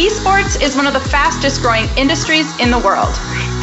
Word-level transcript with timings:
Esports 0.00 0.58
is 0.62 0.76
one 0.76 0.86
of 0.86 0.94
the 0.94 1.08
fastest 1.12 1.60
growing 1.60 1.84
industries 1.98 2.58
in 2.58 2.70
the 2.70 2.78
world. 2.78 3.14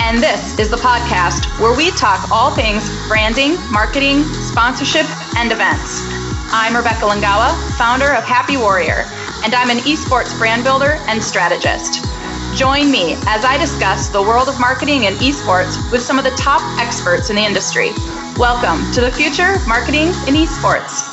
And 0.06 0.22
this 0.22 0.60
is 0.60 0.70
the 0.70 0.78
podcast 0.78 1.50
where 1.60 1.76
we 1.76 1.90
talk 1.90 2.30
all 2.30 2.54
things 2.54 2.86
branding, 3.08 3.58
marketing, 3.72 4.22
sponsorship, 4.46 5.08
and 5.36 5.52
events. 5.52 5.98
I'm 6.54 6.76
Rebecca 6.76 7.06
Langawa, 7.06 7.58
founder 7.76 8.14
of 8.14 8.24
Happy 8.24 8.56
Warrior, 8.56 9.10
and 9.44 9.56
I'm 9.56 9.72
an 9.72 9.80
esports 9.90 10.38
brand 10.38 10.64
builder 10.64 11.02
and 11.08 11.24
strategist. 11.24 12.06
Join 12.56 12.92
me 12.92 13.16
as 13.26 13.44
I 13.44 13.58
discuss 13.58 14.10
the 14.10 14.22
world 14.22 14.48
of 14.48 14.60
marketing 14.60 15.08
and 15.08 15.16
esports 15.18 15.92
with 15.92 16.04
some 16.04 16.20
of 16.20 16.24
the 16.24 16.38
top 16.38 16.62
experts 16.80 17.32
in 17.32 17.36
the 17.36 17.42
industry. 17.42 17.90
Welcome 18.38 18.92
to 18.92 19.02
the 19.02 19.12
future 19.12 19.58
marketing 19.66 20.10
in 20.30 20.36
esports. 20.36 21.07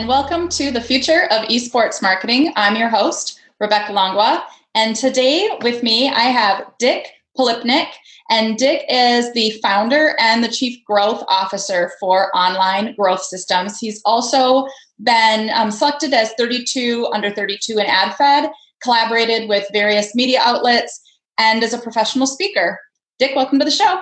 And 0.00 0.08
welcome 0.08 0.48
to 0.48 0.70
the 0.70 0.80
future 0.80 1.24
of 1.24 1.46
esports 1.48 2.00
marketing. 2.00 2.54
I'm 2.56 2.74
your 2.74 2.88
host, 2.88 3.38
Rebecca 3.60 3.92
Langwa, 3.92 4.42
and 4.74 4.96
today 4.96 5.50
with 5.60 5.82
me 5.82 6.08
I 6.08 6.22
have 6.22 6.72
Dick 6.78 7.06
Polipnik, 7.38 7.88
and 8.30 8.56
Dick 8.56 8.86
is 8.88 9.30
the 9.34 9.50
founder 9.62 10.16
and 10.18 10.42
the 10.42 10.48
chief 10.48 10.82
growth 10.86 11.22
officer 11.28 11.92
for 12.00 12.34
Online 12.34 12.94
Growth 12.94 13.22
Systems. 13.22 13.78
He's 13.78 14.00
also 14.06 14.66
been 15.04 15.50
um, 15.50 15.70
selected 15.70 16.14
as 16.14 16.32
32 16.38 17.06
under 17.12 17.30
32 17.30 17.76
in 17.76 17.84
AdFed, 17.84 18.50
collaborated 18.82 19.50
with 19.50 19.68
various 19.70 20.14
media 20.14 20.40
outlets, 20.42 20.98
and 21.36 21.62
is 21.62 21.74
a 21.74 21.78
professional 21.78 22.26
speaker. 22.26 22.80
Dick, 23.18 23.36
welcome 23.36 23.58
to 23.58 23.66
the 23.66 23.70
show. 23.70 24.00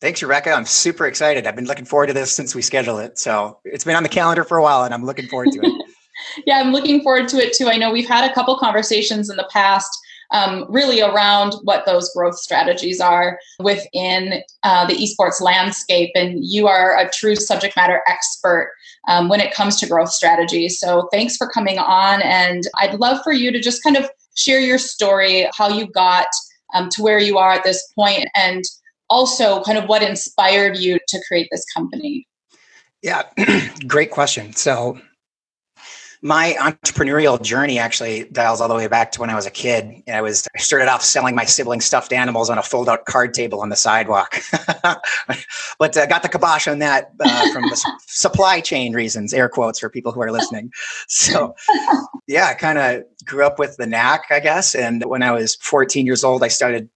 Thanks, 0.00 0.22
Rebecca. 0.22 0.52
I'm 0.52 0.64
super 0.64 1.06
excited. 1.06 1.46
I've 1.46 1.56
been 1.56 1.66
looking 1.66 1.84
forward 1.84 2.06
to 2.06 2.12
this 2.12 2.32
since 2.32 2.54
we 2.54 2.62
scheduled 2.62 3.00
it. 3.00 3.18
So 3.18 3.58
it's 3.64 3.84
been 3.84 3.96
on 3.96 4.04
the 4.04 4.08
calendar 4.08 4.44
for 4.44 4.56
a 4.56 4.62
while, 4.62 4.84
and 4.84 4.94
I'm 4.94 5.04
looking 5.04 5.26
forward 5.26 5.48
to 5.52 5.60
it. 5.60 5.86
yeah, 6.46 6.58
I'm 6.58 6.72
looking 6.72 7.02
forward 7.02 7.28
to 7.30 7.38
it 7.38 7.52
too. 7.52 7.66
I 7.68 7.76
know 7.76 7.90
we've 7.90 8.08
had 8.08 8.30
a 8.30 8.32
couple 8.32 8.56
conversations 8.58 9.28
in 9.28 9.36
the 9.36 9.48
past. 9.52 9.90
Um, 10.30 10.66
really 10.68 11.00
around 11.00 11.54
what 11.62 11.86
those 11.86 12.12
growth 12.14 12.36
strategies 12.36 13.00
are 13.00 13.38
within 13.60 14.42
uh, 14.62 14.86
the 14.86 14.92
esports 14.92 15.40
landscape. 15.40 16.10
And 16.14 16.44
you 16.44 16.68
are 16.68 16.98
a 16.98 17.08
true 17.08 17.34
subject 17.34 17.74
matter 17.76 18.02
expert 18.06 18.74
um, 19.08 19.30
when 19.30 19.40
it 19.40 19.54
comes 19.54 19.80
to 19.80 19.88
growth 19.88 20.10
strategies. 20.10 20.78
So 20.78 21.08
thanks 21.10 21.38
for 21.38 21.48
coming 21.48 21.78
on. 21.78 22.20
And 22.20 22.64
I'd 22.78 23.00
love 23.00 23.22
for 23.24 23.32
you 23.32 23.50
to 23.50 23.58
just 23.58 23.82
kind 23.82 23.96
of 23.96 24.10
share 24.34 24.60
your 24.60 24.76
story, 24.76 25.48
how 25.56 25.70
you 25.70 25.86
got 25.86 26.28
um, 26.74 26.90
to 26.90 27.02
where 27.02 27.18
you 27.18 27.38
are 27.38 27.52
at 27.52 27.64
this 27.64 27.90
point, 27.94 28.28
and 28.36 28.62
also 29.10 29.62
kind 29.62 29.78
of 29.78 29.88
what 29.88 30.02
inspired 30.02 30.76
you 30.76 30.98
to 31.08 31.22
create 31.28 31.48
this 31.50 31.64
company? 31.74 32.26
Yeah, 33.02 33.22
great 33.86 34.10
question. 34.10 34.52
So, 34.54 34.98
my 36.20 36.56
entrepreneurial 36.58 37.40
journey 37.40 37.78
actually 37.78 38.24
dials 38.32 38.60
all 38.60 38.68
the 38.68 38.74
way 38.74 38.88
back 38.88 39.12
to 39.12 39.20
when 39.20 39.30
I 39.30 39.36
was 39.36 39.46
a 39.46 39.50
kid. 39.50 40.02
And 40.06 40.16
I 40.16 40.20
was 40.20 40.48
I 40.56 40.58
started 40.58 40.88
off 40.88 41.02
selling 41.02 41.34
my 41.34 41.44
sibling 41.44 41.80
stuffed 41.80 42.12
animals 42.12 42.50
on 42.50 42.58
a 42.58 42.62
fold-out 42.62 43.04
card 43.04 43.34
table 43.34 43.60
on 43.60 43.68
the 43.68 43.76
sidewalk, 43.76 44.40
but 45.78 45.96
uh, 45.96 46.06
got 46.06 46.22
the 46.22 46.28
kibosh 46.28 46.66
on 46.66 46.80
that 46.80 47.12
uh, 47.20 47.52
from 47.52 47.62
the 47.64 47.80
supply 48.06 48.60
chain 48.60 48.94
reasons, 48.94 49.32
air 49.32 49.48
quotes 49.48 49.78
for 49.78 49.88
people 49.88 50.10
who 50.10 50.20
are 50.20 50.32
listening. 50.32 50.72
So, 51.06 51.54
yeah, 52.26 52.46
I 52.46 52.54
kind 52.54 52.78
of 52.78 53.04
grew 53.24 53.46
up 53.46 53.58
with 53.58 53.76
the 53.76 53.86
knack, 53.86 54.24
I 54.30 54.40
guess. 54.40 54.74
And 54.74 55.04
when 55.04 55.22
I 55.22 55.30
was 55.30 55.54
14 55.56 56.04
years 56.04 56.24
old, 56.24 56.42
I 56.42 56.48
started 56.48 56.88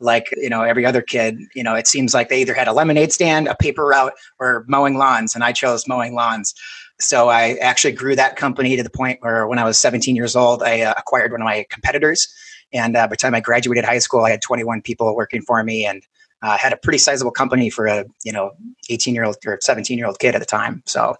like 0.00 0.28
you 0.36 0.48
know 0.48 0.62
every 0.62 0.84
other 0.84 1.02
kid 1.02 1.38
you 1.54 1.62
know 1.62 1.74
it 1.74 1.86
seems 1.86 2.14
like 2.14 2.28
they 2.28 2.40
either 2.40 2.54
had 2.54 2.68
a 2.68 2.72
lemonade 2.72 3.12
stand 3.12 3.46
a 3.48 3.54
paper 3.54 3.84
route 3.84 4.14
or 4.38 4.64
mowing 4.66 4.96
lawns 4.96 5.34
and 5.34 5.44
i 5.44 5.52
chose 5.52 5.86
mowing 5.86 6.14
lawns. 6.14 6.54
So 6.98 7.28
i 7.28 7.54
actually 7.62 7.92
grew 7.92 8.16
that 8.16 8.36
company 8.36 8.76
to 8.76 8.82
the 8.82 8.90
point 8.90 9.18
where 9.22 9.46
when 9.46 9.58
i 9.58 9.64
was 9.64 9.78
17 9.78 10.16
years 10.16 10.34
old 10.36 10.62
i 10.62 10.82
uh, 10.82 10.94
acquired 10.96 11.32
one 11.32 11.40
of 11.40 11.44
my 11.44 11.64
competitors 11.70 12.28
and 12.72 12.96
uh, 12.96 13.06
by 13.06 13.10
the 13.10 13.16
time 13.16 13.34
i 13.34 13.40
graduated 13.40 13.84
high 13.84 13.98
school 13.98 14.24
i 14.24 14.30
had 14.30 14.42
21 14.42 14.82
people 14.82 15.14
working 15.14 15.42
for 15.42 15.62
me 15.62 15.86
and 15.86 16.02
uh, 16.42 16.56
had 16.56 16.72
a 16.72 16.76
pretty 16.76 16.98
sizable 16.98 17.30
company 17.30 17.70
for 17.70 17.86
a 17.86 18.04
you 18.24 18.32
know 18.32 18.52
18 18.88 19.14
year 19.14 19.24
old 19.24 19.36
or 19.46 19.58
17 19.60 19.98
year 19.98 20.06
old 20.06 20.18
kid 20.18 20.34
at 20.34 20.40
the 20.40 20.46
time. 20.46 20.82
So 20.86 21.16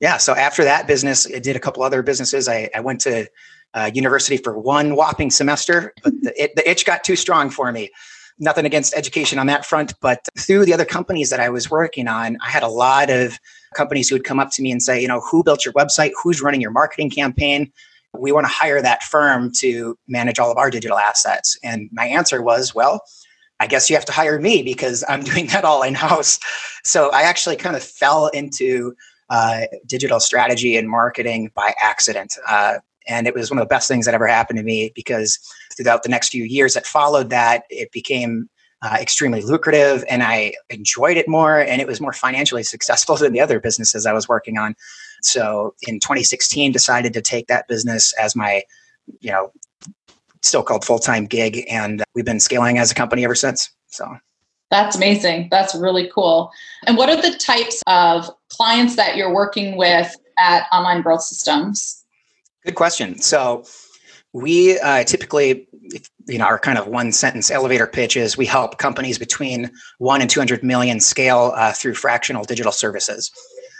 yeah 0.00 0.16
so 0.16 0.34
after 0.34 0.64
that 0.64 0.86
business 0.86 1.26
i 1.32 1.38
did 1.38 1.56
a 1.56 1.60
couple 1.60 1.82
other 1.82 2.02
businesses. 2.02 2.48
I, 2.48 2.68
I 2.74 2.80
went 2.80 3.00
to 3.02 3.26
uh, 3.74 3.90
university 3.94 4.36
for 4.36 4.58
one 4.58 4.96
whopping 4.96 5.30
semester, 5.30 5.92
but 6.02 6.12
the, 6.22 6.42
it, 6.42 6.56
the 6.56 6.68
itch 6.68 6.84
got 6.84 7.04
too 7.04 7.16
strong 7.16 7.50
for 7.50 7.72
me. 7.72 7.90
Nothing 8.38 8.64
against 8.64 8.94
education 8.94 9.38
on 9.38 9.46
that 9.46 9.64
front, 9.64 9.94
but 10.00 10.26
through 10.38 10.64
the 10.64 10.74
other 10.74 10.84
companies 10.84 11.30
that 11.30 11.40
I 11.40 11.48
was 11.48 11.70
working 11.70 12.08
on, 12.08 12.38
I 12.44 12.50
had 12.50 12.62
a 12.62 12.68
lot 12.68 13.10
of 13.10 13.38
companies 13.74 14.08
who 14.08 14.14
would 14.14 14.24
come 14.24 14.38
up 14.38 14.50
to 14.52 14.62
me 14.62 14.72
and 14.72 14.82
say, 14.82 15.00
you 15.00 15.08
know, 15.08 15.20
who 15.20 15.42
built 15.44 15.64
your 15.64 15.74
website? 15.74 16.12
Who's 16.22 16.42
running 16.42 16.60
your 16.60 16.70
marketing 16.70 17.10
campaign? 17.10 17.72
We 18.18 18.32
want 18.32 18.46
to 18.46 18.52
hire 18.52 18.82
that 18.82 19.02
firm 19.02 19.52
to 19.58 19.96
manage 20.08 20.38
all 20.38 20.50
of 20.50 20.58
our 20.58 20.70
digital 20.70 20.98
assets. 20.98 21.58
And 21.62 21.88
my 21.92 22.06
answer 22.06 22.42
was, 22.42 22.74
well, 22.74 23.02
I 23.60 23.66
guess 23.66 23.88
you 23.88 23.96
have 23.96 24.04
to 24.06 24.12
hire 24.12 24.40
me 24.40 24.62
because 24.62 25.04
I'm 25.08 25.22
doing 25.24 25.46
that 25.48 25.64
all 25.64 25.82
in 25.82 25.94
house. 25.94 26.38
So 26.84 27.10
I 27.10 27.22
actually 27.22 27.56
kind 27.56 27.76
of 27.76 27.82
fell 27.82 28.26
into 28.28 28.94
uh, 29.30 29.62
digital 29.86 30.20
strategy 30.20 30.76
and 30.76 30.90
marketing 30.90 31.50
by 31.54 31.74
accident. 31.80 32.36
Uh, 32.46 32.78
and 33.08 33.26
it 33.26 33.34
was 33.34 33.50
one 33.50 33.58
of 33.58 33.64
the 33.64 33.72
best 33.72 33.88
things 33.88 34.06
that 34.06 34.14
ever 34.14 34.26
happened 34.26 34.58
to 34.58 34.62
me 34.62 34.92
because 34.94 35.38
throughout 35.76 36.02
the 36.02 36.08
next 36.08 36.30
few 36.30 36.44
years 36.44 36.74
that 36.74 36.86
followed 36.86 37.30
that, 37.30 37.64
it 37.70 37.90
became 37.92 38.48
uh, 38.82 38.96
extremely 39.00 39.42
lucrative 39.42 40.04
and 40.08 40.22
I 40.22 40.54
enjoyed 40.68 41.16
it 41.16 41.28
more 41.28 41.60
and 41.60 41.80
it 41.80 41.86
was 41.86 42.00
more 42.00 42.12
financially 42.12 42.64
successful 42.64 43.16
than 43.18 43.32
the 43.32 43.40
other 43.40 43.60
businesses 43.60 44.06
I 44.06 44.12
was 44.12 44.28
working 44.28 44.58
on. 44.58 44.74
So 45.22 45.74
in 45.82 46.00
2016, 46.00 46.72
decided 46.72 47.12
to 47.12 47.22
take 47.22 47.46
that 47.46 47.68
business 47.68 48.12
as 48.14 48.34
my, 48.34 48.62
you 49.20 49.30
know, 49.30 49.52
still 50.42 50.62
called 50.62 50.84
full 50.84 50.98
time 50.98 51.26
gig. 51.26 51.64
And 51.70 52.02
we've 52.14 52.24
been 52.24 52.40
scaling 52.40 52.78
as 52.78 52.90
a 52.90 52.94
company 52.94 53.24
ever 53.24 53.36
since. 53.36 53.70
So 53.86 54.16
that's 54.70 54.96
amazing. 54.96 55.48
That's 55.50 55.74
really 55.74 56.10
cool. 56.12 56.50
And 56.86 56.96
what 56.96 57.08
are 57.08 57.20
the 57.20 57.36
types 57.38 57.82
of 57.86 58.28
clients 58.48 58.96
that 58.96 59.16
you're 59.16 59.32
working 59.32 59.76
with 59.76 60.16
at 60.38 60.66
Online 60.72 61.02
Growth 61.02 61.22
Systems? 61.22 62.01
Good 62.64 62.74
question. 62.76 63.18
So 63.18 63.64
we 64.32 64.78
uh, 64.78 65.04
typically, 65.04 65.66
you 66.26 66.38
know, 66.38 66.44
our 66.44 66.58
kind 66.58 66.78
of 66.78 66.86
one 66.86 67.12
sentence 67.12 67.50
elevator 67.50 67.86
pitch 67.86 68.16
is 68.16 68.36
we 68.36 68.46
help 68.46 68.78
companies 68.78 69.18
between 69.18 69.70
one 69.98 70.20
and 70.20 70.30
200 70.30 70.62
million 70.62 71.00
scale 71.00 71.52
uh, 71.56 71.72
through 71.72 71.94
fractional 71.94 72.44
digital 72.44 72.72
services. 72.72 73.30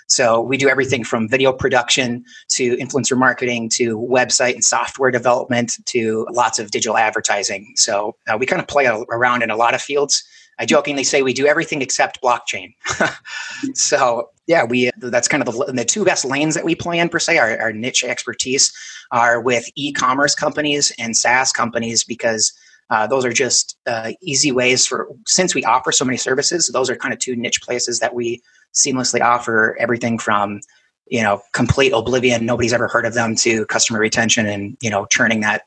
So 0.08 0.42
we 0.42 0.56
do 0.56 0.68
everything 0.68 1.04
from 1.04 1.28
video 1.28 1.52
production 1.52 2.24
to 2.50 2.76
influencer 2.76 3.16
marketing 3.16 3.70
to 3.70 3.98
website 3.98 4.54
and 4.54 4.64
software 4.64 5.10
development 5.10 5.78
to 5.86 6.26
lots 6.30 6.58
of 6.58 6.70
digital 6.70 6.98
advertising. 6.98 7.72
So 7.76 8.16
uh, 8.28 8.36
we 8.36 8.44
kind 8.44 8.60
of 8.60 8.68
play 8.68 8.86
around 8.86 9.42
in 9.42 9.50
a 9.50 9.56
lot 9.56 9.74
of 9.74 9.80
fields. 9.80 10.22
I 10.58 10.66
jokingly 10.66 11.04
say 11.04 11.22
we 11.22 11.32
do 11.32 11.46
everything 11.46 11.80
except 11.80 12.20
blockchain. 12.20 12.74
so 13.74 14.28
yeah, 14.46 14.64
we 14.64 14.90
that's 14.98 15.28
kind 15.28 15.46
of 15.46 15.54
the, 15.54 15.72
the, 15.72 15.84
two 15.84 16.04
best 16.04 16.24
lanes 16.24 16.54
that 16.54 16.64
we 16.64 16.74
play 16.74 16.98
in 16.98 17.08
per 17.08 17.18
se. 17.18 17.38
Our, 17.38 17.60
our 17.60 17.72
niche 17.72 18.02
expertise 18.02 18.72
are 19.12 19.40
with 19.40 19.68
e-commerce 19.76 20.34
companies 20.34 20.92
and 20.98 21.16
SaaS 21.16 21.52
companies 21.52 22.02
because 22.02 22.52
uh, 22.90 23.06
those 23.06 23.24
are 23.24 23.32
just 23.32 23.76
uh, 23.86 24.12
easy 24.20 24.50
ways 24.50 24.86
for 24.86 25.08
since 25.26 25.54
we 25.54 25.64
offer 25.64 25.92
so 25.92 26.04
many 26.04 26.18
services. 26.18 26.68
Those 26.68 26.90
are 26.90 26.96
kind 26.96 27.14
of 27.14 27.20
two 27.20 27.36
niche 27.36 27.62
places 27.62 28.00
that 28.00 28.14
we 28.14 28.42
seamlessly 28.74 29.20
offer 29.20 29.76
everything 29.78 30.18
from 30.18 30.60
you 31.06 31.22
know 31.22 31.40
complete 31.52 31.92
oblivion, 31.92 32.44
nobody's 32.44 32.72
ever 32.72 32.88
heard 32.88 33.06
of 33.06 33.14
them, 33.14 33.36
to 33.36 33.64
customer 33.66 34.00
retention 34.00 34.46
and 34.46 34.76
you 34.80 34.90
know 34.90 35.06
churning 35.06 35.40
that 35.40 35.66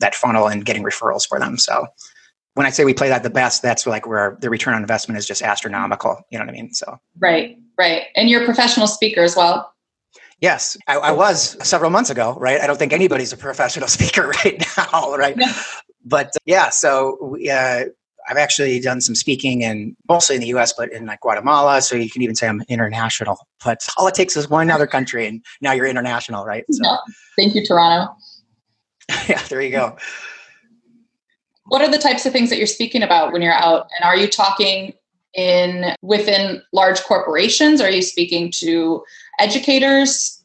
that 0.00 0.14
funnel 0.14 0.46
and 0.48 0.64
getting 0.64 0.82
referrals 0.82 1.26
for 1.26 1.38
them. 1.38 1.58
So 1.58 1.86
when 2.54 2.66
I 2.66 2.70
say 2.70 2.84
we 2.84 2.94
play 2.94 3.08
that 3.08 3.22
the 3.22 3.30
best, 3.30 3.62
that's 3.62 3.86
like 3.86 4.06
where 4.06 4.38
the 4.40 4.50
return 4.50 4.74
on 4.74 4.82
investment 4.82 5.18
is 5.18 5.26
just 5.26 5.42
astronomical. 5.42 6.20
You 6.30 6.38
know 6.38 6.44
what 6.44 6.50
I 6.50 6.56
mean? 6.56 6.72
So 6.72 6.98
right, 7.18 7.58
right, 7.78 8.04
and 8.16 8.28
you're 8.28 8.42
a 8.42 8.44
professional 8.44 8.86
speaker 8.86 9.22
as 9.22 9.36
well. 9.36 9.72
Yes, 10.40 10.76
I, 10.86 10.96
I 10.96 11.10
was 11.12 11.56
several 11.66 11.90
months 11.90 12.10
ago. 12.10 12.36
Right, 12.38 12.60
I 12.60 12.66
don't 12.66 12.78
think 12.78 12.92
anybody's 12.92 13.32
a 13.32 13.36
professional 13.36 13.88
speaker 13.96 14.28
right 14.28 14.62
now. 14.76 15.14
Right, 15.16 15.36
but 16.04 16.28
uh, 16.28 16.40
yeah, 16.46 16.70
so 16.70 17.18
we, 17.20 17.50
uh, 17.50 17.84
I've 18.28 18.36
actually 18.36 18.80
done 18.80 19.00
some 19.00 19.14
speaking 19.14 19.62
in 19.62 19.96
mostly 20.08 20.36
in 20.36 20.40
the 20.40 20.48
U.S., 20.48 20.72
but 20.76 20.92
in 20.92 21.06
like 21.06 21.20
Guatemala. 21.20 21.82
So 21.82 21.96
you 21.96 22.10
can 22.10 22.22
even 22.22 22.34
say 22.34 22.48
I'm 22.48 22.62
international. 22.68 23.38
But 23.64 23.86
all 23.96 24.06
it 24.06 24.14
takes 24.14 24.36
is 24.36 24.48
one 24.48 24.70
other 24.70 24.86
country, 24.86 25.26
and 25.26 25.44
now 25.60 25.72
you're 25.72 25.86
international, 25.86 26.44
right? 26.44 26.64
So. 26.70 26.80
Yeah. 26.84 26.96
Thank 27.36 27.54
you, 27.54 27.66
Toronto. 27.66 28.14
yeah, 29.28 29.42
there 29.48 29.60
you 29.60 29.70
go 29.70 29.96
what 31.66 31.82
are 31.82 31.90
the 31.90 31.98
types 31.98 32.26
of 32.26 32.32
things 32.32 32.50
that 32.50 32.58
you're 32.58 32.66
speaking 32.66 33.02
about 33.02 33.32
when 33.32 33.42
you're 33.42 33.52
out 33.52 33.88
and 33.96 34.04
are 34.04 34.16
you 34.16 34.28
talking 34.28 34.92
in 35.34 35.94
within 36.02 36.62
large 36.72 37.02
corporations 37.02 37.80
are 37.80 37.90
you 37.90 38.02
speaking 38.02 38.50
to 38.50 39.02
educators 39.38 40.44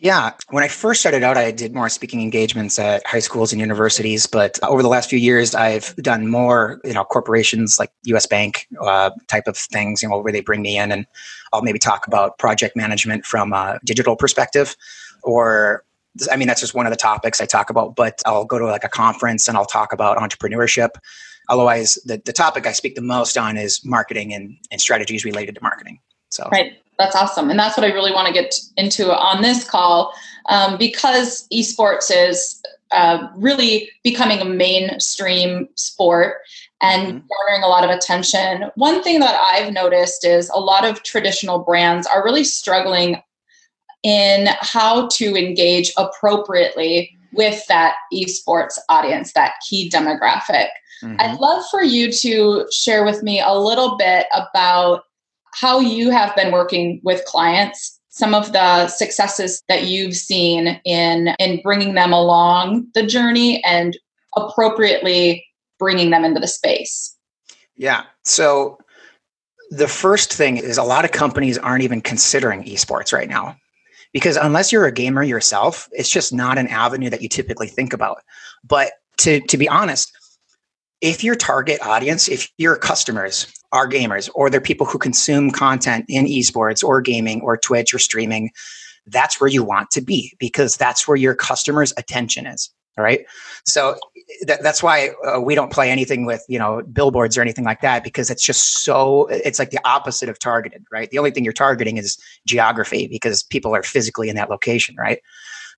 Yeah. 0.00 0.32
When 0.50 0.62
I 0.62 0.68
first 0.68 1.00
started 1.00 1.24
out, 1.24 1.36
I 1.36 1.50
did 1.50 1.74
more 1.74 1.88
speaking 1.88 2.22
engagements 2.22 2.78
at 2.78 3.04
high 3.04 3.18
schools 3.18 3.52
and 3.52 3.60
universities. 3.60 4.28
But 4.28 4.56
over 4.62 4.80
the 4.80 4.88
last 4.88 5.10
few 5.10 5.18
years, 5.18 5.56
I've 5.56 5.94
done 5.96 6.28
more, 6.28 6.80
you 6.84 6.92
know, 6.92 7.02
corporations 7.02 7.80
like 7.80 7.90
US 8.04 8.24
Bank 8.24 8.68
uh, 8.80 9.10
type 9.26 9.48
of 9.48 9.56
things, 9.56 10.00
you 10.00 10.08
know, 10.08 10.18
where 10.20 10.32
they 10.32 10.40
bring 10.40 10.62
me 10.62 10.78
in 10.78 10.92
and 10.92 11.04
I'll 11.52 11.62
maybe 11.62 11.80
talk 11.80 12.06
about 12.06 12.38
project 12.38 12.76
management 12.76 13.26
from 13.26 13.52
a 13.52 13.80
digital 13.84 14.14
perspective 14.14 14.76
or 15.24 15.84
I 16.30 16.36
mean, 16.36 16.48
that's 16.48 16.60
just 16.60 16.74
one 16.74 16.86
of 16.86 16.90
the 16.90 16.96
topics 16.96 17.40
I 17.40 17.46
talk 17.46 17.70
about, 17.70 17.94
but 17.94 18.22
I'll 18.26 18.44
go 18.44 18.58
to 18.58 18.66
like 18.66 18.84
a 18.84 18.88
conference 18.88 19.46
and 19.48 19.56
I'll 19.56 19.66
talk 19.66 19.92
about 19.92 20.16
entrepreneurship. 20.16 20.90
Otherwise, 21.48 21.98
the, 22.04 22.20
the 22.24 22.32
topic 22.32 22.66
I 22.66 22.72
speak 22.72 22.94
the 22.94 23.00
most 23.00 23.38
on 23.38 23.56
is 23.56 23.84
marketing 23.84 24.34
and, 24.34 24.56
and 24.70 24.80
strategies 24.80 25.24
related 25.24 25.54
to 25.54 25.62
marketing. 25.62 26.00
So, 26.28 26.48
right. 26.52 26.74
That's 26.98 27.14
awesome. 27.14 27.48
And 27.48 27.58
that's 27.58 27.76
what 27.76 27.86
I 27.86 27.92
really 27.92 28.12
want 28.12 28.26
to 28.26 28.34
get 28.34 28.54
into 28.76 29.16
on 29.16 29.40
this 29.40 29.62
call 29.62 30.12
um, 30.48 30.76
because 30.76 31.46
esports 31.52 32.10
is 32.10 32.60
uh, 32.90 33.28
really 33.36 33.88
becoming 34.02 34.40
a 34.40 34.44
mainstream 34.44 35.68
sport 35.76 36.38
and 36.82 37.02
mm-hmm. 37.02 37.26
garnering 37.28 37.62
a 37.62 37.68
lot 37.68 37.84
of 37.84 37.90
attention. 37.90 38.64
One 38.74 39.02
thing 39.02 39.20
that 39.20 39.38
I've 39.40 39.72
noticed 39.72 40.24
is 40.24 40.50
a 40.52 40.58
lot 40.58 40.84
of 40.84 41.02
traditional 41.04 41.60
brands 41.60 42.06
are 42.06 42.24
really 42.24 42.44
struggling 42.44 43.22
in 44.02 44.48
how 44.60 45.08
to 45.08 45.36
engage 45.36 45.92
appropriately 45.96 47.16
with 47.32 47.64
that 47.68 47.96
esports 48.12 48.78
audience, 48.88 49.32
that 49.34 49.54
key 49.68 49.88
demographic. 49.88 50.68
Mm-hmm. 51.02 51.16
I'd 51.18 51.38
love 51.38 51.64
for 51.70 51.82
you 51.82 52.12
to 52.12 52.66
share 52.72 53.04
with 53.04 53.22
me 53.22 53.40
a 53.40 53.54
little 53.54 53.96
bit 53.96 54.26
about 54.32 55.02
how 55.54 55.80
you 55.80 56.10
have 56.10 56.34
been 56.36 56.52
working 56.52 57.00
with 57.04 57.24
clients 57.24 57.98
some 58.18 58.34
of 58.34 58.52
the 58.52 58.88
successes 58.88 59.62
that 59.68 59.84
you've 59.84 60.16
seen 60.16 60.80
in 60.84 61.28
in 61.38 61.60
bringing 61.62 61.94
them 61.94 62.12
along 62.12 62.86
the 62.94 63.06
journey 63.06 63.62
and 63.64 63.96
appropriately 64.36 65.46
bringing 65.78 66.10
them 66.10 66.24
into 66.24 66.40
the 66.40 66.48
space. 66.48 67.16
Yeah. 67.76 68.02
So 68.24 68.78
the 69.70 69.86
first 69.86 70.32
thing 70.32 70.56
is 70.56 70.78
a 70.78 70.82
lot 70.82 71.04
of 71.04 71.12
companies 71.12 71.58
aren't 71.58 71.84
even 71.84 72.00
considering 72.00 72.64
esports 72.64 73.12
right 73.12 73.28
now. 73.28 73.56
Because 74.12 74.36
unless 74.36 74.72
you're 74.72 74.86
a 74.86 74.92
gamer 74.92 75.22
yourself 75.22 75.88
it's 75.92 76.10
just 76.10 76.32
not 76.32 76.58
an 76.58 76.66
avenue 76.68 77.10
that 77.10 77.22
you 77.22 77.28
typically 77.28 77.68
think 77.68 77.92
about. 77.92 78.22
But 78.64 78.92
to 79.18 79.40
to 79.42 79.56
be 79.56 79.68
honest 79.68 80.10
if 81.00 81.22
your 81.22 81.36
target 81.36 81.80
audience 81.82 82.28
if 82.28 82.50
your 82.58 82.76
customers 82.76 83.46
are 83.72 83.88
gamers 83.88 84.28
or 84.34 84.50
they're 84.50 84.60
people 84.60 84.86
who 84.86 84.98
consume 84.98 85.50
content 85.50 86.04
in 86.08 86.26
esports 86.26 86.82
or 86.82 87.00
gaming 87.00 87.40
or 87.42 87.56
Twitch 87.56 87.94
or 87.94 87.98
streaming, 87.98 88.50
that's 89.06 89.40
where 89.40 89.48
you 89.48 89.62
want 89.62 89.90
to 89.90 90.00
be 90.00 90.34
because 90.38 90.76
that's 90.76 91.06
where 91.06 91.16
your 91.16 91.34
customer's 91.34 91.92
attention 91.96 92.46
is. 92.46 92.70
All 92.96 93.04
right. 93.04 93.24
So 93.64 93.96
th- 94.44 94.58
that's 94.60 94.82
why 94.82 95.10
uh, 95.24 95.40
we 95.40 95.54
don't 95.54 95.70
play 95.70 95.88
anything 95.88 96.26
with, 96.26 96.44
you 96.48 96.58
know, 96.58 96.82
billboards 96.92 97.38
or 97.38 97.42
anything 97.42 97.64
like 97.64 97.80
that 97.82 98.02
because 98.02 98.28
it's 98.28 98.42
just 98.42 98.82
so, 98.82 99.26
it's 99.28 99.60
like 99.60 99.70
the 99.70 99.78
opposite 99.84 100.28
of 100.28 100.40
targeted, 100.40 100.84
right? 100.90 101.08
The 101.08 101.18
only 101.18 101.30
thing 101.30 101.44
you're 101.44 101.52
targeting 101.52 101.96
is 101.96 102.18
geography 102.44 103.06
because 103.06 103.44
people 103.44 103.72
are 103.72 103.84
physically 103.84 104.28
in 104.28 104.34
that 104.34 104.50
location, 104.50 104.96
right? 104.98 105.20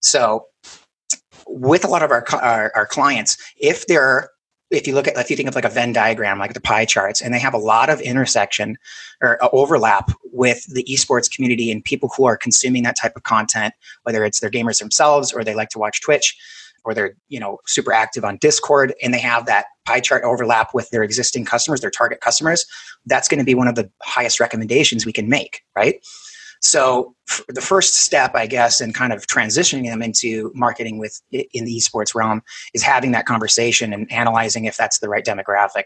So 0.01 0.47
with 1.47 1.85
a 1.85 1.89
lot 1.89 2.03
of 2.03 2.11
our, 2.11 2.25
our, 2.41 2.73
our 2.75 2.87
clients, 2.87 3.37
if 3.61 3.87
they're 3.87 4.31
if 4.71 4.87
you 4.87 4.95
look 4.95 5.09
at 5.09 5.17
if 5.17 5.31
you 5.31 5.37
think 5.37 5.49
of 5.49 5.55
like 5.55 5.65
a 5.65 5.71
Venn 5.71 5.93
diagram, 5.93 6.39
like 6.39 6.55
the 6.55 6.61
pie 6.61 6.85
charts, 6.85 7.21
and 7.21 7.35
they 7.35 7.39
have 7.39 7.55
a 7.55 7.59
lot 7.59 7.91
of 7.91 8.01
intersection 8.01 8.77
or 9.21 9.43
uh, 9.43 9.49
overlap 9.53 10.11
with 10.33 10.65
the 10.73 10.85
esports 10.85 11.31
community 11.31 11.71
and 11.71 11.85
people 11.85 12.11
who 12.17 12.25
are 12.25 12.37
consuming 12.37 12.83
that 12.85 12.97
type 12.97 13.17
of 13.17 13.25
content, 13.25 13.75
whether 14.05 14.25
it's 14.25 14.41
their 14.41 14.51
gamers 14.51 14.79
themselves 14.79 15.33
or 15.33 15.43
they 15.43 15.55
like 15.55 15.71
to 15.71 15.79
watch 15.79 16.01
Twitch 16.01 16.37
or 16.85 16.95
they're 16.95 17.15
you 17.29 17.41
know 17.41 17.59
super 17.67 17.93
active 17.93 18.25
on 18.25 18.37
Discord 18.39 18.95
and 19.03 19.13
they 19.13 19.19
have 19.19 19.47
that 19.47 19.67
pie 19.85 20.01
chart 20.01 20.23
overlap 20.25 20.73
with 20.73 20.91
their 20.91 21.03
existing 21.03 21.45
customers, 21.45 21.81
their 21.81 21.91
target 21.91 22.21
customers, 22.21 22.65
that's 23.07 23.29
going 23.29 23.39
to 23.39 23.45
be 23.45 23.55
one 23.55 23.69
of 23.69 23.75
the 23.75 23.91
highest 24.03 24.39
recommendations 24.39 25.05
we 25.05 25.13
can 25.13 25.29
make, 25.29 25.63
right? 25.75 26.01
So 26.61 27.15
the 27.49 27.61
first 27.61 27.95
step, 27.95 28.35
I 28.35 28.47
guess, 28.47 28.81
in 28.81 28.93
kind 28.93 29.13
of 29.13 29.27
transitioning 29.27 29.87
them 29.87 30.03
into 30.03 30.53
marketing 30.55 30.99
with 30.99 31.21
in 31.33 31.65
the 31.65 31.77
esports 31.77 32.15
realm 32.15 32.43
is 32.75 32.83
having 32.83 33.13
that 33.13 33.27
conversation 33.27 33.93
and 33.93 34.11
analyzing 34.13 34.67
if 34.67 34.77
that's 34.77 34.99
the 34.99 35.09
right 35.09 35.25
demographic. 35.25 35.85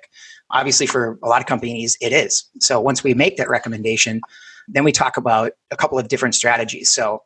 Obviously, 0.50 0.87
for 0.87 1.19
a 1.23 1.29
lot 1.29 1.41
of 1.41 1.47
companies, 1.47 1.97
it 2.00 2.12
is. 2.12 2.49
So 2.61 2.81
once 2.81 3.05
we 3.05 3.15
make 3.15 3.37
that 3.37 3.49
recommendation, 3.49 4.21
then 4.67 4.82
we 4.82 4.93
talk 4.93 5.17
about 5.17 5.53
a 5.71 5.76
couple 5.76 5.99
of 5.99 6.09
different 6.09 6.35
strategies. 6.35 6.91
So 6.91 7.23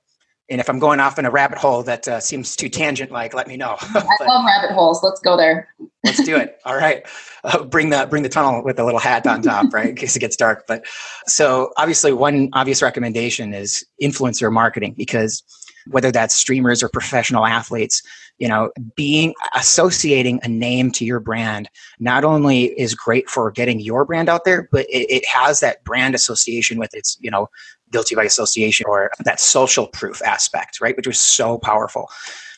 and 0.50 0.60
if 0.60 0.70
I'm 0.70 0.78
going 0.78 0.98
off 0.98 1.18
in 1.18 1.26
a 1.26 1.30
rabbit 1.30 1.58
hole 1.58 1.82
that 1.82 2.08
uh, 2.08 2.20
seems 2.20 2.56
too 2.56 2.70
tangent 2.70 3.10
like, 3.10 3.34
let 3.34 3.48
me 3.48 3.56
know. 3.56 3.76
I 3.80 4.24
love 4.26 4.46
rabbit 4.46 4.72
holes. 4.72 5.02
Let's 5.02 5.20
go 5.20 5.36
there. 5.36 5.68
Let's 6.08 6.24
do 6.24 6.36
it. 6.36 6.58
All 6.64 6.76
right. 6.76 7.06
Uh, 7.44 7.64
bring 7.64 7.90
the 7.90 8.06
bring 8.10 8.22
the 8.22 8.28
tunnel 8.28 8.64
with 8.64 8.78
a 8.78 8.84
little 8.84 9.00
hat 9.00 9.26
on 9.26 9.42
top, 9.42 9.72
right, 9.72 9.90
in 9.90 9.94
case 9.96 10.16
it 10.16 10.20
gets 10.20 10.36
dark. 10.36 10.66
But 10.66 10.84
so 11.26 11.72
obviously, 11.76 12.12
one 12.12 12.48
obvious 12.52 12.82
recommendation 12.82 13.54
is 13.54 13.86
influencer 14.02 14.52
marketing 14.52 14.94
because 14.96 15.42
whether 15.90 16.10
that's 16.10 16.34
streamers 16.34 16.82
or 16.82 16.88
professional 16.88 17.46
athletes, 17.46 18.02
you 18.38 18.48
know, 18.48 18.70
being 18.94 19.34
associating 19.54 20.40
a 20.42 20.48
name 20.48 20.90
to 20.92 21.04
your 21.04 21.20
brand 21.20 21.68
not 21.98 22.24
only 22.24 22.66
is 22.80 22.94
great 22.94 23.28
for 23.28 23.50
getting 23.50 23.80
your 23.80 24.04
brand 24.04 24.28
out 24.28 24.44
there, 24.44 24.68
but 24.70 24.86
it, 24.88 25.10
it 25.10 25.26
has 25.26 25.60
that 25.60 25.82
brand 25.84 26.14
association 26.14 26.78
with 26.78 26.94
its, 26.94 27.16
you 27.20 27.30
know, 27.30 27.48
guilty 27.90 28.14
by 28.14 28.24
association 28.24 28.86
or 28.88 29.10
that 29.24 29.40
social 29.40 29.86
proof 29.88 30.22
aspect, 30.22 30.80
right? 30.80 30.96
Which 30.96 31.06
was 31.06 31.18
so 31.18 31.58
powerful. 31.58 32.08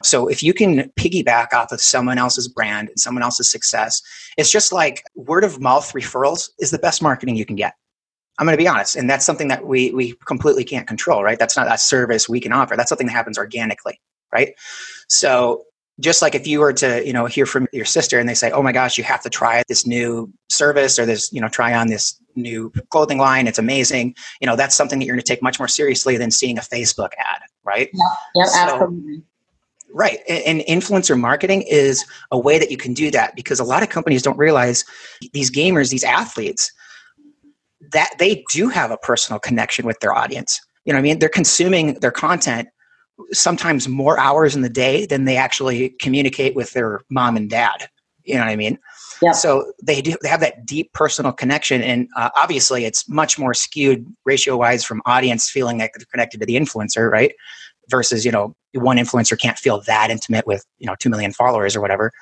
So 0.03 0.29
if 0.29 0.43
you 0.43 0.53
can 0.53 0.91
piggyback 0.99 1.53
off 1.53 1.73
of 1.73 1.81
someone 1.81 2.19
else's 2.19 2.49
brand 2.49 2.89
and 2.89 2.99
someone 2.99 3.23
else's 3.23 3.51
success, 3.51 4.03
it's 4.37 4.51
just 4.51 4.73
like 4.73 5.05
word 5.15 5.45
of 5.45 5.61
mouth 5.61 5.93
referrals 5.93 6.51
is 6.59 6.71
the 6.71 6.79
best 6.79 7.03
marketing 7.03 7.37
you 7.37 7.45
can 7.45 7.57
get. 7.57 7.75
I'm 8.41 8.47
going 8.47 8.57
to 8.57 8.63
be 8.63 8.67
honest, 8.67 8.97
and 8.97 9.09
that's 9.09 9.27
something 9.27 9.49
that 9.49 9.67
we 9.67 9.93
we 9.93 10.15
completely 10.25 10.65
can't 10.65 10.89
control, 10.89 11.23
right? 11.23 11.39
That's 11.39 11.57
not 11.59 11.73
a 11.73 11.77
service 11.77 12.29
we 12.29 12.41
can 12.41 12.53
offer. 12.53 12.75
That's 12.75 12.89
something 12.89 13.07
that 13.07 13.13
happens 13.13 13.37
organically, 13.37 14.01
right? 14.33 14.55
So 15.09 15.67
just 16.01 16.23
like 16.23 16.35
if 16.35 16.47
you 16.47 16.61
were 16.61 16.73
to 16.73 17.07
you 17.07 17.13
know 17.13 17.27
hear 17.27 17.47
from 17.47 17.69
your 17.73 17.85
sister 17.85 18.19
and 18.19 18.29
they 18.29 18.35
say 18.35 18.51
oh 18.51 18.63
my 18.63 18.73
gosh 18.73 18.97
you 18.97 19.05
have 19.05 19.23
to 19.23 19.31
try 19.31 19.63
this 19.69 19.87
new 19.87 20.33
service 20.49 20.99
or 20.99 21.07
this 21.07 21.33
you 21.33 21.41
know 21.41 21.49
try 21.49 21.75
on 21.75 21.89
this 21.89 22.19
new 22.37 22.73
clothing 22.91 23.19
line 23.19 23.47
it's 23.47 23.59
amazing 23.59 24.15
you 24.41 24.47
know 24.47 24.57
that's 24.57 24.75
something 24.75 24.99
that 24.99 25.05
you're 25.05 25.15
going 25.15 25.23
to 25.23 25.27
take 25.27 25.43
much 25.43 25.59
more 25.59 25.69
seriously 25.69 26.17
than 26.17 26.31
seeing 26.31 26.57
a 26.59 26.63
facebook 26.63 27.11
ad 27.19 27.43
right 27.65 27.91
yeah, 27.93 28.05
yeah 28.35 28.45
so, 28.45 28.59
absolutely 28.59 29.23
right 29.93 30.21
and 30.29 30.61
influencer 30.63 31.19
marketing 31.19 31.63
is 31.63 32.05
a 32.31 32.39
way 32.39 32.59
that 32.59 32.71
you 32.71 32.77
can 32.77 32.95
do 32.95 33.11
that 33.11 33.35
because 33.37 33.61
a 33.61 33.65
lot 33.65 33.83
of 33.83 33.89
companies 33.89 34.23
don't 34.23 34.39
realize 34.39 34.85
these 35.33 35.51
gamers 35.51 35.91
these 35.91 36.05
athletes 36.05 36.73
that 37.93 38.11
they 38.19 38.45
do 38.51 38.69
have 38.69 38.91
a 38.91 38.97
personal 38.99 39.39
connection 39.39 39.87
with 39.87 39.99
their 40.01 40.13
audience 40.13 40.61
you 40.85 40.93
know 40.93 40.99
i 40.99 41.03
mean 41.03 41.19
they're 41.19 41.29
consuming 41.29 41.95
their 42.01 42.11
content 42.11 42.69
sometimes 43.33 43.89
more 43.89 44.19
hours 44.19 44.55
in 44.55 44.63
the 44.63 44.69
day 44.69 45.07
than 45.07 45.25
they 45.25 45.37
actually 45.37 45.91
communicate 46.01 46.55
with 46.55 46.73
their 46.73 47.01
mom 47.11 47.37
and 47.37 47.51
dad. 47.51 47.89
You 48.25 48.35
know 48.35 48.41
what 48.41 48.51
I 48.51 48.57
mean? 48.57 48.79
Yeah. 49.23 49.33
So 49.33 49.73
they 49.83 50.01
do 50.01 50.17
they 50.23 50.29
have 50.29 50.41
that 50.41 50.67
deep 50.67 50.93
personal 50.93 51.33
connection, 51.33 51.83
and 51.83 52.09
uh, 52.17 52.31
obviously 52.37 52.85
it's 52.85 53.09
much 53.09 53.39
more 53.39 53.55
skewed 53.55 54.07
ratio 54.25 54.57
wise 54.57 54.85
from 54.85 55.03
audience 55.05 55.51
feeling 55.51 55.79
that 55.79 55.91
they're 55.97 56.07
connected 56.11 56.41
to 56.41 56.47
the 56.47 56.57
influencer, 56.57 57.11
right? 57.11 57.35
Versus 57.89 58.25
you 58.25 58.31
know 58.31 58.55
one 58.75 58.99
influencer 58.99 59.39
can't 59.39 59.59
feel 59.59 59.81
that 59.83 60.11
intimate 60.11 60.47
with 60.47 60.65
you 60.79 60.87
know 60.87 60.95
two 60.99 61.09
million 61.09 61.33
followers 61.33 61.75
or 61.75 61.81
whatever, 61.81 62.13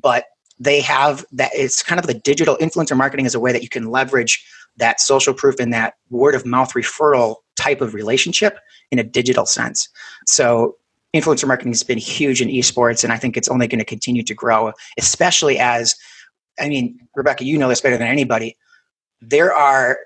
but 0.00 0.26
they 0.58 0.80
have 0.80 1.24
that. 1.32 1.52
It's 1.54 1.82
kind 1.82 2.00
of 2.00 2.06
the 2.06 2.14
digital 2.14 2.56
influencer 2.56 2.96
marketing 2.96 3.26
is 3.26 3.34
a 3.34 3.40
way 3.40 3.52
that 3.52 3.62
you 3.62 3.68
can 3.68 3.86
leverage 3.86 4.44
that 4.76 5.00
social 5.00 5.34
proof 5.34 5.58
and 5.58 5.72
that 5.72 5.94
word 6.10 6.34
of 6.34 6.46
mouth 6.46 6.72
referral 6.74 7.36
type 7.56 7.80
of 7.80 7.94
relationship 7.94 8.58
in 8.90 8.98
a 8.98 9.02
digital 9.02 9.46
sense. 9.46 9.88
So 10.26 10.76
influencer 11.14 11.46
marketing 11.46 11.72
has 11.72 11.82
been 11.82 11.98
huge 11.98 12.42
in 12.42 12.48
esports, 12.48 13.02
and 13.02 13.12
I 13.12 13.16
think 13.16 13.36
it's 13.36 13.48
only 13.48 13.66
going 13.66 13.78
to 13.78 13.84
continue 13.84 14.22
to 14.22 14.34
grow, 14.34 14.72
especially 14.98 15.58
as, 15.58 15.96
I 16.60 16.68
mean, 16.68 16.98
Rebecca, 17.14 17.44
you 17.44 17.58
know 17.58 17.68
this 17.68 17.80
better 17.80 17.96
than 17.96 18.08
anybody. 18.08 18.56
There 19.20 19.52
are, 19.52 19.98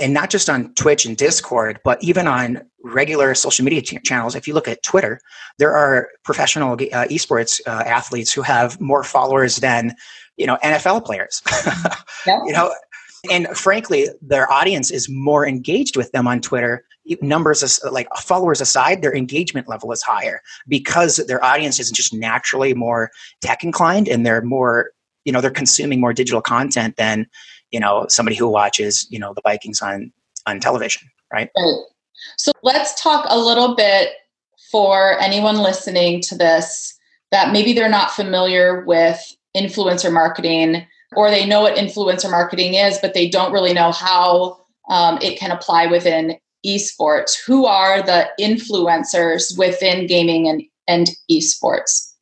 and 0.00 0.14
not 0.14 0.30
just 0.30 0.48
on 0.48 0.72
Twitch 0.74 1.04
and 1.04 1.16
Discord, 1.16 1.80
but 1.84 2.02
even 2.02 2.26
on 2.26 2.62
regular 2.82 3.34
social 3.34 3.64
media 3.64 3.82
ch- 3.82 4.02
channels. 4.02 4.34
If 4.34 4.46
you 4.46 4.54
look 4.54 4.68
at 4.68 4.82
Twitter, 4.82 5.20
there 5.58 5.74
are 5.74 6.08
professional 6.24 6.72
uh, 6.72 7.06
esports 7.10 7.60
uh, 7.66 7.82
athletes 7.84 8.32
who 8.32 8.42
have 8.42 8.80
more 8.80 9.02
followers 9.02 9.56
than 9.56 9.94
you 10.36 10.46
know 10.46 10.56
NFL 10.62 11.04
players. 11.04 11.42
You 12.46 12.52
know, 12.52 12.72
and 13.30 13.48
frankly, 13.48 14.08
their 14.22 14.50
audience 14.52 14.90
is 14.90 15.08
more 15.08 15.46
engaged 15.46 15.96
with 15.96 16.12
them 16.12 16.26
on 16.26 16.40
Twitter. 16.40 16.84
Numbers 17.22 17.80
like 17.90 18.06
followers 18.18 18.60
aside, 18.60 19.02
their 19.02 19.14
engagement 19.14 19.68
level 19.68 19.92
is 19.92 20.02
higher 20.02 20.42
because 20.68 21.16
their 21.16 21.42
audience 21.42 21.80
is 21.80 21.90
just 21.90 22.12
naturally 22.12 22.74
more 22.74 23.10
tech 23.40 23.64
inclined 23.64 24.08
and 24.08 24.26
they're 24.26 24.42
more, 24.42 24.90
you 25.24 25.32
know, 25.32 25.40
they're 25.40 25.50
consuming 25.50 26.00
more 26.00 26.12
digital 26.12 26.42
content 26.42 26.96
than, 26.96 27.26
you 27.70 27.80
know, 27.80 28.06
somebody 28.08 28.36
who 28.36 28.48
watches, 28.48 29.06
you 29.10 29.18
know, 29.18 29.32
the 29.34 29.42
Vikings 29.42 29.80
on 29.80 30.12
on 30.46 30.60
television, 30.60 31.08
right? 31.32 31.50
Right. 31.56 31.74
So 32.36 32.52
let's 32.62 33.00
talk 33.00 33.26
a 33.28 33.38
little 33.38 33.74
bit 33.74 34.10
for 34.70 35.18
anyone 35.20 35.58
listening 35.58 36.20
to 36.22 36.36
this 36.36 36.94
that 37.30 37.52
maybe 37.52 37.72
they're 37.72 37.88
not 37.88 38.10
familiar 38.10 38.84
with 38.84 39.36
influencer 39.56 40.12
marketing 40.12 40.86
or 41.16 41.30
they 41.30 41.46
know 41.46 41.62
what 41.62 41.76
influencer 41.76 42.30
marketing 42.30 42.74
is, 42.74 42.98
but 42.98 43.14
they 43.14 43.28
don't 43.28 43.52
really 43.52 43.72
know 43.72 43.92
how 43.92 44.58
um, 44.90 45.18
it 45.22 45.38
can 45.38 45.50
apply 45.50 45.86
within 45.86 46.36
esports. 46.66 47.36
Who 47.46 47.66
are 47.66 48.02
the 48.02 48.28
influencers 48.40 49.56
within 49.56 50.06
gaming 50.06 50.48
and, 50.48 50.62
and 50.86 51.10
esports? 51.30 52.12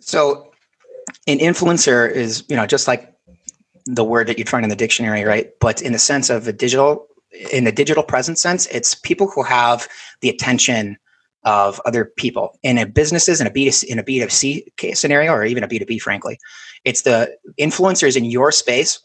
So, 0.00 0.50
an 1.26 1.38
influencer 1.38 2.10
is, 2.10 2.44
you 2.48 2.56
know, 2.56 2.66
just 2.66 2.88
like 2.88 3.12
the 3.86 4.04
word 4.04 4.26
that 4.26 4.38
you 4.38 4.44
find 4.44 4.64
in 4.64 4.70
the 4.70 4.76
dictionary, 4.76 5.24
right? 5.24 5.50
But 5.60 5.82
in 5.82 5.92
the 5.92 5.98
sense 5.98 6.30
of 6.30 6.46
a 6.46 6.52
digital, 6.52 7.06
in 7.52 7.64
the 7.64 7.72
digital 7.72 8.02
presence 8.02 8.40
sense, 8.40 8.66
it's 8.66 8.94
people 8.94 9.28
who 9.28 9.42
have 9.42 9.88
the 10.20 10.28
attention 10.28 10.96
of 11.44 11.80
other 11.84 12.04
people 12.04 12.58
in 12.62 12.78
a 12.78 12.86
businesses 12.86 13.40
in 13.40 13.46
a 13.46 13.50
B2C, 13.50 13.84
in 13.84 13.98
a 13.98 14.02
B2C 14.02 14.96
scenario 14.96 15.32
or 15.32 15.44
even 15.44 15.64
a 15.64 15.68
B2B, 15.68 16.00
frankly. 16.00 16.38
It's 16.84 17.02
the 17.02 17.36
influencers 17.58 18.16
in 18.16 18.24
your 18.24 18.52
space 18.52 19.00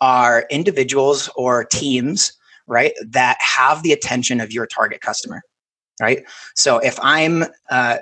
are 0.00 0.46
individuals 0.50 1.28
or 1.36 1.64
teams, 1.64 2.32
right, 2.66 2.92
that 3.06 3.36
have 3.40 3.82
the 3.82 3.92
attention 3.92 4.40
of 4.40 4.52
your 4.52 4.66
target 4.66 5.00
customer, 5.00 5.42
right? 6.00 6.24
So 6.54 6.78
if 6.78 6.98
I'm 7.02 7.44
uh, 7.70 7.98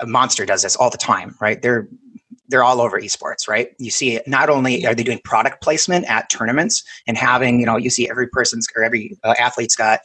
a 0.00 0.06
monster 0.06 0.46
does 0.46 0.62
this 0.62 0.76
all 0.76 0.90
the 0.90 0.98
time, 0.98 1.36
right? 1.40 1.60
They're 1.60 1.88
they're 2.48 2.62
all 2.62 2.80
over 2.80 3.00
esports, 3.00 3.48
right? 3.48 3.70
You 3.78 3.90
see, 3.90 4.20
not 4.26 4.50
only 4.50 4.86
are 4.86 4.94
they 4.94 5.02
doing 5.02 5.20
product 5.24 5.62
placement 5.62 6.04
at 6.06 6.28
tournaments 6.28 6.84
and 7.06 7.16
having, 7.16 7.58
you 7.58 7.64
know, 7.64 7.78
you 7.78 7.88
see 7.88 8.08
every 8.08 8.28
person's 8.28 8.68
or 8.76 8.84
every 8.84 9.16
uh, 9.24 9.34
athlete's 9.38 9.74
got 9.74 10.00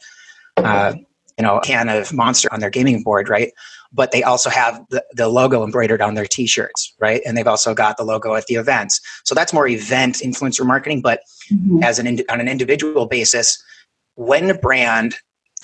uh, 0.56 0.94
you 1.38 1.46
know, 1.46 1.58
a 1.58 1.60
can 1.60 1.88
of 1.88 2.12
Monster 2.12 2.48
on 2.52 2.60
their 2.60 2.70
gaming 2.70 3.02
board, 3.02 3.28
right? 3.28 3.52
But 3.92 4.12
they 4.12 4.22
also 4.22 4.50
have 4.50 4.84
the, 4.90 5.04
the 5.12 5.28
logo 5.28 5.64
embroidered 5.64 6.00
on 6.00 6.14
their 6.14 6.26
t-shirts, 6.26 6.94
right? 7.00 7.20
And 7.26 7.36
they've 7.36 7.46
also 7.46 7.74
got 7.74 7.96
the 7.96 8.04
logo 8.04 8.34
at 8.34 8.46
the 8.46 8.54
events. 8.54 9.00
So 9.24 9.34
that's 9.34 9.52
more 9.52 9.66
event 9.66 10.16
influencer 10.16 10.64
marketing. 10.64 11.00
But 11.00 11.22
mm-hmm. 11.50 11.82
as 11.82 11.98
an 11.98 12.20
on 12.28 12.40
an 12.40 12.48
individual 12.48 13.06
basis, 13.06 13.62
when 14.14 14.48
a 14.50 14.54
brand 14.54 15.16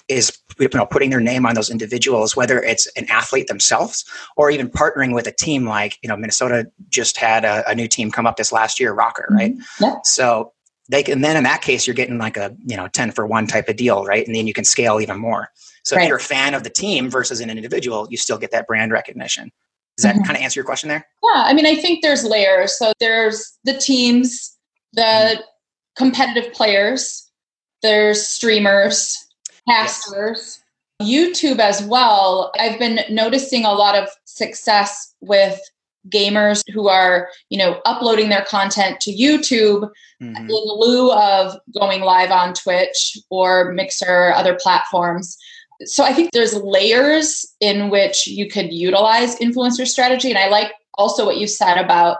is 0.08 0.38
you 0.58 0.68
know 0.74 0.86
putting 0.86 1.10
their 1.10 1.20
name 1.20 1.44
on 1.46 1.54
those 1.54 1.68
individuals 1.68 2.36
whether 2.36 2.62
it's 2.62 2.86
an 2.96 3.06
athlete 3.10 3.48
themselves 3.48 4.04
or 4.36 4.50
even 4.50 4.68
partnering 4.68 5.12
with 5.12 5.26
a 5.26 5.32
team 5.32 5.66
like 5.66 5.98
you 6.02 6.08
know 6.08 6.16
minnesota 6.16 6.70
just 6.88 7.16
had 7.16 7.44
a, 7.44 7.68
a 7.68 7.74
new 7.74 7.88
team 7.88 8.10
come 8.10 8.26
up 8.26 8.36
this 8.36 8.52
last 8.52 8.78
year 8.78 8.94
ROKKR 8.94 9.30
right 9.30 9.54
mm-hmm. 9.54 9.84
yeah. 9.84 9.96
so 10.04 10.52
they 10.88 11.02
can 11.02 11.20
then 11.20 11.36
in 11.36 11.44
that 11.44 11.62
case 11.62 11.86
you're 11.86 11.94
getting 11.94 12.18
like 12.18 12.36
a 12.36 12.54
you 12.66 12.76
know 12.76 12.88
10 12.88 13.12
for 13.12 13.26
one 13.26 13.46
type 13.46 13.68
of 13.68 13.76
deal 13.76 14.04
right 14.04 14.26
and 14.26 14.34
then 14.34 14.46
you 14.46 14.52
can 14.52 14.64
scale 14.64 15.00
even 15.00 15.18
more 15.18 15.50
so 15.84 15.96
right. 15.96 16.02
if 16.02 16.08
you're 16.08 16.18
a 16.18 16.20
fan 16.20 16.54
of 16.54 16.62
the 16.62 16.70
team 16.70 17.10
versus 17.10 17.40
an 17.40 17.50
individual 17.50 18.06
you 18.10 18.16
still 18.16 18.38
get 18.38 18.50
that 18.50 18.66
brand 18.66 18.92
recognition 18.92 19.50
does 19.96 20.02
that 20.02 20.14
mm-hmm. 20.14 20.24
kind 20.24 20.36
of 20.36 20.42
answer 20.42 20.58
your 20.58 20.64
question 20.64 20.88
there 20.88 21.06
yeah 21.22 21.42
i 21.44 21.52
mean 21.52 21.66
i 21.66 21.74
think 21.74 22.02
there's 22.02 22.24
layers 22.24 22.76
so 22.78 22.92
there's 23.00 23.58
the 23.64 23.74
teams 23.74 24.56
the 24.92 25.02
mm-hmm. 25.02 25.40
competitive 25.96 26.52
players 26.52 27.30
there's 27.82 28.26
streamers 28.26 29.26
casters 29.68 30.60
yes. 31.00 31.08
youtube 31.08 31.58
as 31.58 31.82
well 31.82 32.52
i've 32.58 32.78
been 32.78 33.00
noticing 33.10 33.64
a 33.64 33.72
lot 33.72 33.96
of 33.96 34.08
success 34.24 35.14
with 35.20 35.60
gamers 36.10 36.62
who 36.72 36.88
are 36.88 37.28
you 37.50 37.58
know 37.58 37.80
uploading 37.84 38.28
their 38.28 38.44
content 38.44 39.00
to 39.00 39.12
youtube 39.12 39.90
mm-hmm. 40.22 40.36
in 40.36 40.46
lieu 40.48 41.12
of 41.12 41.56
going 41.74 42.02
live 42.02 42.30
on 42.30 42.54
twitch 42.54 43.18
or 43.30 43.72
mixer 43.72 44.06
or 44.08 44.34
other 44.34 44.56
platforms 44.60 45.36
so 45.84 46.04
i 46.04 46.12
think 46.12 46.30
there's 46.32 46.54
layers 46.54 47.46
in 47.60 47.90
which 47.90 48.26
you 48.26 48.48
could 48.48 48.72
utilize 48.72 49.38
influencer 49.38 49.86
strategy 49.86 50.30
and 50.30 50.38
i 50.38 50.48
like 50.48 50.72
also 50.94 51.24
what 51.24 51.38
you 51.38 51.46
said 51.46 51.76
about 51.76 52.18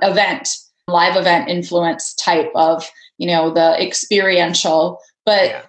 event 0.00 0.48
live 0.88 1.16
event 1.16 1.48
influence 1.48 2.14
type 2.14 2.50
of 2.54 2.88
you 3.18 3.26
know 3.26 3.50
the 3.50 3.80
experiential 3.82 4.98
but 5.24 5.46
yeah. 5.46 5.62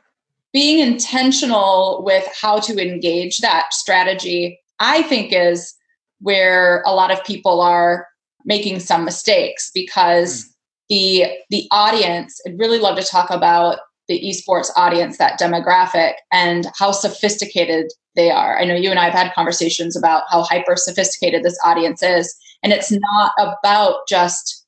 being 0.51 0.79
intentional 0.79 2.03
with 2.05 2.27
how 2.39 2.59
to 2.59 2.79
engage 2.79 3.39
that 3.39 3.73
strategy 3.73 4.59
i 4.79 5.01
think 5.03 5.31
is 5.31 5.75
where 6.23 6.81
a 6.85 6.93
lot 6.93 7.11
of 7.11 7.23
people 7.23 7.61
are 7.61 8.07
making 8.45 8.79
some 8.79 9.05
mistakes 9.05 9.69
because 9.73 10.43
mm. 10.43 10.49
the 10.89 11.25
the 11.49 11.67
audience 11.71 12.39
i'd 12.47 12.57
really 12.57 12.79
love 12.79 12.97
to 12.97 13.03
talk 13.03 13.29
about 13.29 13.79
the 14.07 14.21
esports 14.21 14.69
audience 14.75 15.17
that 15.17 15.39
demographic 15.39 16.13
and 16.31 16.67
how 16.77 16.91
sophisticated 16.91 17.91
they 18.15 18.31
are 18.31 18.57
i 18.57 18.65
know 18.65 18.75
you 18.75 18.89
and 18.89 18.99
i 18.99 19.05
have 19.05 19.13
had 19.13 19.33
conversations 19.33 19.95
about 19.95 20.23
how 20.29 20.41
hyper 20.43 20.75
sophisticated 20.75 21.43
this 21.43 21.59
audience 21.63 22.01
is 22.01 22.35
and 22.63 22.73
it's 22.73 22.91
not 22.91 23.31
about 23.37 24.07
just 24.07 24.65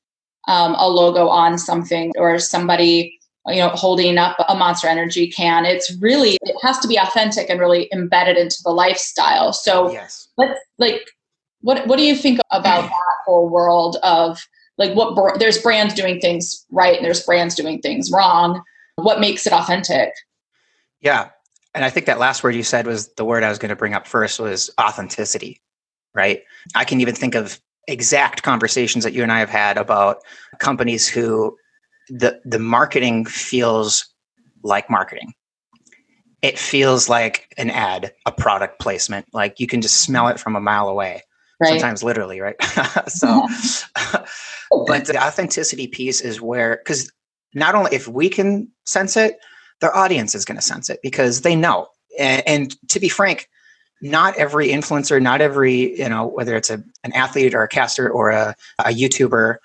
um, 0.47 0.75
a 0.77 0.87
logo 0.87 1.27
on 1.27 1.57
something 1.57 2.11
or 2.17 2.37
somebody 2.37 3.17
you 3.47 3.57
know 3.57 3.69
holding 3.69 4.17
up 4.17 4.35
a 4.47 4.55
monster 4.55 4.87
energy 4.87 5.29
can 5.29 5.65
it's 5.65 5.95
really 5.99 6.37
it 6.41 6.55
has 6.61 6.79
to 6.79 6.87
be 6.87 6.97
authentic 6.97 7.49
and 7.49 7.59
really 7.59 7.89
embedded 7.93 8.37
into 8.37 8.57
the 8.63 8.71
lifestyle 8.71 9.53
so 9.53 9.91
yes. 9.91 10.27
let's 10.37 10.59
like 10.77 11.09
what 11.65 11.87
what 11.87 11.97
do 11.97 12.05
you 12.05 12.15
think 12.15 12.39
about 12.51 12.81
that 12.89 13.15
whole 13.25 13.49
world 13.49 13.97
of 14.03 14.39
like 14.77 14.95
what 14.95 15.39
there's 15.39 15.57
brands 15.57 15.93
doing 15.93 16.19
things 16.19 16.65
right 16.71 16.95
and 16.95 17.03
there's 17.03 17.23
brands 17.23 17.55
doing 17.55 17.81
things 17.81 18.11
wrong? 18.11 18.61
What 18.97 19.19
makes 19.19 19.45
it 19.45 19.51
authentic? 19.51 20.11
Yeah, 21.01 21.29
and 21.73 21.83
I 21.83 21.89
think 21.89 22.05
that 22.05 22.19
last 22.19 22.43
word 22.43 22.55
you 22.55 22.63
said 22.63 22.87
was 22.87 23.11
the 23.15 23.25
word 23.25 23.43
I 23.43 23.49
was 23.49 23.57
going 23.57 23.69
to 23.69 23.75
bring 23.75 23.93
up 23.93 24.07
first 24.07 24.39
was 24.39 24.69
authenticity, 24.79 25.59
right? 26.13 26.43
I 26.75 26.85
can 26.85 27.01
even 27.01 27.15
think 27.15 27.35
of 27.35 27.59
exact 27.87 28.43
conversations 28.43 29.03
that 29.03 29.13
you 29.13 29.23
and 29.23 29.31
I 29.31 29.39
have 29.39 29.49
had 29.49 29.77
about 29.77 30.19
companies 30.59 31.09
who 31.09 31.57
the 32.09 32.39
the 32.45 32.59
marketing 32.59 33.25
feels 33.25 34.07
like 34.63 34.87
marketing. 34.89 35.33
It 36.43 36.59
feels 36.59 37.09
like 37.09 37.51
an 37.57 37.71
ad, 37.71 38.13
a 38.27 38.31
product 38.31 38.79
placement. 38.79 39.25
Like 39.33 39.59
you 39.59 39.65
can 39.65 39.81
just 39.81 40.03
smell 40.03 40.27
it 40.27 40.39
from 40.39 40.55
a 40.55 40.61
mile 40.61 40.87
away 40.87 41.23
right. 41.59 41.69
sometimes 41.69 42.03
literally, 42.03 42.41
right? 42.41 42.55
so, 43.07 43.47
but 44.87 45.05
the 45.05 45.21
authenticity 45.21 45.87
piece 45.87 46.21
is 46.21 46.41
where, 46.41 46.77
because 46.77 47.11
not 47.53 47.75
only 47.75 47.95
if 47.95 48.07
we 48.07 48.29
can 48.29 48.69
sense 48.85 49.17
it, 49.17 49.37
their 49.81 49.95
audience 49.95 50.35
is 50.35 50.45
going 50.45 50.57
to 50.57 50.61
sense 50.61 50.89
it 50.89 50.99
because 51.01 51.41
they 51.41 51.55
know. 51.55 51.87
And, 52.17 52.43
and, 52.47 52.89
to 52.89 52.99
be 52.99 53.09
frank, 53.09 53.49
not 54.01 54.35
every 54.37 54.69
influencer, 54.69 55.21
not 55.21 55.41
every, 55.41 55.99
you 55.99 56.07
know, 56.07 56.27
whether 56.27 56.55
it's 56.55 56.69
a, 56.69 56.83
an 57.03 57.11
athlete 57.13 57.53
or 57.53 57.63
a 57.63 57.67
caster 57.67 58.09
or 58.09 58.29
a, 58.29 58.55
a 58.79 58.89
YouTuber, 58.89 59.57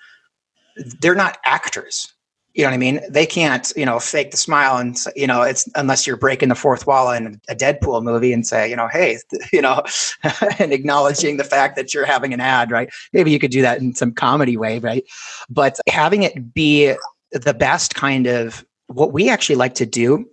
they're 1.01 1.15
not 1.15 1.37
actors 1.45 2.13
you 2.53 2.63
know 2.63 2.69
what 2.69 2.75
I 2.75 2.77
mean? 2.77 3.01
They 3.09 3.25
can't, 3.25 3.71
you 3.75 3.85
know, 3.85 3.99
fake 3.99 4.31
the 4.31 4.37
smile 4.37 4.77
and 4.77 4.97
you 5.15 5.27
know, 5.27 5.41
it's 5.41 5.69
unless 5.75 6.05
you're 6.05 6.17
breaking 6.17 6.49
the 6.49 6.55
fourth 6.55 6.85
wall 6.85 7.11
in 7.11 7.39
a 7.49 7.55
Deadpool 7.55 8.03
movie 8.03 8.33
and 8.33 8.45
say, 8.45 8.69
you 8.69 8.75
know, 8.75 8.87
hey, 8.87 9.19
you 9.53 9.61
know, 9.61 9.83
and 10.59 10.73
acknowledging 10.73 11.37
the 11.37 11.43
fact 11.43 11.75
that 11.75 11.93
you're 11.93 12.05
having 12.05 12.33
an 12.33 12.41
ad, 12.41 12.71
right? 12.71 12.89
Maybe 13.13 13.31
you 13.31 13.39
could 13.39 13.51
do 13.51 13.61
that 13.61 13.79
in 13.79 13.95
some 13.95 14.11
comedy 14.11 14.57
way, 14.57 14.79
right? 14.79 15.03
But 15.49 15.79
having 15.87 16.23
it 16.23 16.53
be 16.53 16.93
the 17.31 17.53
best 17.53 17.95
kind 17.95 18.27
of 18.27 18.65
what 18.87 19.13
we 19.13 19.29
actually 19.29 19.55
like 19.55 19.75
to 19.75 19.85
do 19.85 20.25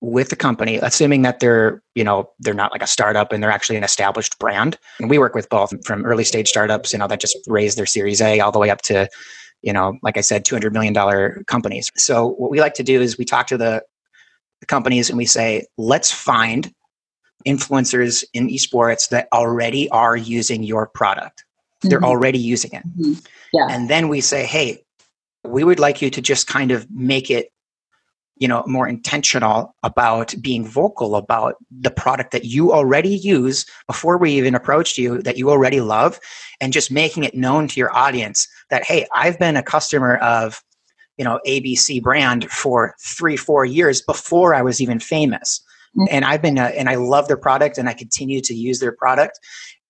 with 0.00 0.28
the 0.28 0.36
company, 0.36 0.76
assuming 0.76 1.22
that 1.22 1.40
they're, 1.40 1.82
you 1.94 2.04
know, 2.04 2.30
they're 2.38 2.52
not 2.54 2.72
like 2.72 2.82
a 2.82 2.86
startup 2.86 3.32
and 3.32 3.42
they're 3.42 3.50
actually 3.50 3.76
an 3.76 3.84
established 3.84 4.38
brand. 4.38 4.78
And 5.00 5.08
we 5.08 5.18
work 5.18 5.34
with 5.34 5.48
both 5.48 5.72
from 5.86 6.04
early 6.04 6.24
stage 6.24 6.48
startups, 6.48 6.92
you 6.92 6.98
know, 6.98 7.08
that 7.08 7.20
just 7.20 7.38
raised 7.46 7.78
their 7.78 7.86
series 7.86 8.20
A 8.20 8.40
all 8.40 8.52
the 8.52 8.58
way 8.58 8.70
up 8.70 8.82
to 8.82 9.08
you 9.64 9.72
know, 9.72 9.98
like 10.02 10.18
I 10.18 10.20
said, 10.20 10.44
$200 10.44 10.72
million 10.72 10.94
companies. 11.44 11.90
So 11.96 12.28
what 12.28 12.50
we 12.50 12.60
like 12.60 12.74
to 12.74 12.82
do 12.82 13.00
is 13.00 13.16
we 13.16 13.24
talk 13.24 13.46
to 13.48 13.56
the, 13.56 13.82
the 14.60 14.66
companies 14.66 15.08
and 15.08 15.16
we 15.16 15.24
say, 15.24 15.66
let's 15.78 16.12
find 16.12 16.72
influencers 17.46 18.24
in 18.34 18.48
esports 18.48 19.08
that 19.08 19.28
already 19.32 19.88
are 19.88 20.16
using 20.16 20.62
your 20.62 20.86
product. 20.86 21.44
Mm-hmm. 21.44 21.88
They're 21.88 22.04
already 22.04 22.38
using 22.38 22.72
it. 22.72 22.86
Mm-hmm. 22.86 23.14
Yeah. 23.54 23.68
And 23.70 23.88
then 23.88 24.08
we 24.08 24.20
say, 24.20 24.44
hey, 24.44 24.84
we 25.44 25.64
would 25.64 25.78
like 25.78 26.02
you 26.02 26.10
to 26.10 26.20
just 26.20 26.46
kind 26.46 26.70
of 26.70 26.90
make 26.90 27.30
it 27.30 27.50
you 28.36 28.48
know 28.48 28.64
more 28.66 28.88
intentional 28.88 29.74
about 29.82 30.34
being 30.40 30.66
vocal 30.66 31.16
about 31.16 31.56
the 31.70 31.90
product 31.90 32.32
that 32.32 32.44
you 32.44 32.72
already 32.72 33.16
use 33.16 33.64
before 33.86 34.18
we 34.18 34.32
even 34.32 34.54
approached 34.54 34.98
you 34.98 35.22
that 35.22 35.36
you 35.38 35.50
already 35.50 35.80
love 35.80 36.18
and 36.60 36.72
just 36.72 36.90
making 36.90 37.24
it 37.24 37.34
known 37.34 37.68
to 37.68 37.78
your 37.78 37.94
audience 37.96 38.48
that 38.70 38.84
hey 38.84 39.06
i've 39.14 39.38
been 39.38 39.56
a 39.56 39.62
customer 39.62 40.16
of 40.16 40.62
you 41.16 41.24
know 41.24 41.40
abc 41.46 42.02
brand 42.02 42.50
for 42.50 42.94
three 43.00 43.36
four 43.36 43.64
years 43.64 44.02
before 44.02 44.54
i 44.54 44.62
was 44.62 44.80
even 44.80 44.98
famous 44.98 45.62
mm-hmm. 45.96 46.06
and 46.10 46.24
i've 46.24 46.42
been 46.42 46.58
a, 46.58 46.64
and 46.64 46.88
i 46.88 46.96
love 46.96 47.28
their 47.28 47.36
product 47.36 47.78
and 47.78 47.88
i 47.88 47.94
continue 47.94 48.40
to 48.40 48.54
use 48.54 48.80
their 48.80 48.92
product 48.92 49.38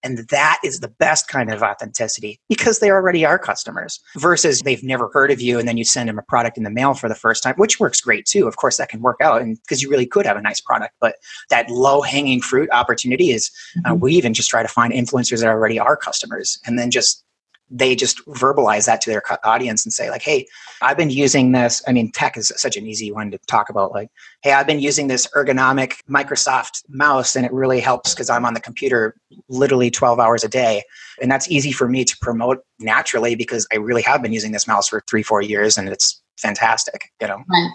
And 0.04 0.18
that 0.28 0.60
is 0.62 0.80
the 0.80 0.88
best 0.88 1.28
kind 1.28 1.50
of 1.50 1.62
authenticity 1.62 2.38
because 2.48 2.78
they 2.78 2.90
already 2.90 3.24
are 3.24 3.38
customers 3.38 4.00
versus 4.16 4.60
they've 4.60 4.82
never 4.82 5.08
heard 5.12 5.30
of 5.30 5.40
you 5.40 5.58
and 5.58 5.66
then 5.66 5.76
you 5.76 5.84
send 5.84 6.08
them 6.08 6.18
a 6.18 6.22
product 6.22 6.56
in 6.56 6.62
the 6.62 6.70
mail 6.70 6.94
for 6.94 7.08
the 7.08 7.14
first 7.14 7.42
time, 7.42 7.54
which 7.56 7.80
works 7.80 8.00
great 8.00 8.26
too. 8.26 8.46
Of 8.46 8.56
course, 8.56 8.76
that 8.76 8.90
can 8.90 9.00
work 9.00 9.20
out 9.20 9.42
and 9.42 9.60
because 9.62 9.82
you 9.82 9.90
really 9.90 10.06
could 10.06 10.26
have 10.26 10.36
a 10.36 10.42
nice 10.42 10.60
product. 10.60 10.94
But 11.00 11.16
that 11.50 11.70
low 11.70 12.02
hanging 12.02 12.40
fruit 12.40 12.68
opportunity 12.70 13.30
is 13.30 13.50
uh, 13.84 13.90
mm-hmm. 13.90 14.00
we 14.00 14.14
even 14.14 14.34
just 14.34 14.50
try 14.50 14.62
to 14.62 14.68
find 14.68 14.92
influencers 14.92 15.40
that 15.40 15.48
already 15.48 15.78
are 15.78 15.96
customers 15.96 16.58
and 16.66 16.78
then 16.78 16.90
just 16.90 17.23
they 17.70 17.94
just 17.94 18.24
verbalize 18.26 18.86
that 18.86 19.00
to 19.00 19.10
their 19.10 19.22
audience 19.44 19.84
and 19.84 19.92
say 19.92 20.10
like 20.10 20.22
hey 20.22 20.46
i've 20.82 20.96
been 20.96 21.10
using 21.10 21.52
this 21.52 21.82
i 21.88 21.92
mean 21.92 22.10
tech 22.12 22.36
is 22.36 22.52
such 22.56 22.76
an 22.76 22.86
easy 22.86 23.10
one 23.10 23.30
to 23.30 23.38
talk 23.46 23.68
about 23.68 23.92
like 23.92 24.08
hey 24.42 24.52
i've 24.52 24.66
been 24.66 24.80
using 24.80 25.08
this 25.08 25.26
ergonomic 25.34 25.94
microsoft 26.08 26.82
mouse 26.88 27.34
and 27.34 27.46
it 27.46 27.52
really 27.52 27.80
helps 27.80 28.14
because 28.14 28.28
i'm 28.28 28.44
on 28.44 28.54
the 28.54 28.60
computer 28.60 29.14
literally 29.48 29.90
12 29.90 30.20
hours 30.20 30.44
a 30.44 30.48
day 30.48 30.82
and 31.20 31.30
that's 31.30 31.50
easy 31.50 31.72
for 31.72 31.88
me 31.88 32.04
to 32.04 32.16
promote 32.20 32.58
naturally 32.78 33.34
because 33.34 33.66
i 33.72 33.76
really 33.76 34.02
have 34.02 34.22
been 34.22 34.32
using 34.32 34.52
this 34.52 34.66
mouse 34.66 34.88
for 34.88 35.02
three 35.08 35.22
four 35.22 35.42
years 35.42 35.78
and 35.78 35.88
it's 35.88 36.22
fantastic 36.36 37.10
you 37.20 37.26
know 37.26 37.42
right. 37.48 37.70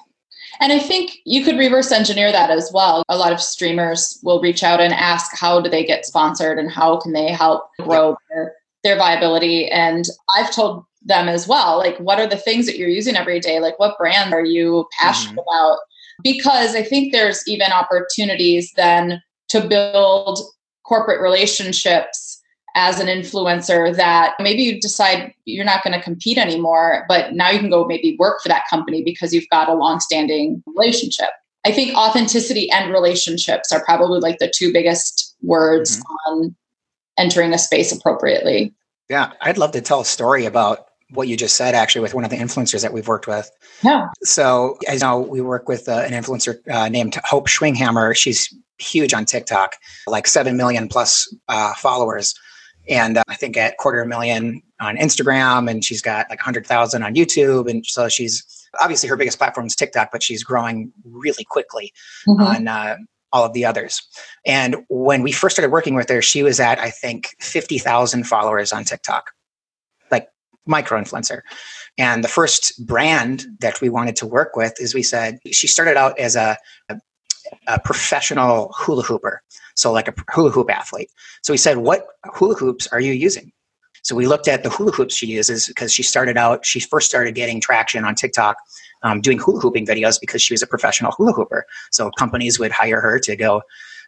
And 0.59 0.73
I 0.73 0.79
think 0.79 1.11
you 1.25 1.45
could 1.45 1.57
reverse 1.57 1.91
engineer 1.91 2.31
that 2.31 2.49
as 2.49 2.71
well. 2.73 3.03
A 3.07 3.17
lot 3.17 3.31
of 3.31 3.39
streamers 3.39 4.19
will 4.23 4.41
reach 4.41 4.63
out 4.63 4.81
and 4.81 4.93
ask 4.93 5.37
how 5.37 5.61
do 5.61 5.69
they 5.69 5.85
get 5.85 6.05
sponsored 6.05 6.57
and 6.57 6.71
how 6.71 6.97
can 6.97 7.13
they 7.13 7.31
help 7.31 7.69
grow 7.79 8.17
their 8.29 8.55
their 8.83 8.97
viability. 8.97 9.69
And 9.69 10.05
I've 10.35 10.51
told 10.51 10.85
them 11.01 11.27
as 11.29 11.47
well, 11.47 11.77
like, 11.77 11.97
what 11.97 12.19
are 12.19 12.27
the 12.27 12.37
things 12.37 12.65
that 12.65 12.77
you're 12.77 12.89
using 12.89 13.15
every 13.15 13.39
day? 13.39 13.59
Like, 13.59 13.79
what 13.79 13.97
brand 13.97 14.33
are 14.33 14.43
you 14.43 14.87
passionate 14.99 15.37
mm-hmm. 15.39 15.65
about? 15.65 15.79
Because 16.23 16.75
I 16.75 16.83
think 16.83 17.11
there's 17.11 17.47
even 17.47 17.71
opportunities 17.71 18.71
then 18.75 19.21
to 19.49 19.65
build 19.67 20.39
corporate 20.85 21.21
relationships 21.21 22.41
as 22.75 22.99
an 22.99 23.07
influencer 23.07 23.95
that 23.95 24.35
maybe 24.39 24.63
you 24.63 24.79
decide 24.79 25.33
you're 25.45 25.65
not 25.65 25.83
going 25.83 25.97
to 25.97 26.03
compete 26.03 26.37
anymore, 26.37 27.05
but 27.07 27.33
now 27.33 27.49
you 27.49 27.59
can 27.59 27.69
go 27.69 27.85
maybe 27.85 28.15
work 28.19 28.41
for 28.41 28.49
that 28.49 28.63
company 28.69 29.03
because 29.03 29.33
you've 29.33 29.49
got 29.49 29.69
a 29.69 29.73
long-standing 29.73 30.61
relationship. 30.67 31.29
I 31.65 31.71
think 31.71 31.95
authenticity 31.95 32.69
and 32.71 32.91
relationships 32.91 33.71
are 33.71 33.83
probably 33.83 34.19
like 34.19 34.39
the 34.39 34.51
two 34.53 34.71
biggest 34.71 35.35
words 35.41 35.97
mm-hmm. 35.97 36.31
on 36.31 36.55
entering 37.19 37.53
a 37.53 37.57
space 37.59 37.91
appropriately. 37.91 38.73
Yeah, 39.09 39.33
I'd 39.41 39.57
love 39.57 39.71
to 39.73 39.81
tell 39.81 40.01
a 40.01 40.05
story 40.05 40.45
about 40.45 40.85
what 41.11 41.27
you 41.27 41.35
just 41.35 41.55
said 41.55 41.73
actually 41.73 42.01
with 42.01 42.13
one 42.13 42.23
of 42.23 42.29
the 42.29 42.37
influencers 42.37 42.81
that 42.81 42.93
we've 42.93 43.07
worked 43.07 43.27
with. 43.27 43.49
Yeah. 43.83 44.07
So, 44.23 44.77
as 44.87 45.01
you 45.01 45.07
know, 45.07 45.19
we 45.19 45.41
work 45.41 45.67
with 45.67 45.89
uh, 45.89 46.03
an 46.05 46.11
influencer 46.11 46.59
uh, 46.69 46.89
named 46.89 47.17
Hope 47.25 47.47
Schwinghammer. 47.47 48.15
She's 48.15 48.53
huge 48.77 49.13
on 49.13 49.25
TikTok, 49.25 49.75
like 50.07 50.27
7 50.27 50.55
million 50.55 50.87
plus 50.87 51.33
uh, 51.47 51.73
followers. 51.73 52.35
And 52.87 53.17
uh, 53.17 53.23
I 53.27 53.35
think 53.35 53.57
at 53.57 53.77
quarter 53.77 54.05
million 54.05 54.61
on 54.79 54.97
Instagram, 54.97 55.69
and 55.69 55.83
she's 55.83 56.01
got 56.01 56.27
like 56.29 56.39
100,000 56.39 57.03
on 57.03 57.15
YouTube. 57.15 57.69
And 57.69 57.85
so 57.85 58.07
she's 58.07 58.67
obviously 58.81 59.09
her 59.09 59.17
biggest 59.17 59.37
platform 59.37 59.67
is 59.67 59.75
TikTok, 59.75 60.11
but 60.11 60.23
she's 60.23 60.43
growing 60.43 60.91
really 61.03 61.45
quickly 61.49 61.91
mm-hmm. 62.27 62.41
on 62.41 62.67
uh, 62.67 62.97
all 63.31 63.45
of 63.45 63.53
the 63.53 63.65
others. 63.65 64.01
And 64.45 64.77
when 64.89 65.21
we 65.23 65.31
first 65.31 65.55
started 65.55 65.71
working 65.71 65.95
with 65.95 66.09
her, 66.09 66.21
she 66.21 66.43
was 66.43 66.59
at, 66.59 66.79
I 66.79 66.89
think, 66.89 67.35
50,000 67.39 68.23
followers 68.23 68.73
on 68.73 68.83
TikTok, 68.83 69.31
like 70.11 70.29
micro 70.65 70.99
influencer. 70.99 71.41
And 71.97 72.23
the 72.23 72.29
first 72.29 72.85
brand 72.85 73.45
that 73.59 73.81
we 73.81 73.89
wanted 73.89 74.15
to 74.17 74.25
work 74.25 74.55
with 74.55 74.73
is 74.79 74.93
we 74.93 75.03
said 75.03 75.39
she 75.51 75.67
started 75.67 75.97
out 75.97 76.17
as 76.17 76.35
a, 76.35 76.57
a, 76.89 76.99
a 77.67 77.79
professional 77.79 78.73
hula 78.77 79.03
hooper, 79.03 79.41
so 79.75 79.91
like 79.91 80.07
a 80.07 80.13
hula 80.31 80.51
hoop 80.51 80.71
athlete. 80.71 81.09
So 81.43 81.53
we 81.53 81.57
said, 81.57 81.77
What 81.77 82.07
hula 82.33 82.55
hoops 82.55 82.87
are 82.87 82.99
you 82.99 83.13
using? 83.13 83.51
So 84.01 84.15
we 84.15 84.27
looked 84.27 84.47
at 84.47 84.63
the 84.63 84.69
hula 84.69 84.91
hoops 84.91 85.15
she 85.15 85.27
uses 85.27 85.67
because 85.67 85.93
she 85.93 86.03
started 86.03 86.37
out, 86.37 86.65
she 86.65 86.79
first 86.79 87.09
started 87.09 87.35
getting 87.35 87.59
traction 87.59 88.05
on 88.05 88.15
TikTok 88.15 88.57
um, 89.03 89.21
doing 89.21 89.39
hula 89.39 89.59
hooping 89.59 89.85
videos 89.85 90.19
because 90.19 90.41
she 90.41 90.53
was 90.53 90.61
a 90.61 90.67
professional 90.67 91.11
hula 91.11 91.33
hooper. 91.33 91.65
So 91.91 92.11
companies 92.11 92.59
would 92.59 92.71
hire 92.71 93.01
her 93.01 93.19
to 93.19 93.35
go 93.35 93.61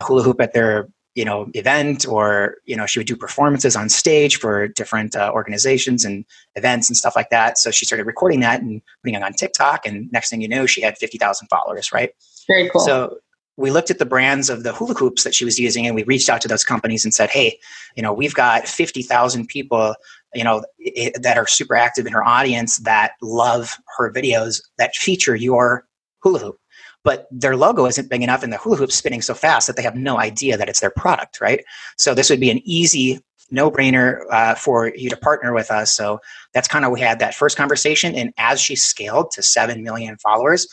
hula 0.04 0.24
hoop 0.24 0.42
at 0.42 0.54
their 0.54 0.90
you 1.16 1.26
know 1.26 1.50
event 1.56 2.08
or 2.08 2.58
you 2.66 2.76
know 2.76 2.86
she 2.86 3.00
would 3.00 3.08
do 3.08 3.16
performances 3.16 3.76
on 3.76 3.90
stage 3.90 4.38
for 4.38 4.68
different 4.68 5.16
uh, 5.16 5.32
organizations 5.34 6.06
and 6.06 6.26
events 6.56 6.90
and 6.90 6.96
stuff 6.96 7.16
like 7.16 7.30
that. 7.30 7.58
So 7.58 7.72
she 7.72 7.86
started 7.86 8.06
recording 8.06 8.40
that 8.42 8.62
and 8.62 8.82
putting 9.04 9.16
it 9.16 9.24
on 9.24 9.34
tiktok 9.34 9.86
and 9.86 10.12
next 10.12 10.30
thing 10.30 10.42
you 10.42 10.48
know 10.48 10.66
she 10.66 10.82
had 10.82 10.98
50000 10.98 11.48
followers 11.48 11.92
right? 11.92 12.12
Very 12.48 12.70
cool. 12.70 12.82
So 12.82 13.18
we 13.58 13.70
looked 13.70 13.92
at 13.92 14.00
the 14.00 14.06
brands 14.06 14.50
of 14.50 14.64
the 14.64 14.74
hula 14.74 14.94
hoops 14.94 15.24
that 15.24 15.36
she 15.36 15.44
was 15.44 15.60
using 15.60 15.86
and 15.86 15.96
we 15.96 16.04
reached 16.04 16.30
out 16.30 16.42
to 16.42 16.48
those 16.48 16.64
companies 16.64 17.04
and 17.04 17.14
said 17.14 17.30
hey 17.30 17.60
you 17.96 18.04
know 18.04 18.14
we've 18.14 18.34
got 18.34 18.68
50000 18.68 19.48
people 19.48 19.96
you 20.34 20.44
know 20.44 20.64
it, 20.80 21.22
that 21.22 21.38
are 21.38 21.48
super 21.48 21.76
active 21.76 22.06
in 22.06 22.14
her 22.14 22.24
audience 22.24 22.78
that 22.80 23.14
love 23.22 23.78
her 23.98 24.12
videos 24.12 24.62
that 24.78 24.96
feature 24.96 25.36
your 25.36 25.86
hula 26.22 26.40
hoop. 26.40 26.58
But 27.04 27.28
their 27.32 27.56
logo 27.56 27.88
isn't 27.88 28.10
big 28.10 28.22
enough 28.22 28.44
and 28.44 28.54
the 28.54 28.58
hula 28.58 28.78
hoop's 28.78 28.96
spinning 28.96 29.22
so 29.22 29.34
fast 29.34 29.66
that 29.68 29.76
they 29.76 29.82
have 29.82 29.96
no 29.96 30.20
idea 30.20 30.56
that 30.58 30.70
it's 30.70 30.80
their 30.80 30.92
product 30.92 31.42
right? 31.42 31.64
So 31.98 32.14
this 32.14 32.30
would 32.30 32.40
be 32.40 32.52
an 32.52 32.62
easy 32.64 33.20
no 33.54 33.70
brainer 33.70 34.22
uh, 34.32 34.56
for 34.56 34.94
you 34.96 35.10
to 35.10 35.18
partner 35.18 35.54
with 35.54 35.72
us. 35.72 35.92
So 35.92 36.22
that's 36.54 36.70
kind 36.70 36.86
of 36.86 36.92
we 36.92 37.02
had 37.02 37.20
that 37.20 37.36
first 37.36 37.58
conversation 37.58 38.16
and 38.16 38.34
as 38.38 38.62
she 38.62 38.76
scaled 38.76 39.32
to 39.32 39.44
7 39.44 39.84
million 39.84 40.18
followers 40.18 40.68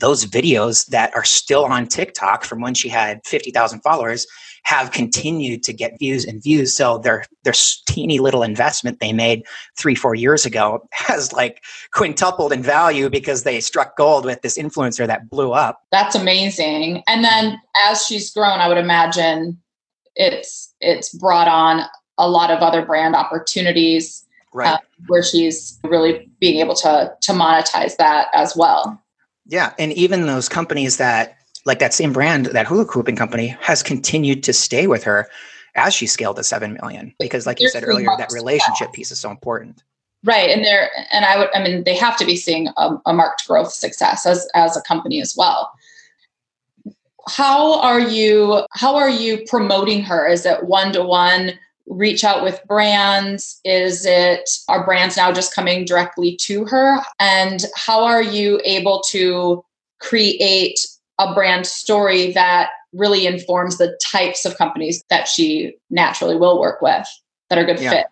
those 0.00 0.24
videos 0.24 0.86
that 0.86 1.14
are 1.14 1.24
still 1.24 1.64
on 1.64 1.86
TikTok 1.86 2.44
from 2.44 2.60
when 2.60 2.74
she 2.74 2.88
had 2.88 3.20
50,000 3.24 3.80
followers 3.80 4.26
have 4.64 4.92
continued 4.92 5.62
to 5.62 5.72
get 5.72 5.98
views 5.98 6.24
and 6.24 6.42
views. 6.42 6.74
So 6.74 6.98
their 6.98 7.24
their 7.44 7.54
teeny 7.86 8.18
little 8.18 8.42
investment 8.42 8.98
they 9.00 9.12
made 9.12 9.44
three 9.76 9.94
four 9.94 10.14
years 10.14 10.44
ago 10.44 10.86
has 10.92 11.32
like 11.32 11.62
quintupled 11.92 12.52
in 12.52 12.62
value 12.62 13.08
because 13.08 13.44
they 13.44 13.60
struck 13.60 13.96
gold 13.96 14.24
with 14.24 14.42
this 14.42 14.58
influencer 14.58 15.06
that 15.06 15.30
blew 15.30 15.52
up. 15.52 15.82
That's 15.92 16.14
amazing. 16.14 17.02
And 17.06 17.24
then 17.24 17.60
as 17.86 18.04
she's 18.04 18.32
grown, 18.32 18.58
I 18.60 18.68
would 18.68 18.78
imagine 18.78 19.60
it's 20.16 20.74
it's 20.80 21.12
brought 21.14 21.48
on 21.48 21.82
a 22.18 22.28
lot 22.28 22.50
of 22.50 22.60
other 22.60 22.84
brand 22.84 23.14
opportunities 23.14 24.24
right. 24.52 24.74
Uh, 24.74 24.78
where 25.08 25.22
she's 25.22 25.78
really 25.84 26.30
being 26.40 26.60
able 26.60 26.74
to 26.76 27.12
to 27.20 27.32
monetize 27.32 27.96
that 27.96 28.28
as 28.32 28.56
well. 28.56 29.00
Yeah, 29.46 29.74
and 29.78 29.92
even 29.92 30.26
those 30.26 30.48
companies 30.48 30.96
that 30.96 31.36
like 31.64 31.78
that 31.78 31.94
same 31.94 32.12
brand, 32.12 32.46
that 32.46 32.66
hula 32.66 32.84
hooping 32.84 33.16
company, 33.16 33.48
has 33.60 33.82
continued 33.82 34.42
to 34.44 34.52
stay 34.52 34.86
with 34.86 35.02
her 35.04 35.28
as 35.74 35.94
she 35.94 36.06
scaled 36.06 36.36
to 36.36 36.44
seven 36.44 36.78
million. 36.80 37.14
Because, 37.18 37.46
like 37.46 37.60
you 37.60 37.68
said 37.68 37.84
earlier, 37.86 38.08
that 38.18 38.32
relationship 38.32 38.92
piece 38.92 39.10
is 39.10 39.18
so 39.18 39.30
important. 39.30 39.82
Right, 40.22 40.50
and 40.50 40.64
they're 40.64 40.90
and 41.12 41.24
I 41.24 41.38
would 41.38 41.48
I 41.54 41.62
mean 41.62 41.84
they 41.84 41.96
have 41.96 42.16
to 42.18 42.24
be 42.24 42.36
seeing 42.36 42.68
a, 42.76 42.96
a 43.06 43.12
marked 43.12 43.46
growth 43.46 43.72
success 43.72 44.24
as 44.26 44.48
as 44.54 44.76
a 44.76 44.82
company 44.82 45.20
as 45.20 45.34
well. 45.36 45.72
How 47.28 47.80
are 47.80 48.00
you? 48.00 48.66
How 48.72 48.96
are 48.96 49.10
you 49.10 49.44
promoting 49.46 50.02
her? 50.02 50.26
Is 50.26 50.46
it 50.46 50.64
one 50.64 50.92
to 50.92 51.02
one? 51.02 51.52
reach 51.86 52.24
out 52.24 52.42
with 52.42 52.62
brands? 52.66 53.60
Is 53.64 54.06
it 54.06 54.48
are 54.68 54.84
brands 54.84 55.16
now 55.16 55.32
just 55.32 55.54
coming 55.54 55.84
directly 55.84 56.36
to 56.42 56.64
her? 56.66 56.98
And 57.20 57.64
how 57.76 58.04
are 58.04 58.22
you 58.22 58.60
able 58.64 59.02
to 59.08 59.64
create 60.00 60.78
a 61.18 61.34
brand 61.34 61.66
story 61.66 62.32
that 62.32 62.70
really 62.92 63.26
informs 63.26 63.78
the 63.78 63.98
types 64.06 64.44
of 64.44 64.56
companies 64.56 65.04
that 65.10 65.28
she 65.28 65.76
naturally 65.90 66.36
will 66.36 66.60
work 66.60 66.80
with 66.80 67.06
that 67.48 67.58
are 67.58 67.64
good 67.64 67.80
yeah. 67.80 67.90
fit. 67.90 68.06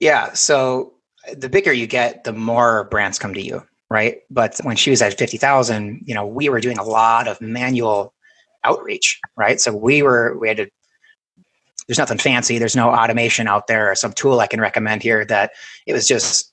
Yeah. 0.00 0.32
So 0.32 0.94
the 1.34 1.48
bigger 1.48 1.72
you 1.72 1.86
get, 1.86 2.24
the 2.24 2.32
more 2.32 2.84
brands 2.84 3.18
come 3.18 3.34
to 3.34 3.42
you, 3.42 3.62
right? 3.90 4.18
But 4.30 4.58
when 4.62 4.76
she 4.76 4.90
was 4.90 5.02
at 5.02 5.18
50,000, 5.18 6.02
you 6.04 6.14
know, 6.14 6.26
we 6.26 6.48
were 6.48 6.60
doing 6.60 6.78
a 6.78 6.84
lot 6.84 7.28
of 7.28 7.40
manual 7.40 8.12
outreach, 8.64 9.20
right? 9.36 9.60
So 9.60 9.74
we 9.74 10.02
were, 10.02 10.36
we 10.38 10.48
had 10.48 10.56
to, 10.58 10.70
there's 11.86 11.98
nothing 11.98 12.18
fancy. 12.18 12.58
There's 12.58 12.76
no 12.76 12.90
automation 12.90 13.48
out 13.48 13.66
there 13.66 13.90
or 13.90 13.94
some 13.94 14.12
tool 14.12 14.40
I 14.40 14.46
can 14.46 14.60
recommend 14.60 15.02
here 15.02 15.24
that 15.26 15.52
it 15.86 15.92
was 15.92 16.06
just, 16.06 16.52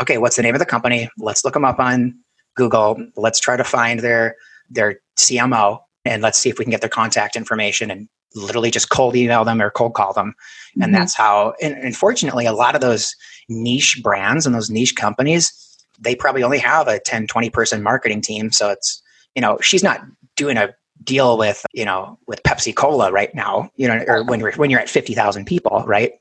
okay, 0.00 0.18
what's 0.18 0.36
the 0.36 0.42
name 0.42 0.54
of 0.54 0.58
the 0.58 0.66
company? 0.66 1.08
Let's 1.18 1.44
look 1.44 1.54
them 1.54 1.64
up 1.64 1.78
on 1.78 2.18
Google. 2.56 3.06
Let's 3.16 3.40
try 3.40 3.56
to 3.56 3.64
find 3.64 4.00
their 4.00 4.36
their 4.70 5.00
CMO 5.18 5.80
and 6.04 6.22
let's 6.22 6.38
see 6.38 6.48
if 6.48 6.58
we 6.58 6.64
can 6.64 6.70
get 6.70 6.80
their 6.80 6.90
contact 6.90 7.36
information 7.36 7.90
and 7.90 8.08
literally 8.34 8.70
just 8.70 8.90
cold 8.90 9.16
email 9.16 9.44
them 9.44 9.60
or 9.60 9.70
cold 9.70 9.94
call 9.94 10.12
them. 10.12 10.30
Mm-hmm. 10.30 10.82
And 10.82 10.94
that's 10.94 11.14
how, 11.14 11.54
and 11.60 11.74
unfortunately, 11.74 12.46
a 12.46 12.52
lot 12.52 12.74
of 12.74 12.80
those 12.80 13.14
niche 13.48 14.00
brands 14.02 14.46
and 14.46 14.54
those 14.54 14.70
niche 14.70 14.96
companies, 14.96 15.52
they 15.98 16.14
probably 16.14 16.42
only 16.42 16.58
have 16.58 16.88
a 16.88 17.00
10, 17.00 17.26
20 17.26 17.50
person 17.50 17.82
marketing 17.82 18.20
team. 18.20 18.50
So 18.52 18.70
it's, 18.70 19.02
you 19.34 19.42
know, 19.42 19.58
she's 19.60 19.82
not 19.82 20.00
doing 20.36 20.56
a 20.56 20.74
deal 21.02 21.36
with, 21.36 21.64
you 21.72 21.84
know, 21.84 22.18
with 22.26 22.42
Pepsi 22.42 22.74
Cola 22.74 23.10
right 23.10 23.34
now, 23.34 23.70
you 23.76 23.88
know, 23.88 24.04
or 24.06 24.22
when 24.24 24.40
you're, 24.40 24.52
when 24.52 24.70
you're 24.70 24.80
at 24.80 24.88
50,000 24.88 25.44
people, 25.46 25.84
right? 25.86 26.12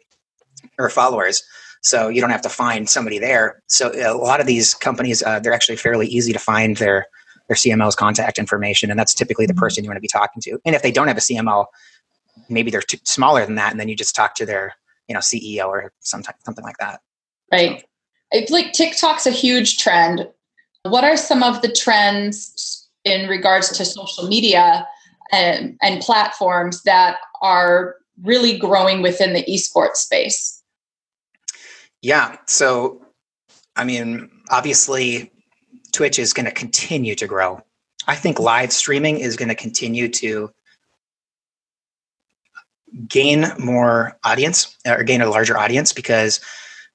Or 0.78 0.90
followers. 0.90 1.44
So 1.82 2.10
you 2.10 2.20
don't 2.20 2.30
have 2.30 2.42
to 2.42 2.50
find 2.50 2.90
somebody 2.90 3.20
there. 3.20 3.62
So 3.68 3.92
a 3.94 4.18
lot 4.18 4.42
of 4.42 4.48
these 4.48 4.74
companies, 4.74 5.24
uh, 5.24 5.40
they're 5.40 5.54
actually 5.54 5.78
fairly 5.78 6.08
easy 6.08 6.34
to 6.34 6.40
find 6.40 6.76
their 6.78 7.08
their 7.50 7.56
CMO's 7.56 7.96
contact 7.96 8.40
information, 8.40 8.90
and 8.90 8.98
that's 8.98 9.14
typically 9.14 9.46
the 9.46 9.54
mm-hmm. 9.54 9.60
person 9.60 9.84
you 9.84 9.90
want 9.90 9.98
to 9.98 10.02
be 10.02 10.08
talking 10.08 10.42
to. 10.44 10.58
And 10.66 10.74
if 10.76 10.82
they 10.82 10.92
don't 10.92 11.10
have 11.10 11.18
a 11.18 11.22
CMO, 11.22 11.66
maybe 12.48 12.72
they're 12.72 12.82
too, 12.82 13.00
smaller 13.04 13.46
than 13.46 13.56
that, 13.56 13.72
and 13.72 13.80
then 13.80 13.90
you 13.90 13.96
just 13.98 14.16
talk 14.16 14.36
to 14.36 14.46
their 14.46 14.76
you 15.10 15.14
know 15.14 15.20
CEO 15.20 15.66
or 15.66 15.92
something 16.00 16.34
something 16.46 16.64
like 16.64 16.78
that. 16.78 17.02
Right. 17.52 17.84
I 18.32 18.46
feel 18.46 18.58
like 18.58 18.74
TikTok's 18.74 19.26
a 19.26 19.32
huge 19.32 19.80
trend. 19.80 20.28
What 20.84 21.04
are 21.04 21.18
some 21.18 21.44
of 21.44 21.62
the 21.62 21.72
trends 21.72 22.88
in 23.04 23.28
regards 23.28 23.76
to 23.78 23.86
social 23.86 24.28
media 24.28 24.88
and, 25.32 25.78
and 25.82 26.02
platforms 26.02 26.84
that 26.84 27.18
are 27.42 27.96
really 28.24 28.58
growing 28.58 29.02
within 29.02 29.34
the 29.34 29.44
esports 29.46 29.98
space? 29.98 30.62
Yeah. 32.02 32.38
So, 32.46 33.04
I 33.76 33.84
mean, 33.84 34.30
obviously, 34.50 35.32
Twitch 35.91 36.19
is 36.19 36.34
going 36.34 36.45
to 36.45 36.52
continue 36.52 37.15
to 37.15 37.28
grow. 37.28 37.62
I 38.08 38.15
think 38.15 38.39
live 38.39 38.71
streaming 38.71 39.19
is 39.19 39.36
going 39.36 39.49
to 39.49 39.56
continue 39.56 40.08
to 40.10 40.52
gain 43.08 43.45
more 43.60 44.17
audience 44.23 44.75
or 44.88 45.04
gain 45.04 45.21
a 45.21 45.30
larger 45.30 45.58
audience 45.58 45.93
because 45.93 46.39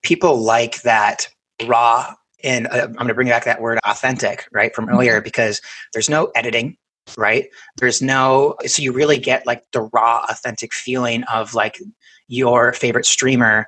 people 0.02 0.42
like 0.42 0.82
that 0.82 1.28
raw 1.66 2.14
and 2.42 2.66
uh, 2.66 2.82
I'm 2.86 2.92
going 2.92 3.08
to 3.08 3.14
bring 3.14 3.28
back 3.28 3.44
that 3.44 3.62
word 3.62 3.78
authentic, 3.84 4.46
right, 4.52 4.74
from 4.74 4.88
earlier 4.88 5.16
mm-hmm. 5.16 5.24
because 5.24 5.62
there's 5.92 6.10
no 6.10 6.30
editing, 6.34 6.76
right? 7.16 7.46
There's 7.78 8.02
no, 8.02 8.56
so 8.66 8.82
you 8.82 8.92
really 8.92 9.18
get 9.18 9.46
like 9.46 9.64
the 9.72 9.88
raw, 9.92 10.26
authentic 10.28 10.74
feeling 10.74 11.24
of 11.24 11.54
like 11.54 11.80
your 12.28 12.72
favorite 12.74 13.06
streamer 13.06 13.66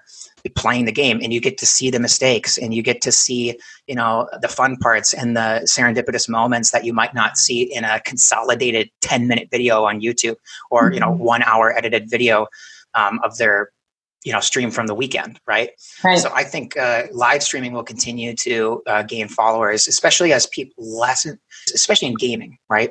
playing 0.48 0.85
the 0.85 0.92
game 0.92 1.20
and 1.22 1.32
you 1.32 1.40
get 1.40 1.59
to 1.59 1.66
see 1.66 1.90
the 1.90 2.00
mistakes 2.00 2.59
and 2.59 2.74
you 2.74 2.82
get 2.82 3.00
to 3.02 3.12
see 3.12 3.59
you 3.87 3.94
know 3.94 4.28
the 4.40 4.48
fun 4.48 4.76
parts 4.76 5.12
and 5.12 5.37
the 5.37 5.61
serendipitous 5.64 6.28
moments 6.28 6.70
that 6.70 6.85
you 6.85 6.92
might 6.92 7.14
not 7.14 7.37
see 7.37 7.62
in 7.62 7.85
a 7.85 8.00
consolidated 8.00 8.90
10 9.00 9.26
minute 9.26 9.48
video 9.50 9.85
on 9.85 10.00
youtube 10.00 10.37
or 10.70 10.92
you 10.92 11.00
know 11.00 11.11
mm-hmm. 11.11 11.24
one 11.24 11.42
hour 11.42 11.76
edited 11.76 12.09
video 12.11 12.46
um, 12.94 13.20
of 13.24 13.37
their 13.38 13.70
you 14.24 14.32
know 14.32 14.40
stream 14.40 14.70
from 14.70 14.87
the 14.87 14.94
weekend 14.94 15.38
right, 15.46 15.70
right. 16.04 16.18
so 16.18 16.30
i 16.35 16.42
think 16.42 16.76
uh, 16.76 17.04
live 17.12 17.42
streaming 17.42 17.72
will 17.72 17.85
continue 17.85 18.35
to 18.35 18.82
uh, 18.87 19.02
gain 19.02 19.28
followers 19.28 19.88
especially 19.88 20.32
as 20.32 20.46
people 20.46 20.74
lessen 20.78 21.38
especially 21.74 22.09
in 22.09 22.14
gaming 22.14 22.59
right 22.68 22.90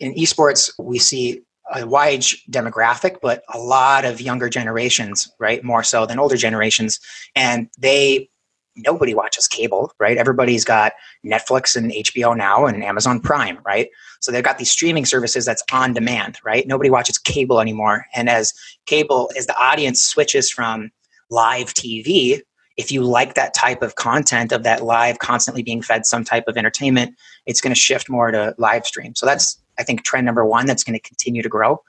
in 0.00 0.14
esports 0.14 0.70
we 0.78 0.98
see 0.98 1.42
a 1.74 1.86
wide 1.86 2.22
demographic, 2.50 3.16
but 3.20 3.42
a 3.52 3.58
lot 3.58 4.04
of 4.04 4.20
younger 4.20 4.48
generations, 4.48 5.30
right? 5.38 5.64
More 5.64 5.82
so 5.82 6.06
than 6.06 6.18
older 6.18 6.36
generations. 6.36 7.00
And 7.34 7.68
they, 7.78 8.28
nobody 8.76 9.14
watches 9.14 9.48
cable, 9.48 9.92
right? 9.98 10.16
Everybody's 10.16 10.64
got 10.64 10.92
Netflix 11.24 11.76
and 11.76 11.90
HBO 11.90 12.36
now 12.36 12.66
and 12.66 12.84
Amazon 12.84 13.20
Prime, 13.20 13.58
right? 13.64 13.88
So 14.20 14.30
they've 14.30 14.44
got 14.44 14.58
these 14.58 14.70
streaming 14.70 15.06
services 15.06 15.44
that's 15.44 15.64
on 15.72 15.92
demand, 15.92 16.38
right? 16.44 16.66
Nobody 16.66 16.90
watches 16.90 17.18
cable 17.18 17.60
anymore. 17.60 18.06
And 18.14 18.28
as 18.28 18.52
cable, 18.86 19.30
as 19.36 19.46
the 19.46 19.56
audience 19.56 20.02
switches 20.02 20.50
from 20.50 20.90
live 21.30 21.74
TV, 21.74 22.42
if 22.76 22.92
you 22.92 23.02
like 23.02 23.34
that 23.34 23.54
type 23.54 23.82
of 23.82 23.94
content 23.94 24.52
of 24.52 24.62
that 24.62 24.84
live, 24.84 25.18
constantly 25.18 25.62
being 25.62 25.82
fed 25.82 26.04
some 26.04 26.24
type 26.24 26.44
of 26.46 26.56
entertainment, 26.56 27.16
it's 27.46 27.60
going 27.60 27.74
to 27.74 27.80
shift 27.80 28.08
more 28.10 28.30
to 28.30 28.54
live 28.58 28.86
stream. 28.86 29.14
So 29.14 29.24
that's 29.24 29.58
I 29.78 29.82
think 29.82 30.04
trend 30.04 30.26
number 30.26 30.44
one 30.44 30.66
that's 30.66 30.84
going 30.84 30.98
to 30.98 31.08
continue 31.08 31.42
to 31.42 31.48
grow. 31.48 31.82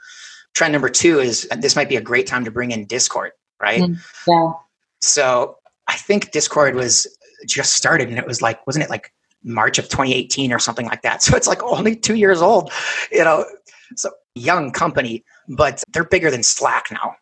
Trend 0.53 0.71
number 0.71 0.89
two 0.89 1.19
is 1.19 1.47
this 1.59 1.75
might 1.75 1.89
be 1.89 1.95
a 1.95 2.01
great 2.01 2.27
time 2.27 2.43
to 2.45 2.51
bring 2.51 2.71
in 2.71 2.85
Discord, 2.85 3.31
right? 3.61 3.81
Mm, 3.81 3.97
yeah. 4.27 4.53
So 5.01 5.57
I 5.87 5.95
think 5.95 6.31
Discord 6.31 6.75
was 6.75 7.07
just 7.45 7.73
started 7.73 8.09
and 8.09 8.17
it 8.17 8.25
was 8.25 8.41
like, 8.41 8.65
wasn't 8.65 8.83
it 8.83 8.89
like 8.89 9.13
March 9.43 9.77
of 9.77 9.85
2018 9.85 10.51
or 10.51 10.59
something 10.59 10.87
like 10.87 11.01
that? 11.03 11.21
So 11.27 11.35
it's 11.35 11.47
like 11.47 11.61
only 11.63 11.95
two 11.95 12.15
years 12.15 12.41
old, 12.41 12.71
you 13.11 13.23
know. 13.23 13.45
So 13.95 14.11
young 14.35 14.71
company, 14.71 15.23
but 15.47 15.83
they're 15.93 16.03
bigger 16.03 16.29
than 16.29 16.43
Slack 16.43 16.87
now. 16.91 17.15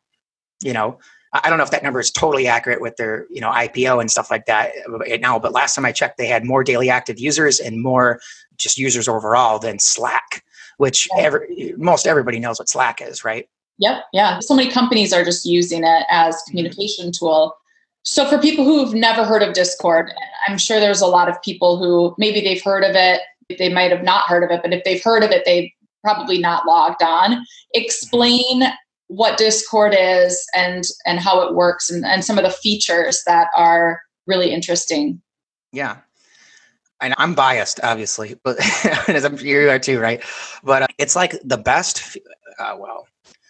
You 0.64 0.74
know, 0.74 1.00
I 1.44 1.50
don't 1.50 1.58
know 1.58 1.64
if 1.64 1.72
that 1.72 1.84
number 1.84 2.00
is 2.00 2.12
totally 2.12 2.48
accurate 2.48 2.82
with 2.82 2.96
their, 2.96 3.26
you 3.30 3.42
know, 3.42 3.50
IPO 3.50 4.00
and 4.00 4.10
stuff 4.10 4.32
like 4.32 4.46
that 4.46 4.72
right 4.88 5.20
now, 5.20 5.38
but 5.38 5.52
last 5.52 5.76
time 5.76 5.86
I 5.86 5.92
checked, 5.92 6.18
they 6.18 6.28
had 6.28 6.46
more 6.46 6.64
daily 6.64 6.90
active 6.90 7.20
users 7.20 7.60
and 7.60 7.82
more 7.82 8.20
just 8.58 8.78
users 8.78 9.08
overall 9.08 9.60
than 9.60 9.80
Slack 9.80 10.44
which 10.78 11.08
every, 11.18 11.74
most 11.78 12.08
everybody 12.08 12.40
knows 12.40 12.60
what 12.60 12.70
Slack 12.70 13.02
is, 13.02 13.24
right? 13.24 13.48
Yep. 13.78 14.06
Yeah. 14.14 14.40
So 14.40 14.56
many 14.56 14.72
companies 14.72 15.12
are 15.14 15.24
just 15.24 15.46
using 15.46 15.84
it 15.84 16.06
as 16.10 16.36
mm-hmm. 16.36 16.52
communication 16.52 17.12
tool. 17.12 17.56
So 18.04 18.30
for 18.30 18.38
people 18.38 18.64
who've 18.64 18.94
never 18.94 19.26
heard 19.26 19.42
of 19.42 19.54
Discord, 19.54 20.12
I'm 20.48 20.58
sure 20.58 20.80
there's 20.80 21.02
a 21.02 21.08
lot 21.08 21.28
of 21.28 21.42
people 21.42 21.78
who 21.78 22.16
maybe 22.18 22.40
they've 22.42 22.64
heard 22.64 22.84
of 22.84 22.96
it, 22.96 23.22
they 23.58 23.74
might 23.74 23.92
have 23.92 24.04
not 24.04 24.28
heard 24.28 24.44
of 24.44 24.52
it, 24.52 24.62
but 24.62 24.74
if 24.74 24.84
they've 24.84 25.04
heard 25.04 25.24
of 25.24 25.32
it, 25.32 25.44
they've 25.46 25.70
probably 26.04 26.38
not 26.38 26.68
logged 26.68 27.02
on. 27.02 27.44
Explain 27.74 28.64
what 29.08 29.38
Discord 29.38 29.96
is 29.98 30.46
and 30.56 30.84
and 31.06 31.20
how 31.20 31.42
it 31.42 31.54
works 31.54 31.90
and, 31.90 32.06
and 32.06 32.24
some 32.24 32.38
of 32.38 32.44
the 32.44 32.52
features 32.52 33.24
that 33.26 33.50
are 33.56 34.02
really 34.28 34.52
interesting. 34.52 35.22
Yeah 35.72 35.98
and 37.06 37.14
I'm 37.20 37.36
biased, 37.36 37.80
obviously, 37.84 38.36
but 38.44 38.58
as 39.10 39.24
I'm 39.24 39.38
you 39.38 39.70
are 39.70 39.80
too, 39.80 40.00
right? 40.00 40.24
But 40.64 40.84
uh, 40.84 40.88
it's 40.98 41.16
like 41.16 41.36
the 41.44 41.58
best. 41.58 42.18
Uh, 42.58 42.76
well, 42.80 43.08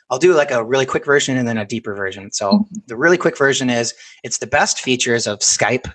I'll 0.09 0.19
do 0.19 0.33
like 0.33 0.51
a 0.51 0.63
really 0.63 0.85
quick 0.85 1.05
version 1.05 1.37
and 1.37 1.47
then 1.47 1.57
a 1.57 1.65
deeper 1.65 1.95
version. 1.95 2.31
So 2.31 2.51
mm-hmm. 2.51 2.75
the 2.87 2.97
really 2.97 3.17
quick 3.17 3.37
version 3.37 3.69
is 3.69 3.93
it's 4.23 4.39
the 4.39 4.47
best 4.47 4.81
features 4.81 5.25
of 5.25 5.39
Skype 5.39 5.91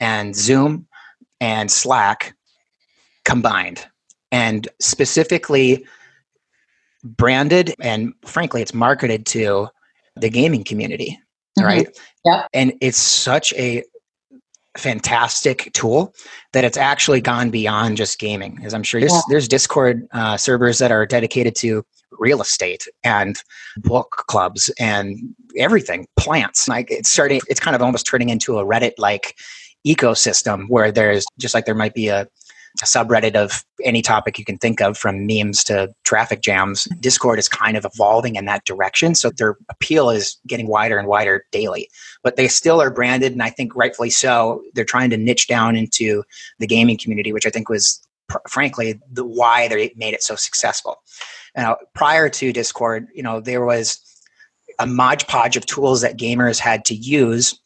and 0.00 0.34
Zoom 0.34 0.86
and 1.40 1.70
Slack 1.70 2.34
combined, 3.24 3.86
and 4.32 4.66
specifically 4.80 5.86
branded 7.04 7.74
and 7.80 8.12
frankly, 8.24 8.60
it's 8.60 8.74
marketed 8.74 9.24
to 9.26 9.68
the 10.16 10.28
gaming 10.28 10.64
community, 10.64 11.16
mm-hmm. 11.56 11.64
right? 11.64 11.98
Yeah, 12.24 12.46
and 12.52 12.72
it's 12.80 12.98
such 12.98 13.54
a 13.54 13.84
fantastic 14.78 15.70
tool 15.72 16.14
that 16.52 16.64
it's 16.64 16.76
actually 16.76 17.20
gone 17.20 17.50
beyond 17.50 17.96
just 17.96 18.18
gaming 18.18 18.60
as 18.64 18.72
i'm 18.74 18.82
sure 18.82 19.00
there's, 19.00 19.12
yeah. 19.12 19.20
there's 19.28 19.48
discord 19.48 20.06
uh, 20.12 20.36
servers 20.36 20.78
that 20.78 20.92
are 20.92 21.04
dedicated 21.04 21.54
to 21.54 21.84
real 22.12 22.40
estate 22.40 22.86
and 23.04 23.42
book 23.78 24.24
clubs 24.28 24.70
and 24.78 25.18
everything 25.56 26.06
plants 26.16 26.68
like 26.68 26.90
it's 26.90 27.10
starting 27.10 27.40
it's 27.48 27.60
kind 27.60 27.74
of 27.74 27.82
almost 27.82 28.06
turning 28.06 28.28
into 28.28 28.58
a 28.58 28.64
reddit 28.64 28.92
like 28.98 29.36
ecosystem 29.86 30.66
where 30.68 30.90
there's 30.90 31.26
just 31.38 31.54
like 31.54 31.64
there 31.64 31.74
might 31.74 31.94
be 31.94 32.08
a 32.08 32.26
a 32.82 32.84
subreddit 32.84 33.34
of 33.34 33.64
any 33.82 34.02
topic 34.02 34.38
you 34.38 34.44
can 34.44 34.58
think 34.58 34.80
of 34.80 34.96
from 34.96 35.26
memes 35.26 35.64
to 35.64 35.92
traffic 36.04 36.40
jams. 36.40 36.84
Mm-hmm. 36.84 37.00
Discord 37.00 37.38
is 37.38 37.48
kind 37.48 37.76
of 37.76 37.84
evolving 37.84 38.36
in 38.36 38.44
that 38.44 38.64
direction. 38.64 39.14
So 39.14 39.30
their 39.30 39.56
appeal 39.68 40.10
is 40.10 40.36
getting 40.46 40.68
wider 40.68 40.98
and 40.98 41.08
wider 41.08 41.44
daily. 41.50 41.88
But 42.22 42.36
they 42.36 42.48
still 42.48 42.80
are 42.80 42.90
branded, 42.90 43.32
and 43.32 43.42
I 43.42 43.50
think 43.50 43.74
rightfully 43.74 44.10
so. 44.10 44.62
They're 44.74 44.84
trying 44.84 45.10
to 45.10 45.16
niche 45.16 45.48
down 45.48 45.76
into 45.76 46.22
the 46.58 46.66
gaming 46.66 46.98
community, 46.98 47.32
which 47.32 47.46
I 47.46 47.50
think 47.50 47.68
was 47.68 48.00
frankly 48.48 49.00
the 49.10 49.24
why 49.24 49.68
they 49.68 49.92
made 49.96 50.14
it 50.14 50.22
so 50.22 50.36
successful. 50.36 51.02
Now, 51.56 51.78
prior 51.94 52.28
to 52.28 52.52
Discord, 52.52 53.08
you 53.14 53.22
know, 53.22 53.40
there 53.40 53.64
was 53.64 54.00
a 54.78 54.86
modge 54.86 55.26
podge 55.26 55.56
of 55.56 55.66
tools 55.66 56.02
that 56.02 56.18
gamers 56.18 56.58
had 56.58 56.84
to 56.86 56.94
use 56.94 57.58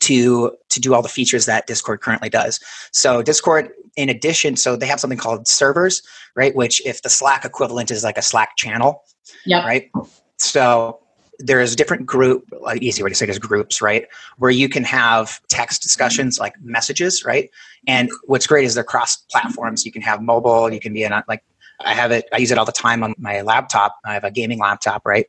to 0.00 0.56
to 0.68 0.80
do 0.80 0.94
all 0.94 1.02
the 1.02 1.08
features 1.08 1.46
that 1.46 1.66
discord 1.66 2.00
currently 2.00 2.28
does. 2.28 2.60
So 2.92 3.22
discord 3.22 3.70
in 3.96 4.08
addition 4.08 4.56
so 4.56 4.76
they 4.76 4.86
have 4.86 5.00
something 5.00 5.18
called 5.18 5.48
servers 5.48 6.02
right 6.36 6.54
which 6.54 6.84
if 6.86 7.02
the 7.02 7.08
slack 7.08 7.44
equivalent 7.44 7.90
is 7.90 8.04
like 8.04 8.16
a 8.16 8.22
slack 8.22 8.56
channel 8.56 9.02
yeah 9.44 9.66
right? 9.66 9.90
So 10.36 11.00
there's 11.40 11.74
different 11.76 12.04
group 12.06 12.44
like 12.60 12.82
easy 12.82 13.02
way 13.02 13.08
to 13.08 13.14
say 13.14 13.24
it 13.24 13.30
is 13.30 13.38
groups 13.38 13.80
right 13.80 14.06
where 14.38 14.50
you 14.50 14.68
can 14.68 14.84
have 14.84 15.40
text 15.48 15.82
discussions 15.82 16.38
like 16.38 16.54
messages 16.60 17.24
right? 17.24 17.50
And 17.86 18.10
what's 18.26 18.46
great 18.46 18.64
is 18.64 18.74
they're 18.74 18.84
cross 18.84 19.16
platforms 19.16 19.84
you 19.84 19.92
can 19.92 20.02
have 20.02 20.22
mobile 20.22 20.72
you 20.72 20.80
can 20.80 20.92
be 20.92 21.02
in 21.02 21.12
a, 21.12 21.24
like 21.28 21.42
i 21.80 21.94
have 21.94 22.10
it 22.10 22.28
i 22.32 22.38
use 22.38 22.50
it 22.50 22.58
all 22.58 22.64
the 22.64 22.72
time 22.72 23.02
on 23.02 23.14
my 23.18 23.40
laptop. 23.40 23.96
I 24.04 24.14
have 24.14 24.24
a 24.24 24.30
gaming 24.30 24.58
laptop 24.58 25.06
right 25.06 25.26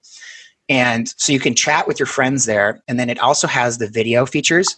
and 0.70 1.14
so 1.18 1.34
you 1.34 1.40
can 1.40 1.56
chat 1.56 1.88
with 1.88 2.00
your 2.00 2.06
friends 2.06 2.46
there. 2.46 2.82
And 2.88 3.00
then 3.00 3.10
it 3.10 3.20
also 3.20 3.48
has 3.48 3.80
the 3.80 3.88
video 3.88 4.26
features 4.26 4.76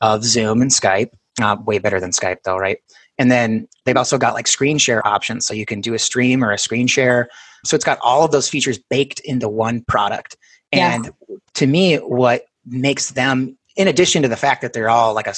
of 0.00 0.24
Zoom 0.24 0.62
and 0.62 0.70
Skype. 0.70 1.10
Uh, 1.40 1.56
way 1.64 1.78
better 1.78 1.98
than 1.98 2.10
Skype, 2.10 2.38
though, 2.44 2.56
right? 2.56 2.78
And 3.18 3.30
then 3.30 3.68
they've 3.84 3.96
also 3.96 4.18
got 4.18 4.34
like 4.34 4.46
screen 4.46 4.78
share 4.78 5.06
options. 5.06 5.46
So 5.46 5.52
you 5.52 5.66
can 5.66 5.80
do 5.80 5.94
a 5.94 5.98
stream 5.98 6.44
or 6.44 6.52
a 6.52 6.58
screen 6.58 6.86
share. 6.86 7.28
So 7.64 7.74
it's 7.74 7.84
got 7.84 7.98
all 8.02 8.24
of 8.24 8.30
those 8.30 8.48
features 8.48 8.78
baked 8.78 9.20
into 9.20 9.48
one 9.48 9.82
product. 9.82 10.36
And 10.72 11.10
yeah. 11.28 11.36
to 11.54 11.66
me, 11.66 11.96
what 11.96 12.46
makes 12.64 13.10
them, 13.10 13.56
in 13.76 13.88
addition 13.88 14.22
to 14.22 14.28
the 14.28 14.36
fact 14.36 14.62
that 14.62 14.72
they're 14.72 14.88
all 14.88 15.12
like 15.12 15.26
a 15.26 15.34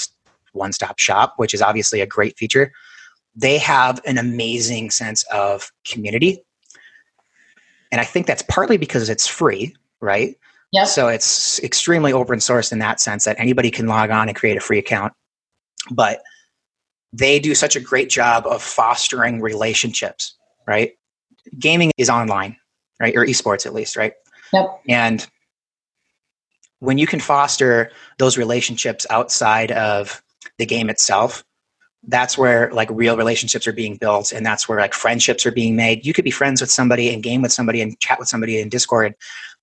one 0.52 0.72
stop 0.72 0.98
shop, 0.98 1.34
which 1.36 1.54
is 1.54 1.62
obviously 1.62 2.00
a 2.00 2.06
great 2.06 2.36
feature, 2.36 2.72
they 3.34 3.58
have 3.58 4.00
an 4.06 4.18
amazing 4.18 4.90
sense 4.90 5.24
of 5.32 5.70
community. 5.86 6.42
And 7.90 8.00
I 8.00 8.04
think 8.04 8.26
that's 8.26 8.42
partly 8.42 8.76
because 8.76 9.08
it's 9.08 9.26
free, 9.26 9.74
right? 10.00 10.36
Yeah. 10.72 10.84
So 10.84 11.08
it's 11.08 11.62
extremely 11.62 12.12
open 12.12 12.40
source 12.40 12.72
in 12.72 12.80
that 12.80 13.00
sense 13.00 13.24
that 13.24 13.36
anybody 13.38 13.70
can 13.70 13.86
log 13.86 14.10
on 14.10 14.28
and 14.28 14.36
create 14.36 14.56
a 14.56 14.60
free 14.60 14.78
account. 14.78 15.12
But 15.90 16.22
they 17.12 17.38
do 17.38 17.54
such 17.54 17.76
a 17.76 17.80
great 17.80 18.10
job 18.10 18.46
of 18.46 18.62
fostering 18.62 19.40
relationships, 19.40 20.34
right? 20.66 20.92
Gaming 21.58 21.92
is 21.96 22.10
online, 22.10 22.56
right? 23.00 23.16
Or 23.16 23.24
esports 23.24 23.64
at 23.64 23.72
least, 23.72 23.96
right? 23.96 24.12
Yep. 24.52 24.80
And 24.88 25.26
when 26.80 26.98
you 26.98 27.06
can 27.06 27.20
foster 27.20 27.90
those 28.18 28.36
relationships 28.36 29.06
outside 29.08 29.70
of 29.72 30.22
the 30.58 30.66
game 30.66 30.90
itself, 30.90 31.44
that's 32.08 32.38
where 32.38 32.70
like 32.72 32.88
real 32.90 33.16
relationships 33.16 33.66
are 33.66 33.72
being 33.72 33.96
built 33.96 34.32
and 34.32 34.46
that's 34.46 34.68
where 34.68 34.78
like 34.78 34.94
friendships 34.94 35.44
are 35.44 35.50
being 35.50 35.74
made. 35.74 36.06
You 36.06 36.12
could 36.12 36.24
be 36.24 36.30
friends 36.30 36.60
with 36.60 36.70
somebody 36.70 37.12
and 37.12 37.22
game 37.22 37.42
with 37.42 37.52
somebody 37.52 37.80
and 37.80 37.98
chat 38.00 38.18
with 38.18 38.28
somebody 38.28 38.60
in 38.60 38.68
discord 38.68 39.14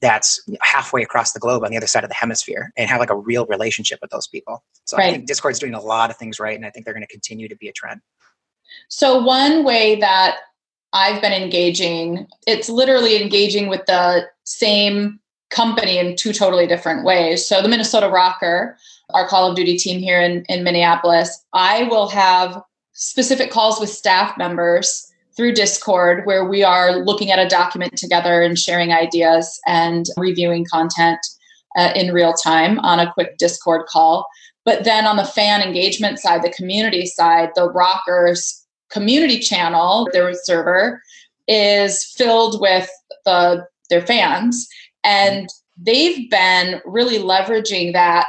that's 0.02 0.42
halfway 0.62 1.02
across 1.02 1.32
the 1.32 1.40
globe 1.40 1.64
on 1.64 1.72
the 1.72 1.78
other 1.78 1.88
side 1.88 2.04
of 2.04 2.10
the 2.10 2.16
hemisphere 2.16 2.74
and 2.76 2.90
have 2.90 3.00
like 3.00 3.10
a 3.10 3.16
real 3.16 3.46
relationship 3.46 4.00
with 4.02 4.12
those 4.12 4.28
people. 4.28 4.64
So 4.86 4.98
right. 4.98 5.08
i 5.08 5.12
think 5.12 5.26
discord's 5.26 5.60
doing 5.60 5.74
a 5.74 5.82
lot 5.82 6.10
of 6.10 6.18
things 6.18 6.40
right 6.40 6.56
and 6.56 6.66
i 6.66 6.70
think 6.70 6.86
they're 6.86 6.94
going 6.94 7.06
to 7.06 7.12
continue 7.12 7.48
to 7.48 7.56
be 7.56 7.70
a 7.70 7.74
trend. 7.74 8.02
So 8.90 9.22
one 9.22 9.64
way 9.64 9.96
that 10.00 10.38
i've 10.92 11.22
been 11.22 11.34
engaging 11.34 12.28
it's 12.46 12.68
literally 12.68 13.22
engaging 13.22 13.68
with 13.70 13.86
the 13.86 14.26
same 14.44 15.20
company 15.50 15.98
in 16.00 16.16
two 16.16 16.34
totally 16.34 16.68
different 16.68 17.06
ways. 17.06 17.48
So 17.48 17.62
the 17.62 17.70
minnesota 17.70 18.08
rokkr 18.08 18.76
our 19.14 19.28
Call 19.28 19.50
of 19.50 19.56
Duty 19.56 19.78
team 19.78 20.00
here 20.00 20.22
in, 20.22 20.44
in 20.50 20.64
Minneapolis, 20.64 21.44
I 21.54 21.84
will 21.84 22.08
have 22.10 22.62
specific 22.94 23.52
calls 23.52 23.80
with 23.80 23.90
staff 23.90 24.38
members 24.38 25.12
through 25.36 25.54
Discord 25.54 26.26
where 26.26 26.46
we 26.46 26.64
are 26.64 26.98
looking 26.98 27.32
at 27.32 27.40
a 27.40 27.48
document 27.48 27.98
together 27.98 28.42
and 28.42 28.58
sharing 28.58 28.92
ideas 28.92 29.60
and 29.66 30.06
reviewing 30.18 30.66
content 30.72 31.20
uh, 31.76 31.92
in 31.96 32.14
real 32.14 32.34
time 32.34 32.80
on 32.80 33.00
a 33.00 33.12
quick 33.12 33.38
Discord 33.38 33.88
call. 33.88 34.28
But 34.66 34.84
then 34.84 35.06
on 35.06 35.18
the 35.18 35.26
fan 35.26 35.62
engagement 35.62 36.20
side, 36.20 36.44
the 36.44 36.52
community 36.52 37.06
side, 37.06 37.50
the 37.56 37.72
ROKKR's 37.72 38.66
community 38.92 39.40
channel, 39.40 40.08
their 40.14 40.34
server, 40.34 41.02
is 41.48 42.06
filled 42.16 42.62
with 42.62 42.90
the 43.26 43.66
their 43.90 44.06
fans. 44.06 44.68
And 45.04 45.50
they've 45.78 46.30
been 46.30 46.82
really 46.86 47.18
leveraging 47.20 47.94
that 47.94 48.28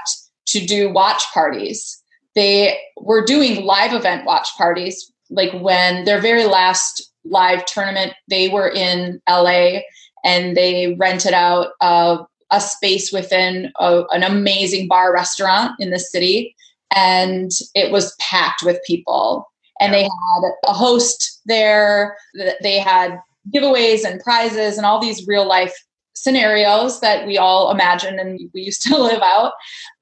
to 0.55 0.65
do 0.65 0.89
watch 0.89 1.25
parties. 1.35 2.01
They 2.37 2.79
were 2.97 3.25
doing 3.25 3.65
live 3.65 3.93
event 3.93 4.25
watch 4.25 4.49
parties. 4.57 5.13
Like 5.31 5.53
when 5.61 6.05
their 6.05 6.21
very 6.21 6.45
last 6.45 7.11
live 7.25 7.65
tournament, 7.67 8.13
they 8.29 8.49
were 8.49 8.69
in 8.69 9.21
LA 9.29 9.81
and 10.25 10.57
they 10.57 10.95
rented 10.99 11.33
out 11.33 11.73
a, 11.81 12.19
a 12.53 12.61
space 12.61 13.13
within 13.13 13.73
a, 13.81 14.05
an 14.11 14.23
amazing 14.23 14.87
bar 14.87 15.13
restaurant 15.13 15.73
in 15.81 15.91
the 15.91 15.99
city. 15.99 16.55
And 16.95 17.51
it 17.75 17.91
was 17.91 18.15
packed 18.21 18.63
with 18.63 18.79
people. 18.87 19.51
And 19.81 19.93
they 19.93 20.03
had 20.03 20.43
a 20.69 20.73
host 20.73 21.41
there, 21.47 22.17
they 22.63 22.79
had 22.79 23.19
giveaways 23.53 24.05
and 24.05 24.21
prizes 24.21 24.77
and 24.77 24.87
all 24.87 25.01
these 25.01 25.27
real 25.27 25.49
life 25.49 25.75
scenarios 26.15 27.01
that 27.01 27.27
we 27.27 27.37
all 27.37 27.71
imagine 27.71 28.19
and 28.19 28.41
we 28.55 28.63
used 28.63 28.83
to 28.83 28.97
live 29.03 29.23
out. 29.23 29.53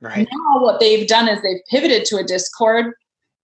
Right. 0.00 0.28
Now, 0.30 0.62
what 0.62 0.80
they've 0.80 1.08
done 1.08 1.28
is 1.28 1.42
they've 1.42 1.64
pivoted 1.68 2.04
to 2.06 2.18
a 2.18 2.24
Discord 2.24 2.94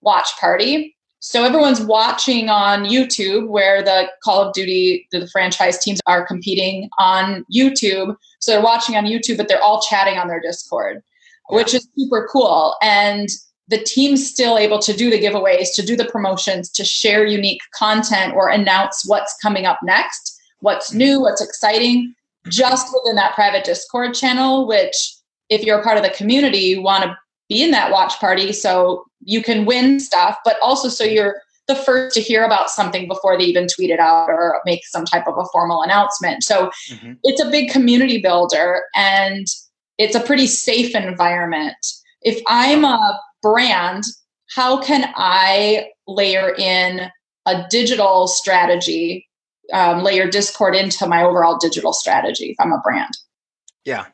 watch 0.01 0.29
party. 0.39 0.95
So 1.21 1.43
everyone's 1.43 1.81
watching 1.81 2.49
on 2.49 2.85
YouTube 2.85 3.49
where 3.49 3.83
the 3.83 4.09
Call 4.23 4.41
of 4.41 4.55
Duty, 4.55 5.09
the 5.11 5.27
franchise 5.29 5.79
teams 5.79 6.01
are 6.07 6.25
competing 6.25 6.89
on 6.99 7.45
YouTube. 7.53 8.17
So 8.39 8.53
they're 8.53 8.63
watching 8.63 8.95
on 8.95 9.05
YouTube, 9.05 9.37
but 9.37 9.49
they're 9.49 9.63
all 9.63 9.83
chatting 9.83 10.17
on 10.17 10.29
their 10.29 10.41
Discord, 10.41 11.03
yeah. 11.51 11.57
which 11.57 11.75
is 11.75 11.89
super 11.99 12.29
cool. 12.31 12.77
And 12.83 13.29
the 13.67 13.83
team's 13.83 14.31
still 14.31 14.57
able 14.57 14.79
to 14.79 14.93
do 14.93 15.11
the 15.11 15.21
giveaways, 15.21 15.75
to 15.75 15.85
do 15.85 15.97
the 15.97 16.05
promotions, 16.05 16.71
to 16.71 16.85
share 16.85 17.27
unique 17.27 17.63
content 17.75 18.35
or 18.35 18.49
announce 18.49 19.05
what's 19.05 19.37
coming 19.43 19.67
up 19.67 19.81
next, 19.83 20.41
what's 20.61 20.91
mm-hmm. 20.91 20.99
new, 20.99 21.21
what's 21.21 21.43
exciting 21.43 22.15
just 22.49 22.93
within 22.93 23.17
that 23.17 23.35
private 23.35 23.65
Discord 23.65 24.15
channel, 24.15 24.67
which 24.67 25.15
if 25.49 25.63
you're 25.63 25.79
a 25.79 25.83
part 25.83 25.97
of 25.97 26.03
the 26.03 26.11
community, 26.11 26.59
you 26.59 26.83
want 26.83 27.05
to 27.05 27.17
be 27.49 27.63
in 27.63 27.71
that 27.71 27.91
watch 27.91 28.19
party 28.19 28.53
so 28.53 29.05
you 29.25 29.43
can 29.43 29.65
win 29.65 29.99
stuff, 30.01 30.37
but 30.45 30.57
also 30.63 30.89
so 30.89 31.05
you're 31.05 31.41
the 31.67 31.75
first 31.75 32.15
to 32.15 32.21
hear 32.21 32.45
about 32.45 32.71
something 32.71 33.07
before 33.07 33.37
they 33.37 33.45
even 33.45 33.69
tweet 33.69 33.91
it 33.91 34.01
out 34.01 34.31
or 34.31 34.61
make 34.65 34.87
some 34.87 35.05
type 35.05 35.27
of 35.27 35.37
a 35.37 35.45
formal 35.53 35.83
announcement. 35.83 36.43
So 36.43 36.71
mm-hmm. 36.91 37.13
it's 37.25 37.43
a 37.43 37.51
big 37.51 37.71
community 37.71 38.21
builder 38.21 38.83
and 38.95 39.47
it's 39.99 40.15
a 40.15 40.21
pretty 40.21 40.47
safe 40.47 40.95
environment. 40.95 41.77
If 42.23 42.41
I'm 42.47 42.85
a 42.85 43.21
brand, 43.43 44.05
how 44.55 44.81
can 44.83 45.13
I 45.15 45.91
layer 46.07 46.55
in 46.55 47.11
a 47.47 47.67
digital 47.71 48.29
strategy 48.29 49.28
um, 49.73 50.03
layer 50.03 50.29
Discord 50.29 50.75
into 50.75 51.07
my 51.07 51.23
overall 51.23 51.59
digital 51.59 51.93
strategy 51.93 52.51
if 52.51 52.57
I'm 52.61 52.73
a 52.73 52.81
brand. 52.81 53.13
Yeah. 53.85 54.07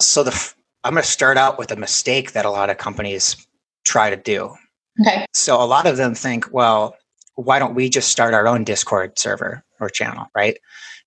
So 0.00 0.22
the 0.22 0.54
I'm 0.82 0.94
going 0.94 1.02
to 1.02 1.08
start 1.08 1.36
out 1.36 1.58
with 1.58 1.70
a 1.70 1.76
mistake 1.76 2.32
that 2.32 2.46
a 2.46 2.50
lot 2.50 2.70
of 2.70 2.78
companies 2.78 3.36
try 3.84 4.08
to 4.10 4.16
do. 4.16 4.54
Okay. 5.00 5.26
So 5.34 5.62
a 5.62 5.64
lot 5.64 5.86
of 5.86 5.96
them 5.98 6.14
think, 6.14 6.52
well, 6.52 6.96
why 7.34 7.58
don't 7.58 7.74
we 7.74 7.88
just 7.88 8.08
start 8.08 8.34
our 8.34 8.48
own 8.48 8.64
Discord 8.64 9.18
server 9.18 9.62
or 9.78 9.90
channel, 9.90 10.26
right? 10.34 10.58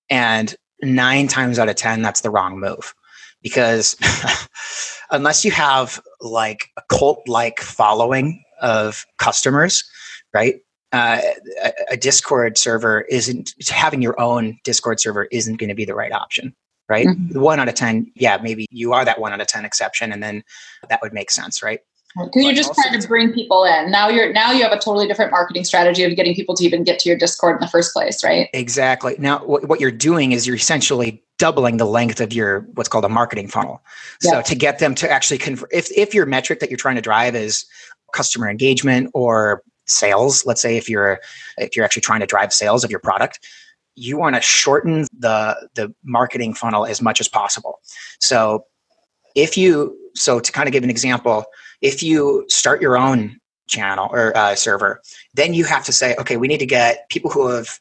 And 0.09 0.55
nine 0.81 1.27
times 1.27 1.57
out 1.57 1.69
of 1.69 1.75
10, 1.75 2.01
that's 2.01 2.21
the 2.21 2.29
wrong 2.29 2.59
move 2.59 2.93
because 3.41 3.95
unless 5.11 5.43
you 5.43 5.51
have 5.51 6.01
like 6.21 6.69
a 6.77 6.81
cult 6.89 7.27
like 7.27 7.59
following 7.59 8.43
of 8.61 9.05
customers, 9.17 9.83
right? 10.33 10.55
Uh, 10.93 11.19
a, 11.63 11.71
a 11.91 11.97
Discord 11.97 12.57
server 12.57 13.01
isn't 13.01 13.53
having 13.69 14.01
your 14.01 14.19
own 14.21 14.59
Discord 14.63 14.99
server 14.99 15.25
isn't 15.25 15.57
going 15.57 15.69
to 15.69 15.75
be 15.75 15.85
the 15.85 15.95
right 15.95 16.11
option, 16.11 16.55
right? 16.87 17.07
Mm-hmm. 17.07 17.39
One 17.39 17.59
out 17.59 17.67
of 17.67 17.75
ten, 17.75 18.11
yeah, 18.15 18.37
maybe 18.41 18.67
you 18.69 18.93
are 18.93 19.03
that 19.03 19.19
one 19.19 19.33
out 19.33 19.41
of 19.41 19.47
ten 19.47 19.65
exception, 19.65 20.13
and 20.13 20.23
then 20.23 20.43
that 20.89 21.01
would 21.01 21.11
make 21.11 21.31
sense, 21.31 21.61
right? 21.61 21.79
Because 22.15 22.43
you're 22.43 22.53
just 22.53 22.75
trying 22.75 22.99
to 22.99 23.07
bring 23.07 23.33
people 23.33 23.63
in. 23.65 23.89
Now 23.89 24.07
you're 24.07 24.31
now 24.31 24.51
you 24.51 24.61
have 24.61 24.71
a 24.71 24.75
totally 24.77 25.07
different 25.07 25.31
marketing 25.31 25.63
strategy 25.63 26.03
of 26.03 26.15
getting 26.15 26.35
people 26.35 26.53
to 26.55 26.63
even 26.63 26.83
get 26.83 26.99
to 26.99 27.09
your 27.09 27.17
Discord 27.17 27.55
in 27.55 27.61
the 27.61 27.67
first 27.67 27.91
place, 27.91 28.23
right? 28.23 28.49
Exactly. 28.53 29.15
Now 29.17 29.43
what, 29.43 29.67
what 29.67 29.79
you're 29.79 29.89
doing 29.89 30.31
is 30.31 30.45
you're 30.45 30.55
essentially 30.55 31.23
doubling 31.39 31.77
the 31.77 31.85
length 31.85 32.21
of 32.21 32.31
your 32.31 32.67
what's 32.75 32.87
called 32.87 33.03
a 33.03 33.09
marketing 33.09 33.47
funnel. 33.47 33.81
So 34.21 34.43
to 34.43 34.55
get 34.55 34.77
them 34.77 34.93
to 34.93 35.09
actually 35.09 35.39
convert, 35.39 35.73
if 35.73 35.91
if 35.97 36.13
your 36.13 36.27
metric 36.27 36.59
that 36.59 36.69
you're 36.69 36.77
trying 36.77 36.97
to 36.97 37.01
drive 37.01 37.35
is 37.35 37.65
customer 38.13 38.47
engagement 38.47 39.09
or 39.15 39.63
sales 39.93 40.45
let's 40.45 40.61
say 40.61 40.77
if 40.77 40.89
you're 40.89 41.19
if 41.57 41.75
you're 41.75 41.85
actually 41.85 42.01
trying 42.01 42.19
to 42.19 42.25
drive 42.25 42.51
sales 42.51 42.83
of 42.83 42.91
your 42.91 42.99
product 42.99 43.39
you 43.95 44.17
want 44.17 44.35
to 44.35 44.41
shorten 44.41 45.05
the 45.17 45.69
the 45.75 45.93
marketing 46.03 46.53
funnel 46.53 46.85
as 46.85 47.01
much 47.01 47.19
as 47.19 47.27
possible. 47.27 47.79
So 48.19 48.65
if 49.35 49.57
you 49.57 49.97
so 50.15 50.39
to 50.39 50.51
kind 50.51 50.67
of 50.67 50.73
give 50.73 50.83
an 50.83 50.89
example 50.89 51.45
if 51.81 52.03
you 52.03 52.45
start 52.47 52.81
your 52.81 52.97
own 52.97 53.39
channel 53.67 54.09
or 54.11 54.35
uh, 54.37 54.55
server 54.55 55.01
then 55.33 55.53
you 55.53 55.63
have 55.63 55.85
to 55.85 55.91
say 55.91 56.15
okay 56.17 56.37
we 56.37 56.47
need 56.47 56.59
to 56.59 56.65
get 56.65 57.07
people 57.09 57.31
who 57.31 57.47
have 57.47 57.79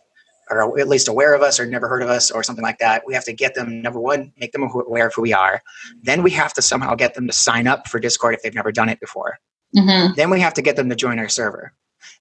are 0.51 0.79
at 0.79 0.89
least 0.89 1.09
aware 1.09 1.35
of 1.35 1.43
us 1.43 1.59
or 1.59 1.67
never 1.67 1.89
heard 1.89 2.03
of 2.03 2.11
us 2.11 2.31
or 2.31 2.43
something 2.43 2.65
like 2.65 2.79
that. 2.79 3.05
We 3.07 3.15
have 3.15 3.25
to 3.25 3.33
get 3.33 3.55
them 3.55 3.81
number 3.81 4.01
one 4.01 4.33
make 4.39 4.53
them 4.53 4.63
aware 4.63 5.07
of 5.07 5.15
who 5.15 5.23
we 5.23 5.33
are. 5.33 5.63
Then 6.03 6.23
we 6.23 6.31
have 6.33 6.53
to 6.55 6.63
somehow 6.63 6.95
get 6.95 7.15
them 7.15 7.27
to 7.27 7.33
sign 7.33 7.67
up 7.67 7.89
for 7.89 7.99
discord 7.99 8.35
if 8.35 8.43
they've 8.43 8.55
never 8.55 8.73
done 8.73 8.89
it 8.89 9.01
before. 9.01 9.39
Mm-hmm. 9.75 10.13
then 10.17 10.29
we 10.29 10.39
have 10.39 10.53
to 10.53 10.61
get 10.61 10.77
them 10.77 10.91
to 10.91 10.95
join 10.95 11.19
our 11.19 11.31
server 11.31 11.73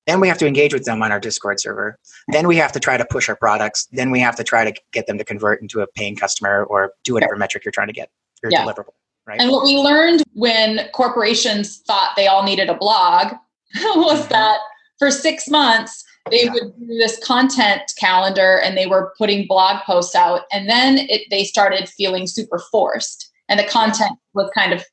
then 0.07 0.19
we 0.19 0.27
have 0.27 0.37
to 0.39 0.47
engage 0.47 0.73
with 0.73 0.85
them 0.85 1.01
on 1.03 1.11
our 1.11 1.19
Discord 1.19 1.59
server. 1.59 1.97
Then 2.29 2.47
we 2.47 2.55
have 2.57 2.71
to 2.73 2.79
try 2.79 2.97
to 2.97 3.05
push 3.05 3.29
our 3.29 3.35
products. 3.35 3.87
Then 3.91 4.11
we 4.11 4.19
have 4.19 4.35
to 4.37 4.43
try 4.43 4.69
to 4.69 4.73
get 4.91 5.07
them 5.07 5.17
to 5.17 5.23
convert 5.23 5.61
into 5.61 5.81
a 5.81 5.87
paying 5.87 6.15
customer 6.15 6.63
or 6.65 6.93
do 7.03 7.13
whatever 7.13 7.35
metric 7.35 7.65
you're 7.65 7.71
trying 7.71 7.87
to 7.87 7.93
get 7.93 8.09
your 8.41 8.51
yeah. 8.51 8.65
deliverable. 8.65 8.93
Right. 9.27 9.39
And 9.39 9.51
what 9.51 9.63
we 9.63 9.75
learned 9.75 10.23
when 10.33 10.89
corporations 10.93 11.79
thought 11.79 12.13
they 12.15 12.27
all 12.27 12.43
needed 12.43 12.69
a 12.69 12.73
blog 12.73 13.33
was 13.75 14.21
mm-hmm. 14.21 14.29
that 14.29 14.59
for 14.97 15.11
six 15.11 15.47
months 15.47 16.03
they 16.29 16.45
yeah. 16.45 16.51
would 16.53 16.73
do 16.79 16.97
this 16.97 17.17
content 17.23 17.81
calendar 17.97 18.59
and 18.59 18.77
they 18.77 18.85
were 18.85 19.13
putting 19.17 19.47
blog 19.47 19.81
posts 19.83 20.13
out 20.13 20.41
and 20.51 20.69
then 20.69 20.99
it, 21.09 21.21
they 21.31 21.43
started 21.43 21.89
feeling 21.89 22.27
super 22.27 22.59
forced 22.71 23.31
and 23.49 23.59
the 23.59 23.63
content 23.63 24.11
was 24.33 24.49
kind 24.55 24.71
of 24.71 24.83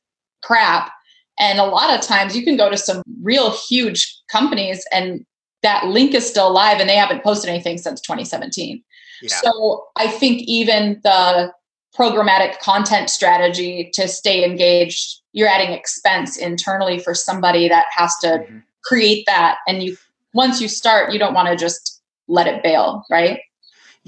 crap 0.41 0.91
and 1.39 1.59
a 1.59 1.65
lot 1.65 1.97
of 1.97 2.01
times 2.01 2.35
you 2.35 2.43
can 2.43 2.57
go 2.57 2.69
to 2.69 2.77
some 2.77 3.01
real 3.21 3.51
huge 3.51 4.19
companies 4.29 4.85
and 4.91 5.25
that 5.61 5.87
link 5.87 6.13
is 6.13 6.29
still 6.29 6.51
live 6.51 6.79
and 6.79 6.89
they 6.89 6.95
haven't 6.95 7.23
posted 7.23 7.49
anything 7.49 7.77
since 7.77 8.01
2017. 8.01 8.83
Yeah. 9.21 9.29
So 9.41 9.87
I 9.95 10.07
think 10.07 10.41
even 10.43 10.99
the 11.03 11.51
programmatic 11.97 12.59
content 12.59 13.09
strategy 13.09 13.89
to 13.93 14.07
stay 14.07 14.45
engaged, 14.45 15.21
you're 15.33 15.47
adding 15.47 15.73
expense 15.73 16.37
internally 16.37 16.99
for 16.99 17.13
somebody 17.13 17.67
that 17.67 17.85
has 17.95 18.15
to 18.17 18.27
mm-hmm. 18.27 18.57
create 18.83 19.25
that. 19.25 19.57
And 19.67 19.83
you 19.83 19.97
once 20.33 20.61
you 20.61 20.67
start, 20.67 21.11
you 21.11 21.19
don't 21.19 21.33
want 21.33 21.47
to 21.47 21.55
just 21.55 22.01
let 22.27 22.47
it 22.47 22.63
bail, 22.63 23.03
right? 23.09 23.39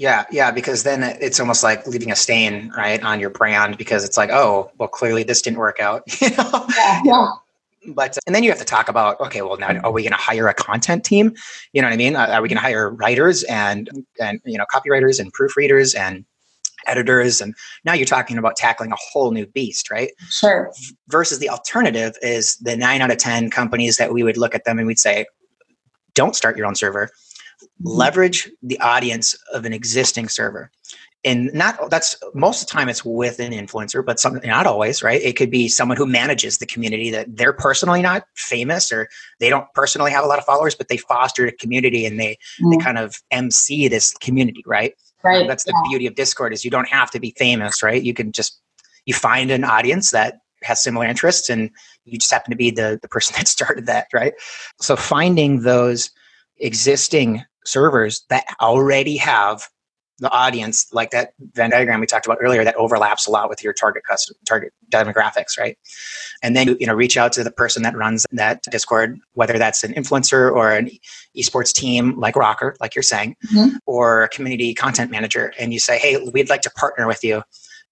Yeah, 0.02 0.24
yeah, 0.32 0.50
because 0.50 0.82
then 0.82 1.04
it's 1.20 1.38
almost 1.38 1.62
like 1.62 1.86
leaving 1.86 2.10
a 2.10 2.16
stain, 2.16 2.72
right, 2.76 3.00
on 3.04 3.20
your 3.20 3.30
brand 3.30 3.78
because 3.78 4.02
it's 4.02 4.16
like, 4.16 4.30
oh, 4.30 4.68
well, 4.76 4.88
clearly 4.88 5.22
this 5.22 5.40
didn't 5.40 5.60
work 5.60 5.78
out. 5.78 6.02
yeah, 6.20 7.00
yeah. 7.04 7.30
But 7.86 8.18
and 8.26 8.34
then 8.34 8.42
you 8.42 8.50
have 8.50 8.58
to 8.58 8.64
talk 8.64 8.88
about, 8.88 9.20
okay, 9.20 9.42
well, 9.42 9.56
now 9.58 9.78
are 9.84 9.92
we 9.92 10.02
going 10.02 10.10
to 10.10 10.18
hire 10.18 10.48
a 10.48 10.54
content 10.54 11.04
team? 11.04 11.36
You 11.72 11.82
know 11.82 11.86
what 11.86 11.94
I 11.94 11.98
mean? 11.98 12.16
Are 12.16 12.42
we 12.42 12.48
going 12.48 12.56
to 12.56 12.62
hire 12.62 12.90
writers 12.90 13.44
and 13.44 13.88
and 14.18 14.40
you 14.44 14.58
know 14.58 14.66
copywriters 14.74 15.20
and 15.20 15.32
proofreaders 15.32 15.96
and 15.96 16.24
editors 16.88 17.40
and 17.40 17.54
now 17.84 17.92
you're 17.92 18.04
talking 18.04 18.38
about 18.38 18.56
tackling 18.56 18.90
a 18.90 18.96
whole 18.96 19.30
new 19.30 19.46
beast 19.46 19.88
right 19.88 20.10
sure 20.30 20.72
versus 21.06 21.38
the 21.38 21.48
alternative 21.48 22.16
is 22.22 22.56
the 22.56 22.76
9 22.76 23.00
out 23.00 23.08
of 23.08 23.18
10 23.18 23.50
companies 23.50 23.98
that 23.98 24.12
we 24.12 24.24
would 24.24 24.36
look 24.36 24.52
at 24.52 24.64
them 24.64 24.78
and 24.80 24.88
we'd 24.88 24.98
say 24.98 25.24
don't 26.14 26.36
start 26.36 26.56
your 26.56 26.66
own 26.66 26.74
server. 26.74 27.10
Leverage 27.82 28.50
the 28.62 28.78
audience 28.80 29.34
of 29.52 29.64
an 29.64 29.72
existing 29.72 30.28
server. 30.28 30.70
And 31.24 31.52
not 31.54 31.88
that's 31.88 32.16
most 32.34 32.62
of 32.62 32.68
the 32.68 32.72
time 32.72 32.88
it's 32.88 33.04
with 33.04 33.38
an 33.38 33.52
influencer 33.52 34.04
but 34.04 34.18
some 34.18 34.40
not 34.42 34.66
always 34.66 35.04
right? 35.04 35.22
It 35.22 35.36
could 35.36 35.50
be 35.50 35.68
someone 35.68 35.96
who 35.96 36.06
manages 36.06 36.58
the 36.58 36.66
community 36.66 37.10
that 37.10 37.36
they're 37.36 37.52
personally 37.52 38.02
not 38.02 38.24
famous 38.34 38.90
or 38.90 39.08
they 39.38 39.48
don't 39.48 39.72
personally 39.72 40.10
have 40.10 40.24
a 40.24 40.26
lot 40.26 40.40
of 40.40 40.44
followers 40.44 40.74
but 40.74 40.88
they 40.88 40.96
foster 40.96 41.46
a 41.46 41.52
community 41.52 42.04
and 42.06 42.18
they 42.18 42.36
mm. 42.60 42.72
they 42.72 42.84
kind 42.84 42.98
of 42.98 43.22
mc 43.30 43.86
this 43.86 44.12
community 44.14 44.62
right? 44.66 44.94
Right 45.22 45.46
that's 45.46 45.62
the 45.62 45.72
yeah. 45.72 45.90
beauty 45.90 46.06
of 46.08 46.16
discord 46.16 46.52
is 46.52 46.64
you 46.64 46.72
don't 46.72 46.88
have 46.88 47.12
to 47.12 47.20
be 47.20 47.34
famous 47.38 47.84
right? 47.84 48.02
You 48.02 48.14
can 48.14 48.32
just 48.32 48.60
you 49.06 49.14
find 49.14 49.52
an 49.52 49.62
audience 49.62 50.10
that 50.10 50.38
has 50.64 50.82
similar 50.82 51.06
interests 51.06 51.48
and 51.48 51.70
you 52.04 52.18
just 52.18 52.32
happen 52.32 52.50
to 52.50 52.56
be 52.56 52.70
the, 52.70 52.98
the 53.00 53.08
person 53.08 53.34
that 53.38 53.46
started 53.46 53.86
that 53.86 54.08
right? 54.12 54.34
So 54.80 54.96
finding 54.96 55.62
those 55.62 56.10
existing 56.58 57.44
servers 57.64 58.24
that 58.28 58.44
already 58.60 59.16
have 59.16 59.68
the 60.18 60.30
audience, 60.30 60.86
like 60.92 61.10
that 61.10 61.32
Venn 61.54 61.70
diagram 61.70 61.98
we 61.98 62.06
talked 62.06 62.26
about 62.26 62.38
earlier, 62.40 62.62
that 62.62 62.76
overlaps 62.76 63.26
a 63.26 63.30
lot 63.30 63.48
with 63.48 63.62
your 63.62 63.72
target 63.72 64.04
custom 64.04 64.36
target 64.46 64.72
demographics, 64.90 65.58
right? 65.58 65.76
And 66.42 66.54
then 66.54 66.76
you 66.78 66.86
know 66.86 66.94
reach 66.94 67.16
out 67.16 67.32
to 67.32 67.44
the 67.44 67.50
person 67.50 67.82
that 67.82 67.96
runs 67.96 68.24
that 68.30 68.62
Discord, 68.70 69.18
whether 69.32 69.58
that's 69.58 69.82
an 69.82 69.92
influencer 69.94 70.52
or 70.52 70.70
an 70.70 70.90
esports 71.36 71.74
team 71.74 72.18
like 72.20 72.36
Rokkr, 72.36 72.76
like 72.80 72.94
you're 72.94 73.02
saying, 73.02 73.36
mm-hmm. 73.52 73.76
or 73.86 74.22
a 74.22 74.28
community 74.28 74.74
content 74.74 75.10
manager, 75.10 75.52
and 75.58 75.72
you 75.72 75.80
say, 75.80 75.98
hey, 75.98 76.16
we'd 76.32 76.48
like 76.48 76.62
to 76.62 76.70
partner 76.70 77.08
with 77.08 77.24
you, 77.24 77.42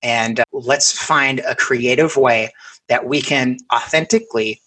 and 0.00 0.38
uh, 0.38 0.44
let's 0.52 0.92
find 0.92 1.40
a 1.40 1.56
creative 1.56 2.16
way 2.16 2.52
that 2.88 3.06
we 3.06 3.20
can 3.20 3.56
authentically 3.74 4.60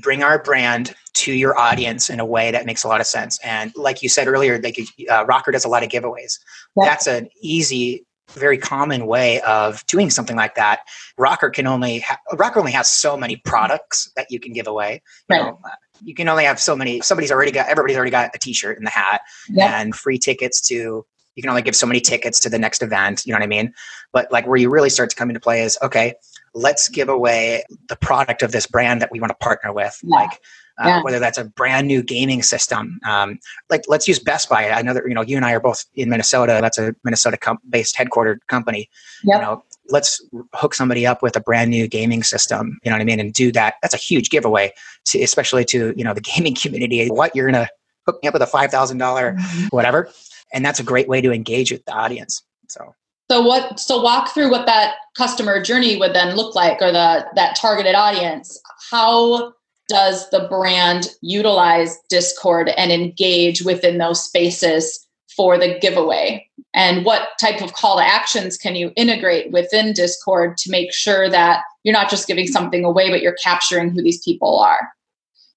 bring 0.00 0.22
our 0.22 0.42
brand 0.42 0.94
to 1.14 1.32
your 1.32 1.58
audience 1.58 2.10
in 2.10 2.20
a 2.20 2.24
way 2.24 2.50
that 2.50 2.66
makes 2.66 2.84
a 2.84 2.88
lot 2.88 3.00
of 3.00 3.06
sense. 3.06 3.38
And 3.42 3.72
like 3.76 4.02
you 4.02 4.08
said 4.08 4.28
earlier, 4.28 4.60
like 4.60 4.78
uh, 5.10 5.24
Rokkr 5.24 5.52
does 5.52 5.64
a 5.64 5.68
lot 5.68 5.82
of 5.82 5.88
giveaways. 5.88 6.38
Yeah. 6.76 6.84
That's 6.84 7.06
an 7.06 7.28
easy, 7.40 8.04
very 8.32 8.58
common 8.58 9.06
way 9.06 9.40
of 9.42 9.84
doing 9.86 10.10
something 10.10 10.36
like 10.36 10.54
that. 10.56 10.80
Rokkr 11.18 11.52
can 11.52 11.66
only 11.66 12.00
ha- 12.00 12.18
Rokkr 12.32 12.58
only 12.58 12.72
has 12.72 12.88
so 12.88 13.16
many 13.16 13.36
products 13.36 14.10
that 14.16 14.26
you 14.30 14.38
can 14.38 14.52
give 14.52 14.66
away. 14.66 15.02
You, 15.30 15.36
right. 15.36 15.44
know, 15.46 15.58
uh, 15.64 15.70
you 16.04 16.14
can 16.14 16.28
only 16.28 16.44
have 16.44 16.60
so 16.60 16.76
many. 16.76 17.00
Somebody's 17.00 17.32
already 17.32 17.52
got 17.52 17.68
everybody's 17.68 17.96
already 17.96 18.10
got 18.10 18.34
a 18.34 18.38
T-shirt 18.38 18.76
in 18.76 18.84
the 18.84 18.90
hat 18.90 19.22
yeah. 19.48 19.80
and 19.80 19.94
free 19.94 20.18
tickets 20.18 20.60
to. 20.62 21.06
You 21.34 21.42
can 21.42 21.50
only 21.50 21.60
give 21.60 21.76
so 21.76 21.86
many 21.86 22.00
tickets 22.00 22.40
to 22.40 22.48
the 22.48 22.58
next 22.58 22.82
event. 22.82 23.26
You 23.26 23.32
know 23.32 23.38
what 23.38 23.44
I 23.44 23.48
mean? 23.48 23.74
But 24.10 24.32
like 24.32 24.46
where 24.46 24.56
you 24.56 24.70
really 24.70 24.88
start 24.88 25.10
to 25.10 25.16
come 25.16 25.28
into 25.28 25.38
play 25.38 25.62
is 25.62 25.76
okay 25.82 26.14
let's 26.56 26.88
give 26.88 27.08
away 27.08 27.62
the 27.88 27.96
product 27.96 28.42
of 28.42 28.50
this 28.50 28.66
brand 28.66 29.00
that 29.02 29.12
we 29.12 29.20
want 29.20 29.30
to 29.30 29.36
partner 29.36 29.72
with 29.72 30.00
yeah. 30.02 30.16
like 30.16 30.40
uh, 30.82 30.88
yeah. 30.88 31.02
whether 31.02 31.18
that's 31.18 31.38
a 31.38 31.44
brand 31.44 31.86
new 31.86 32.02
gaming 32.02 32.42
system 32.42 32.98
um, 33.06 33.38
like 33.70 33.84
let's 33.88 34.08
use 34.08 34.18
best 34.18 34.48
buy 34.48 34.70
i 34.70 34.82
know 34.82 34.94
that 34.94 35.06
you 35.06 35.14
know 35.14 35.22
you 35.22 35.36
and 35.36 35.44
i 35.44 35.52
are 35.52 35.60
both 35.60 35.84
in 35.94 36.08
minnesota 36.08 36.58
that's 36.60 36.78
a 36.78 36.94
minnesota 37.04 37.36
com- 37.36 37.58
based 37.68 37.94
headquartered 37.94 38.38
company 38.48 38.88
yep. 39.22 39.36
you 39.36 39.42
know 39.42 39.62
let's 39.90 40.24
hook 40.54 40.74
somebody 40.74 41.06
up 41.06 41.22
with 41.22 41.36
a 41.36 41.40
brand 41.40 41.70
new 41.70 41.86
gaming 41.86 42.22
system 42.22 42.78
you 42.82 42.90
know 42.90 42.96
what 42.96 43.02
i 43.02 43.04
mean 43.04 43.20
and 43.20 43.34
do 43.34 43.52
that 43.52 43.74
that's 43.82 43.94
a 43.94 43.98
huge 43.98 44.30
giveaway 44.30 44.72
to 45.04 45.20
especially 45.22 45.64
to 45.64 45.92
you 45.96 46.04
know 46.04 46.14
the 46.14 46.20
gaming 46.36 46.54
community 46.54 47.06
what 47.08 47.36
you're 47.36 47.50
gonna 47.50 47.68
hook 48.06 48.18
me 48.22 48.28
up 48.28 48.34
with 48.34 48.42
a 48.42 48.46
$5000 48.46 48.70
mm-hmm. 48.70 49.66
whatever 49.70 50.08
and 50.52 50.64
that's 50.64 50.78
a 50.78 50.84
great 50.84 51.08
way 51.08 51.20
to 51.20 51.32
engage 51.32 51.70
with 51.70 51.84
the 51.84 51.92
audience 51.92 52.42
so 52.68 52.94
so 53.30 53.42
what 53.42 53.80
so 53.80 54.00
walk 54.00 54.32
through 54.32 54.50
what 54.50 54.66
that 54.66 54.94
customer 55.16 55.62
journey 55.62 55.96
would 55.96 56.14
then 56.14 56.36
look 56.36 56.54
like 56.54 56.80
or 56.80 56.92
the 56.92 57.26
that 57.34 57.56
targeted 57.56 57.94
audience. 57.94 58.60
How 58.90 59.52
does 59.88 60.28
the 60.30 60.46
brand 60.48 61.08
utilize 61.20 61.98
Discord 62.08 62.70
and 62.70 62.90
engage 62.90 63.62
within 63.62 63.98
those 63.98 64.24
spaces 64.24 65.06
for 65.36 65.58
the 65.58 65.78
giveaway? 65.78 66.48
And 66.74 67.04
what 67.04 67.30
type 67.40 67.62
of 67.62 67.72
call 67.72 67.96
to 67.96 68.04
actions 68.04 68.56
can 68.56 68.74
you 68.74 68.92
integrate 68.96 69.52
within 69.52 69.92
Discord 69.92 70.56
to 70.58 70.70
make 70.70 70.92
sure 70.92 71.30
that 71.30 71.62
you're 71.84 71.92
not 71.92 72.10
just 72.10 72.26
giving 72.26 72.46
something 72.46 72.84
away, 72.84 73.10
but 73.10 73.22
you're 73.22 73.36
capturing 73.42 73.90
who 73.90 74.02
these 74.02 74.22
people 74.22 74.58
are? 74.58 74.90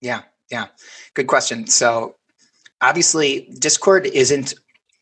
Yeah, 0.02 0.22
yeah. 0.52 0.68
Good 1.14 1.28
question. 1.28 1.68
So 1.68 2.16
obviously, 2.82 3.50
Discord 3.60 4.06
isn't 4.08 4.54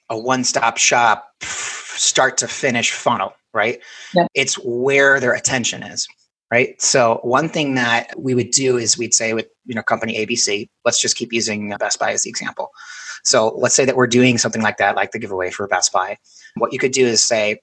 a 0.10 0.18
one 0.18 0.44
stop 0.44 0.78
shop 0.78 1.34
start 1.42 2.38
to 2.38 2.48
finish 2.48 2.92
funnel, 2.92 3.34
right? 3.54 3.80
Yep. 4.14 4.28
It's 4.34 4.56
where 4.64 5.20
their 5.20 5.34
attention 5.34 5.84
is, 5.84 6.08
right? 6.52 6.80
So 6.82 7.20
one 7.24 7.50
thing 7.50 7.76
that 7.76 8.14
we 8.18 8.36
would 8.36 8.52
do 8.52 8.78
is 8.78 8.98
we'd 8.98 9.14
say 9.14 9.34
with 9.34 9.48
you 9.66 9.76
know 9.76 9.84
company 9.84 10.26
ABC, 10.26 10.70
let's 10.86 11.02
just 11.02 11.18
keep 11.18 11.34
using 11.34 11.70
Best 11.80 12.00
Buy 12.00 12.12
as 12.12 12.24
the 12.24 12.30
example. 12.30 12.70
So 13.24 13.50
let's 13.58 13.76
say 13.76 13.86
that 13.86 13.96
we're 13.96 14.08
doing 14.08 14.38
something 14.38 14.62
like 14.62 14.78
that, 14.78 14.96
like 14.96 15.12
the 15.12 15.20
giveaway 15.20 15.52
for 15.52 15.68
Best 15.68 15.92
Buy. 15.92 16.18
What 16.56 16.72
you 16.72 16.80
could 16.80 16.94
do 16.94 17.06
is 17.06 17.24
say, 17.24 17.60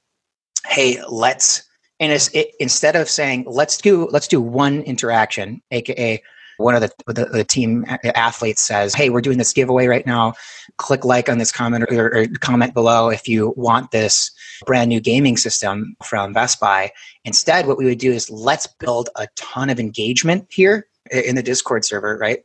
hey, 0.66 1.02
let's 1.08 1.62
and 2.00 2.12
it, 2.12 2.54
instead 2.58 2.96
of 2.96 3.08
saying 3.08 3.44
let's 3.46 3.78
do 3.78 4.08
let's 4.10 4.28
do 4.28 4.40
one 4.40 4.82
interaction, 4.82 5.62
aka 5.70 6.22
one 6.56 6.74
of 6.74 6.80
the, 6.80 7.12
the, 7.12 7.24
the, 7.26 7.44
team 7.44 7.84
athletes 8.14 8.62
says, 8.62 8.94
Hey, 8.94 9.10
we're 9.10 9.20
doing 9.20 9.38
this 9.38 9.52
giveaway 9.52 9.86
right 9.86 10.06
now. 10.06 10.34
Click 10.76 11.04
like 11.04 11.28
on 11.28 11.38
this 11.38 11.52
comment 11.52 11.84
or, 11.90 12.16
or, 12.16 12.26
comment 12.40 12.74
below 12.74 13.08
if 13.08 13.28
you 13.28 13.52
want 13.56 13.90
this 13.90 14.30
brand 14.66 14.88
new 14.88 15.00
gaming 15.00 15.36
system 15.36 15.96
from 16.04 16.32
Best 16.32 16.60
Buy. 16.60 16.92
Instead, 17.24 17.66
what 17.66 17.78
we 17.78 17.84
would 17.84 17.98
do 17.98 18.12
is 18.12 18.30
let's 18.30 18.66
build 18.66 19.10
a 19.16 19.26
ton 19.36 19.70
of 19.70 19.80
engagement 19.80 20.46
here 20.50 20.86
in 21.10 21.34
the 21.34 21.42
Discord 21.42 21.84
server, 21.84 22.16
right? 22.16 22.40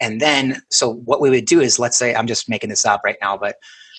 And 0.00 0.20
then, 0.20 0.62
so 0.70 0.94
what 0.94 1.20
we 1.20 1.30
would 1.30 1.44
do 1.44 1.60
is 1.60 1.78
let's 1.78 1.96
say, 1.96 2.14
I'm 2.14 2.26
just 2.26 2.48
making 2.48 2.70
this 2.70 2.84
up 2.84 3.02
right 3.04 3.18
now, 3.20 3.36
but 3.36 3.56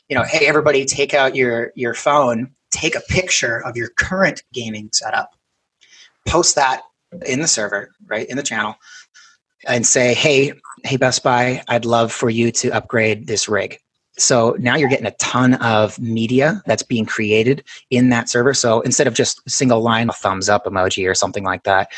you 0.09 0.17
know, 0.17 0.23
hey, 0.23 0.45
everybody, 0.47 0.85
take 0.85 1.13
out 1.13 1.35
your, 1.35 1.71
your 1.75 1.93
phone, 1.93 2.51
take 2.71 2.95
a 2.95 3.01
picture 3.01 3.63
of 3.65 3.77
your 3.77 3.89
current 3.97 4.43
gaming 4.51 4.89
setup, 4.91 5.31
post 6.27 6.55
that 6.55 6.81
in 7.25 7.39
the 7.39 7.47
server, 7.47 7.91
right, 8.07 8.27
in 8.27 8.37
the 8.37 8.43
channel 8.43 8.75
and 9.67 9.85
say, 9.85 10.13
hey, 10.13 10.53
hey, 10.83 10.97
Best 10.97 11.23
Buy, 11.23 11.63
I'd 11.67 11.85
love 11.85 12.11
for 12.11 12.29
you 12.29 12.51
to 12.51 12.69
upgrade 12.69 13.27
this 13.27 13.47
rig. 13.47 13.79
So 14.17 14.55
now 14.59 14.75
you're 14.75 14.89
getting 14.89 15.07
a 15.07 15.11
ton 15.11 15.55
of 15.55 15.99
media 15.99 16.61
that's 16.65 16.83
being 16.83 17.05
created 17.05 17.63
in 17.89 18.09
that 18.09 18.29
server. 18.29 18.53
So 18.53 18.81
instead 18.81 19.07
of 19.07 19.13
just 19.13 19.41
single 19.49 19.81
line, 19.81 20.09
a 20.09 20.13
thumbs 20.13 20.49
up 20.49 20.65
emoji 20.65 21.09
or 21.09 21.15
something 21.15 21.43
like 21.43 21.63
that, 21.63 21.91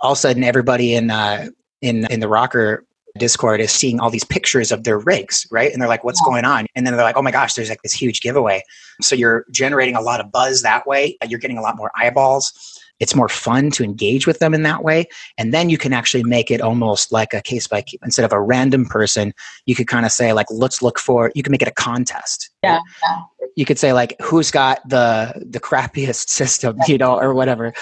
all 0.00 0.12
of 0.12 0.18
a 0.18 0.20
sudden 0.20 0.42
everybody 0.42 0.94
in 0.94 1.10
uh, 1.10 1.48
in 1.80 2.06
in 2.06 2.20
the 2.20 2.26
Rokkr 2.26 2.78
Discord 3.16 3.60
is 3.60 3.70
seeing 3.70 4.00
all 4.00 4.10
these 4.10 4.24
pictures 4.24 4.72
of 4.72 4.84
their 4.84 4.98
rigs, 4.98 5.46
right? 5.50 5.72
And 5.72 5.80
they're 5.80 5.88
like, 5.88 6.04
"What's 6.04 6.20
going 6.22 6.44
on?" 6.44 6.66
And 6.74 6.86
then 6.86 6.94
they're 6.94 7.04
like, 7.04 7.16
"Oh 7.16 7.22
my 7.22 7.30
gosh, 7.30 7.54
there's 7.54 7.70
like 7.70 7.82
this 7.82 7.92
huge 7.92 8.20
giveaway." 8.20 8.62
So 9.00 9.14
you're 9.14 9.46
generating 9.52 9.94
a 9.96 10.00
lot 10.00 10.20
of 10.20 10.30
buzz 10.32 10.62
that 10.62 10.86
way. 10.86 11.16
You're 11.26 11.40
getting 11.40 11.58
a 11.58 11.62
lot 11.62 11.76
more 11.76 11.90
eyeballs 11.96 12.52
it's 13.00 13.14
more 13.14 13.28
fun 13.28 13.70
to 13.72 13.84
engage 13.84 14.26
with 14.26 14.38
them 14.38 14.54
in 14.54 14.62
that 14.62 14.82
way. 14.82 15.06
And 15.38 15.52
then 15.52 15.68
you 15.70 15.78
can 15.78 15.92
actually 15.92 16.24
make 16.24 16.50
it 16.50 16.60
almost 16.60 17.12
like 17.12 17.34
a 17.34 17.42
case 17.42 17.66
by 17.66 17.82
case 17.82 18.00
instead 18.02 18.24
of 18.24 18.32
a 18.32 18.40
random 18.40 18.86
person 18.86 19.34
you 19.66 19.74
could 19.74 19.88
kind 19.88 20.06
of 20.06 20.12
say 20.12 20.32
like 20.32 20.46
let's 20.50 20.82
look 20.82 20.98
for 20.98 21.30
you 21.34 21.42
can 21.42 21.50
make 21.50 21.62
it 21.62 21.68
a 21.68 21.72
contest. 21.72 22.50
Yeah, 22.62 22.80
yeah. 23.02 23.48
you 23.56 23.64
could 23.64 23.78
say 23.78 23.92
like 23.92 24.16
who's 24.20 24.50
got 24.50 24.86
the 24.88 25.32
the 25.46 25.60
crappiest 25.60 26.28
system 26.40 26.78
you 26.86 26.98
know 26.98 27.18
or 27.18 27.34
whatever. 27.34 27.72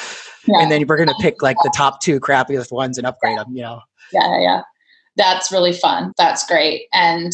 Yeah. 0.47 0.61
and 0.61 0.71
then 0.71 0.87
we're 0.87 0.97
going 0.97 1.09
to 1.09 1.15
pick 1.21 1.43
like 1.43 1.57
the 1.63 1.73
top 1.75 2.03
two 2.03 2.21
crappiest 2.21 2.71
ones 2.71 2.99
and 2.99 3.07
upgrade 3.07 3.39
them 3.39 3.55
you 3.55 3.63
know. 3.63 3.81
Yeah 4.13 4.41
yeah. 4.41 4.63
That's 5.17 5.53
really 5.53 5.73
fun. 5.73 6.13
That's 6.19 6.45
great. 6.47 6.89
And 6.93 7.33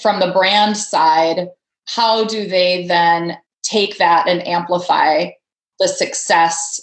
from 0.00 0.20
the 0.20 0.30
brand 0.32 0.76
side 0.76 1.48
how 1.86 2.24
do 2.24 2.46
they 2.46 2.86
then 2.86 3.36
take 3.62 3.98
that 3.98 4.26
and 4.28 4.46
amplify 4.46 5.30
the 5.78 5.88
success 5.88 6.80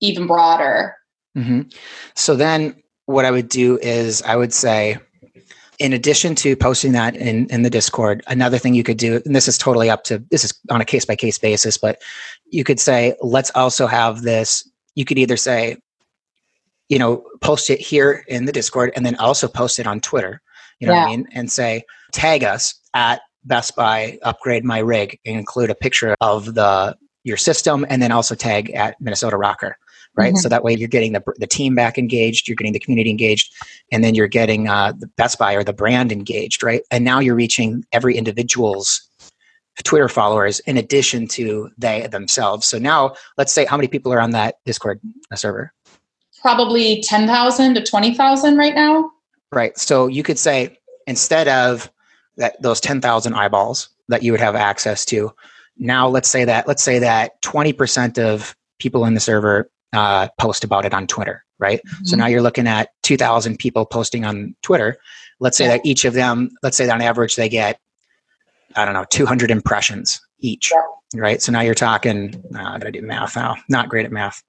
even 0.00 0.26
broader. 0.26 0.96
Mm-hmm. 1.36 1.62
So 2.14 2.34
then 2.34 2.82
what 3.06 3.24
I 3.24 3.30
would 3.30 3.48
do 3.48 3.78
is 3.78 4.22
I 4.22 4.36
would 4.36 4.52
say, 4.52 4.98
in 5.78 5.92
addition 5.92 6.34
to 6.36 6.54
posting 6.56 6.92
that 6.92 7.16
in, 7.16 7.46
in 7.46 7.62
the 7.62 7.70
Discord, 7.70 8.22
another 8.26 8.58
thing 8.58 8.74
you 8.74 8.82
could 8.82 8.98
do, 8.98 9.20
and 9.24 9.34
this 9.34 9.48
is 9.48 9.56
totally 9.56 9.88
up 9.88 10.04
to 10.04 10.18
this 10.30 10.44
is 10.44 10.52
on 10.70 10.80
a 10.80 10.84
case 10.84 11.04
by 11.04 11.16
case 11.16 11.38
basis, 11.38 11.78
but 11.78 12.00
you 12.50 12.64
could 12.64 12.78
say, 12.78 13.14
let's 13.22 13.50
also 13.54 13.86
have 13.86 14.22
this. 14.22 14.68
You 14.94 15.04
could 15.04 15.18
either 15.18 15.36
say, 15.36 15.78
you 16.88 16.98
know, 16.98 17.24
post 17.40 17.70
it 17.70 17.80
here 17.80 18.24
in 18.28 18.44
the 18.44 18.52
Discord 18.52 18.92
and 18.94 19.06
then 19.06 19.16
also 19.16 19.48
post 19.48 19.78
it 19.78 19.86
on 19.86 20.00
Twitter, 20.00 20.42
you 20.80 20.86
know 20.86 20.92
yeah. 20.92 21.04
what 21.04 21.12
I 21.12 21.16
mean? 21.16 21.28
And 21.32 21.50
say, 21.50 21.84
tag 22.12 22.44
us 22.44 22.74
at 22.94 23.22
Best 23.44 23.74
Buy, 23.74 24.18
upgrade 24.22 24.64
my 24.64 24.80
rig, 24.80 25.18
and 25.24 25.38
include 25.38 25.70
a 25.70 25.74
picture 25.74 26.14
of 26.20 26.54
the 26.54 26.96
your 27.24 27.36
system 27.36 27.86
and 27.88 28.02
then 28.02 28.12
also 28.12 28.34
tag 28.34 28.70
at 28.70 29.00
Minnesota 29.00 29.36
Rokkr 29.36 29.74
right? 30.16 30.34
Mm-hmm. 30.34 30.40
So 30.40 30.48
that 30.48 30.64
way 30.64 30.74
you're 30.74 30.88
getting 30.88 31.12
the, 31.12 31.22
the 31.38 31.46
team 31.46 31.74
back 31.74 31.98
engaged, 31.98 32.48
you're 32.48 32.56
getting 32.56 32.72
the 32.72 32.78
community 32.78 33.10
engaged, 33.10 33.52
and 33.92 34.02
then 34.04 34.14
you're 34.14 34.28
getting 34.28 34.68
uh, 34.68 34.92
the 34.98 35.06
Best 35.06 35.38
Buy 35.38 35.54
or 35.54 35.64
the 35.64 35.72
brand 35.72 36.12
engaged, 36.12 36.62
right? 36.62 36.82
And 36.90 37.04
now 37.04 37.20
you're 37.20 37.34
reaching 37.34 37.84
every 37.92 38.16
individual's 38.16 39.08
Twitter 39.82 40.08
followers 40.08 40.60
in 40.60 40.76
addition 40.76 41.26
to 41.28 41.70
they 41.78 42.06
themselves. 42.06 42.66
So 42.66 42.78
now 42.78 43.14
let's 43.36 43.52
say 43.52 43.64
how 43.64 43.76
many 43.76 43.88
people 43.88 44.12
are 44.12 44.20
on 44.20 44.30
that 44.32 44.56
Discord 44.64 45.00
server? 45.34 45.72
Probably 46.40 47.02
10,000 47.02 47.74
to 47.74 47.84
20,000 47.84 48.56
right 48.56 48.74
now. 48.74 49.10
Right. 49.52 49.76
So 49.78 50.06
you 50.06 50.22
could 50.22 50.38
say 50.38 50.78
instead 51.06 51.48
of 51.48 51.90
that 52.36 52.60
those 52.62 52.80
10,000 52.80 53.34
eyeballs 53.34 53.88
that 54.08 54.22
you 54.22 54.32
would 54.32 54.40
have 54.40 54.54
access 54.54 55.04
to, 55.06 55.32
now 55.76 56.08
let's 56.08 56.28
say 56.28 56.44
that 56.44 56.68
let's 56.68 56.82
say 56.82 56.98
that 56.98 57.40
20% 57.42 58.18
of 58.18 58.54
people 58.78 59.04
in 59.04 59.14
the 59.14 59.20
server 59.20 59.70
uh, 59.92 60.28
post 60.38 60.64
about 60.64 60.84
it 60.84 60.94
on 60.94 61.06
Twitter, 61.06 61.44
right? 61.58 61.80
Mm-hmm. 61.84 62.04
So 62.04 62.16
now 62.16 62.26
you're 62.26 62.42
looking 62.42 62.66
at 62.66 62.90
2,000 63.02 63.58
people 63.58 63.86
posting 63.86 64.24
on 64.24 64.54
Twitter. 64.62 64.98
Let's 65.40 65.56
say 65.56 65.64
yeah. 65.64 65.76
that 65.76 65.86
each 65.86 66.04
of 66.04 66.14
them, 66.14 66.50
let's 66.62 66.76
say 66.76 66.86
that 66.86 66.94
on 66.94 67.02
average 67.02 67.36
they 67.36 67.48
get, 67.48 67.80
I 68.76 68.84
don't 68.84 68.94
know, 68.94 69.06
200 69.10 69.50
impressions 69.50 70.20
each, 70.38 70.72
yeah. 70.72 71.20
right? 71.20 71.42
So 71.42 71.50
now 71.50 71.60
you're 71.60 71.74
talking, 71.74 72.30
did 72.30 72.56
I 72.56 72.90
do 72.90 73.02
math 73.02 73.36
now? 73.36 73.56
Not 73.68 73.88
great 73.88 74.06
at 74.06 74.12
math. 74.12 74.42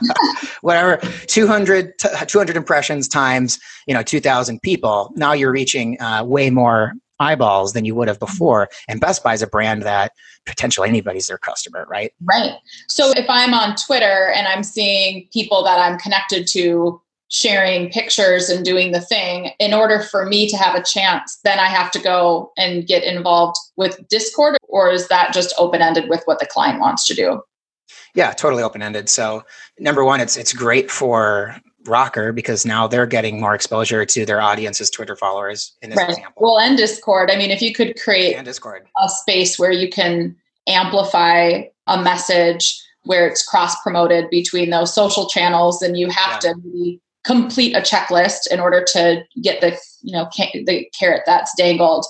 Whatever, 0.62 0.96
200, 1.26 1.92
200 1.98 2.56
impressions 2.56 3.08
times, 3.08 3.58
you 3.86 3.94
know, 3.94 4.02
2,000 4.02 4.62
people. 4.62 5.12
Now 5.16 5.32
you're 5.32 5.52
reaching 5.52 6.00
uh, 6.00 6.24
way 6.24 6.50
more 6.50 6.94
eyeballs 7.20 7.72
than 7.72 7.84
you 7.84 7.94
would 7.94 8.08
have 8.08 8.18
mm-hmm. 8.18 8.32
before. 8.32 8.68
And 8.88 9.00
Best 9.00 9.22
Buy 9.22 9.34
is 9.34 9.42
a 9.42 9.46
brand 9.46 9.82
that 9.82 10.12
potentially 10.46 10.88
anybody's 10.88 11.26
their 11.26 11.38
customer, 11.38 11.86
right? 11.88 12.12
Right. 12.24 12.54
So 12.88 13.10
if 13.12 13.26
I'm 13.28 13.54
on 13.54 13.76
Twitter 13.76 14.32
and 14.34 14.46
I'm 14.46 14.62
seeing 14.62 15.28
people 15.32 15.62
that 15.64 15.78
I'm 15.78 15.98
connected 15.98 16.46
to 16.48 17.00
sharing 17.30 17.90
pictures 17.90 18.48
and 18.48 18.64
doing 18.64 18.92
the 18.92 19.00
thing, 19.00 19.50
in 19.58 19.74
order 19.74 20.00
for 20.00 20.24
me 20.24 20.48
to 20.48 20.56
have 20.56 20.74
a 20.74 20.82
chance, 20.82 21.38
then 21.44 21.58
I 21.58 21.66
have 21.66 21.90
to 21.90 21.98
go 21.98 22.52
and 22.56 22.86
get 22.86 23.04
involved 23.04 23.56
with 23.76 24.08
Discord, 24.08 24.56
or 24.62 24.90
is 24.90 25.08
that 25.08 25.34
just 25.34 25.54
open 25.58 25.82
ended 25.82 26.08
with 26.08 26.22
what 26.24 26.38
the 26.38 26.46
client 26.46 26.80
wants 26.80 27.06
to 27.06 27.14
do? 27.14 27.42
Yeah, 28.14 28.32
totally 28.32 28.62
open 28.62 28.80
ended. 28.80 29.10
So 29.10 29.44
number 29.78 30.04
one, 30.04 30.20
it's 30.20 30.36
it's 30.36 30.52
great 30.52 30.90
for 30.90 31.54
Rokkr 31.88 32.34
because 32.34 32.64
now 32.64 32.86
they're 32.86 33.06
getting 33.06 33.40
more 33.40 33.54
exposure 33.54 34.04
to 34.04 34.24
their 34.24 34.40
audience's 34.40 34.90
Twitter 34.90 35.16
followers 35.16 35.76
in 35.82 35.90
this 35.90 35.98
right. 35.98 36.10
example. 36.10 36.32
Well, 36.36 36.58
and 36.58 36.76
Discord. 36.76 37.30
I 37.30 37.36
mean, 37.36 37.50
if 37.50 37.60
you 37.60 37.74
could 37.74 38.00
create 38.00 38.34
and 38.34 38.44
Discord. 38.44 38.86
a 39.02 39.08
space 39.08 39.58
where 39.58 39.72
you 39.72 39.88
can 39.88 40.36
amplify 40.68 41.62
a 41.86 42.02
message 42.02 42.80
where 43.04 43.26
it's 43.26 43.44
cross 43.44 43.74
promoted 43.82 44.28
between 44.30 44.70
those 44.70 44.94
social 44.94 45.28
channels, 45.28 45.80
then 45.80 45.94
you 45.94 46.08
have 46.10 46.42
yeah. 46.44 46.52
to 46.52 46.98
complete 47.24 47.74
a 47.74 47.80
checklist 47.80 48.46
in 48.50 48.60
order 48.60 48.84
to 48.84 49.22
get 49.42 49.60
the 49.60 49.76
you 50.02 50.12
know 50.12 50.28
ca- 50.34 50.64
the 50.64 50.88
carrot 50.98 51.22
that's 51.26 51.52
dangled 51.56 52.06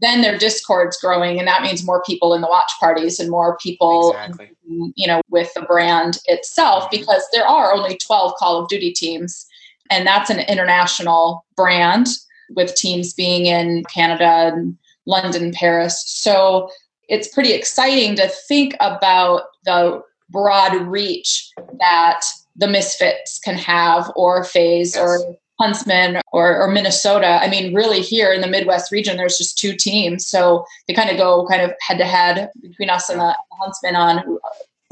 then 0.00 0.20
their 0.20 0.38
discord's 0.38 0.98
growing 0.98 1.38
and 1.38 1.48
that 1.48 1.62
means 1.62 1.84
more 1.84 2.02
people 2.04 2.34
in 2.34 2.40
the 2.40 2.48
watch 2.48 2.72
parties 2.78 3.18
and 3.18 3.30
more 3.30 3.56
people 3.58 4.10
exactly. 4.10 4.50
you 4.94 5.06
know 5.06 5.20
with 5.30 5.52
the 5.54 5.62
brand 5.62 6.18
itself 6.26 6.84
mm-hmm. 6.84 6.98
because 6.98 7.22
there 7.32 7.46
are 7.46 7.72
only 7.72 7.96
12 7.98 8.32
call 8.38 8.62
of 8.62 8.68
duty 8.68 8.92
teams 8.92 9.46
and 9.90 10.06
that's 10.06 10.30
an 10.30 10.40
international 10.40 11.44
brand 11.56 12.08
with 12.50 12.74
teams 12.74 13.12
being 13.12 13.46
in 13.46 13.84
canada 13.84 14.52
and 14.54 14.76
london 15.06 15.52
paris 15.52 16.02
so 16.06 16.68
it's 17.08 17.28
pretty 17.28 17.52
exciting 17.52 18.16
to 18.16 18.28
think 18.48 18.74
about 18.80 19.42
the 19.64 20.02
broad 20.30 20.74
reach 20.86 21.50
that 21.78 22.20
the 22.56 22.66
misfits 22.66 23.38
can 23.38 23.56
have 23.56 24.10
or 24.16 24.42
FaZe 24.42 24.94
yes. 24.94 24.98
or 24.98 25.36
Huntsmen 25.58 26.20
or, 26.32 26.60
or 26.60 26.68
Minnesota. 26.68 27.38
I 27.40 27.48
mean, 27.48 27.74
really 27.74 28.00
here 28.00 28.32
in 28.32 28.40
the 28.40 28.46
Midwest 28.46 28.92
region, 28.92 29.16
there's 29.16 29.38
just 29.38 29.58
two 29.58 29.74
teams. 29.74 30.26
So 30.26 30.64
they 30.86 30.94
kind 30.94 31.10
of 31.10 31.16
go 31.16 31.46
kind 31.46 31.62
of 31.62 31.72
head 31.80 31.98
to 31.98 32.04
head 32.04 32.50
between 32.60 32.90
us 32.90 33.08
and 33.08 33.20
the, 33.20 33.34
Huntsmen 33.58 33.96
on 33.96 34.38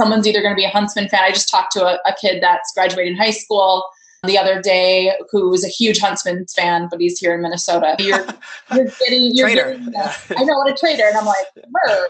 someone's 0.01 0.27
either 0.27 0.41
going 0.41 0.55
to 0.55 0.57
be 0.57 0.65
a 0.65 0.71
Huntsmen 0.71 1.07
fan. 1.09 1.23
I 1.23 1.33
just 1.33 1.51
talked 1.51 1.73
to 1.73 1.85
a, 1.85 1.99
a 2.07 2.15
kid 2.19 2.43
that's 2.43 2.73
graduating 2.73 3.15
high 3.17 3.31
school 3.31 3.85
the 4.25 4.39
other 4.39 4.61
day 4.61 5.13
who's 5.31 5.65
a 5.65 5.69
huge 5.69 5.99
Huntsmen 5.99 6.47
fan, 6.47 6.89
but 6.91 6.99
he's 6.99 7.19
here 7.19 7.35
in 7.35 7.43
Minnesota. 7.43 7.95
You're, 7.99 8.27
you're 8.73 8.87
getting, 8.87 9.37
you're 9.37 9.49
getting 9.51 9.95
I 9.95 10.45
know 10.45 10.57
what 10.57 10.71
a 10.71 10.75
trader. 10.75 11.05
And 11.07 11.19
I'm 11.19 11.27
like, 11.27 11.47
Bird. 11.55 12.09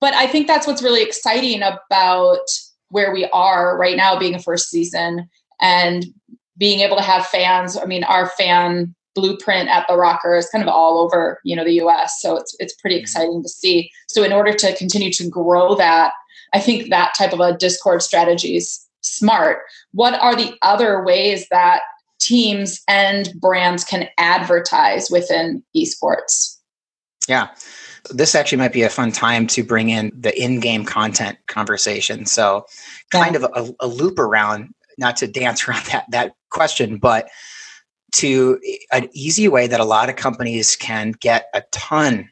but 0.00 0.14
I 0.14 0.28
think 0.28 0.46
that's 0.46 0.66
what's 0.66 0.80
really 0.82 1.02
exciting 1.02 1.60
about 1.62 2.46
where 2.90 3.12
we 3.12 3.26
are 3.26 3.76
right 3.76 3.96
now 3.96 4.16
being 4.16 4.36
a 4.36 4.38
first 4.38 4.70
season 4.70 5.28
and 5.60 6.06
being 6.60 6.80
able 6.80 6.96
to 6.96 7.02
have 7.02 7.26
fans. 7.26 7.76
I 7.76 7.86
mean, 7.86 8.04
our 8.04 8.28
fan 8.28 8.94
blueprint 9.16 9.68
at 9.68 9.86
the 9.88 9.94
Rokkr 9.94 10.38
is 10.38 10.48
kind 10.50 10.62
of 10.62 10.68
all 10.68 11.00
over, 11.00 11.40
you 11.42 11.56
know, 11.56 11.64
the 11.64 11.80
US. 11.82 12.20
So 12.20 12.36
it's 12.36 12.54
it's 12.60 12.74
pretty 12.74 12.96
mm-hmm. 12.96 13.02
exciting 13.02 13.42
to 13.42 13.48
see. 13.48 13.90
So 14.08 14.22
in 14.22 14.32
order 14.32 14.52
to 14.52 14.76
continue 14.76 15.10
to 15.12 15.28
grow 15.28 15.74
that, 15.74 16.12
I 16.52 16.60
think 16.60 16.90
that 16.90 17.14
type 17.18 17.32
of 17.32 17.40
a 17.40 17.56
Discord 17.56 18.02
strategy 18.02 18.56
is 18.56 18.86
smart. 19.00 19.60
What 19.92 20.14
are 20.20 20.36
the 20.36 20.54
other 20.62 21.02
ways 21.02 21.46
that 21.50 21.80
teams 22.20 22.82
and 22.86 23.32
brands 23.40 23.82
can 23.82 24.08
advertise 24.18 25.10
within 25.10 25.62
esports? 25.74 26.58
Yeah. 27.26 27.48
This 28.10 28.34
actually 28.34 28.58
might 28.58 28.72
be 28.72 28.82
a 28.82 28.90
fun 28.90 29.12
time 29.12 29.46
to 29.48 29.62
bring 29.62 29.90
in 29.90 30.10
the 30.14 30.38
in-game 30.40 30.84
content 30.84 31.38
conversation. 31.48 32.26
So, 32.26 32.66
kind 33.10 33.34
yeah. 33.34 33.46
of 33.46 33.68
a, 33.80 33.86
a 33.86 33.86
loop 33.86 34.18
around 34.18 34.74
not 35.00 35.16
to 35.16 35.26
dance 35.26 35.66
around 35.68 35.84
that 35.86 36.04
that 36.10 36.32
question, 36.50 36.98
but 36.98 37.28
to 38.12 38.60
eh, 38.66 38.76
an 38.92 39.08
easy 39.12 39.48
way 39.48 39.66
that 39.66 39.80
a 39.80 39.84
lot 39.84 40.08
of 40.08 40.16
companies 40.16 40.76
can 40.76 41.12
get 41.12 41.48
a 41.54 41.62
ton 41.72 42.28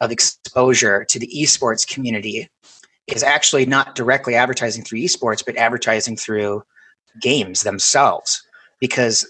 of 0.00 0.10
exposure 0.10 1.04
to 1.08 1.18
the 1.18 1.30
esports 1.36 1.86
community 1.86 2.48
is 3.06 3.22
actually 3.22 3.64
not 3.66 3.94
directly 3.94 4.34
advertising 4.34 4.84
through 4.84 4.98
esports, 4.98 5.44
but 5.44 5.56
advertising 5.56 6.16
through 6.16 6.62
games 7.20 7.62
themselves. 7.62 8.42
Because 8.80 9.26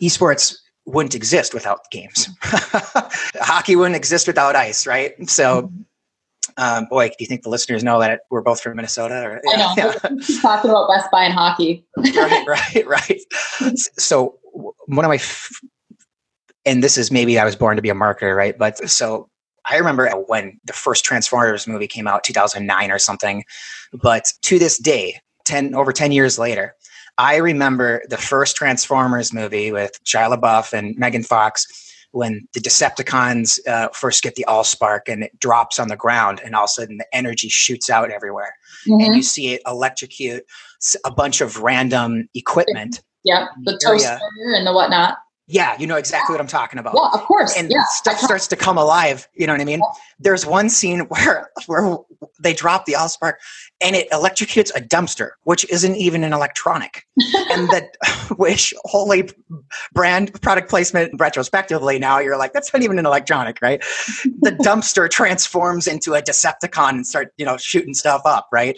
esports 0.00 0.56
wouldn't 0.86 1.14
exist 1.14 1.52
without 1.52 1.80
games. 1.90 2.28
Hockey 2.42 3.76
wouldn't 3.76 3.96
exist 3.96 4.26
without 4.26 4.56
ice, 4.56 4.86
right? 4.86 5.12
So 5.28 5.62
mm-hmm. 5.62 5.82
Um, 6.58 6.86
boy, 6.86 7.08
do 7.08 7.14
you 7.20 7.26
think 7.26 7.42
the 7.42 7.48
listeners 7.48 7.84
know 7.84 8.00
that 8.00 8.22
we're 8.30 8.42
both 8.42 8.60
from 8.60 8.76
Minnesota? 8.76 9.22
Or, 9.22 9.40
yeah, 9.44 9.52
I 9.52 9.56
know. 9.56 9.72
Yeah. 9.76 10.40
talking 10.42 10.70
about 10.70 10.88
Best 10.88 11.10
Buy 11.10 11.24
and 11.24 11.32
hockey. 11.32 11.86
right, 11.96 12.46
right, 12.46 12.86
right. 12.86 13.20
So 13.96 14.38
one 14.86 15.04
of 15.04 15.08
my, 15.08 15.14
f- 15.14 15.60
and 16.66 16.82
this 16.82 16.98
is 16.98 17.10
maybe 17.10 17.38
I 17.38 17.44
was 17.44 17.54
born 17.54 17.76
to 17.76 17.82
be 17.82 17.90
a 17.90 17.94
marketer, 17.94 18.36
right? 18.36 18.58
But 18.58 18.90
so 18.90 19.30
I 19.70 19.76
remember 19.76 20.10
when 20.26 20.58
the 20.64 20.72
first 20.72 21.04
Transformers 21.04 21.66
movie 21.66 21.86
came 21.86 22.08
out, 22.08 22.24
2009 22.24 22.90
or 22.90 22.98
something. 22.98 23.44
But 23.92 24.32
to 24.42 24.58
this 24.58 24.78
day, 24.78 25.20
10 25.44 25.74
over 25.74 25.92
10 25.92 26.10
years 26.10 26.38
later, 26.38 26.74
I 27.18 27.36
remember 27.36 28.02
the 28.08 28.16
first 28.16 28.56
Transformers 28.56 29.32
movie 29.32 29.70
with 29.70 29.98
Shia 30.04 30.36
LaBeouf 30.36 30.72
and 30.72 30.96
Megan 30.98 31.22
Fox 31.22 31.87
when 32.12 32.48
the 32.54 32.60
Decepticons 32.60 33.58
uh, 33.66 33.88
first 33.90 34.22
get 34.22 34.34
the 34.34 34.44
Allspark 34.48 35.00
and 35.08 35.24
it 35.24 35.38
drops 35.40 35.78
on 35.78 35.88
the 35.88 35.96
ground, 35.96 36.40
and 36.44 36.54
all 36.54 36.64
of 36.64 36.68
a 36.68 36.72
sudden 36.72 36.98
the 36.98 37.06
energy 37.12 37.48
shoots 37.48 37.90
out 37.90 38.10
everywhere, 38.10 38.54
mm-hmm. 38.86 39.04
and 39.04 39.16
you 39.16 39.22
see 39.22 39.54
it 39.54 39.62
electrocute 39.66 40.44
a 41.04 41.10
bunch 41.10 41.40
of 41.40 41.58
random 41.58 42.28
equipment. 42.34 43.02
Yeah, 43.24 43.46
the 43.64 43.78
toaster 43.82 44.18
and 44.54 44.66
the 44.66 44.72
whatnot. 44.72 45.18
Yeah, 45.50 45.74
you 45.78 45.86
know 45.86 45.96
exactly 45.96 46.34
what 46.34 46.42
I'm 46.42 46.46
talking 46.46 46.78
about. 46.78 46.92
Yeah, 46.94 47.08
of 47.14 47.22
course. 47.22 47.56
And 47.56 47.70
yeah. 47.70 47.82
stuff 47.88 48.18
starts 48.18 48.46
to 48.48 48.56
come 48.56 48.76
alive. 48.76 49.26
You 49.34 49.46
know 49.46 49.54
what 49.54 49.62
I 49.62 49.64
mean? 49.64 49.78
Yeah. 49.78 50.00
There's 50.20 50.44
one 50.44 50.68
scene 50.68 51.00
where 51.08 51.50
where 51.66 51.96
they 52.38 52.52
drop 52.52 52.84
the 52.84 52.92
Allspark 52.92 53.34
and 53.80 53.96
it 53.96 54.10
electrocutes 54.10 54.70
a 54.76 54.80
dumpster, 54.80 55.30
which 55.44 55.68
isn't 55.70 55.96
even 55.96 56.22
an 56.22 56.34
electronic. 56.34 57.06
and 57.50 57.68
that 57.70 57.96
which 58.36 58.74
holy 58.84 59.30
brand 59.94 60.38
product 60.42 60.68
placement 60.68 61.18
retrospectively 61.18 61.98
now 61.98 62.18
you're 62.18 62.36
like, 62.36 62.52
that's 62.52 62.72
not 62.74 62.82
even 62.82 62.98
an 62.98 63.06
electronic, 63.06 63.58
right? 63.62 63.82
the 64.40 64.50
dumpster 64.50 65.08
transforms 65.08 65.86
into 65.86 66.14
a 66.14 66.20
Decepticon 66.20 66.90
and 66.90 67.06
start, 67.06 67.32
you 67.38 67.46
know, 67.46 67.56
shooting 67.56 67.94
stuff 67.94 68.22
up, 68.26 68.48
right? 68.52 68.76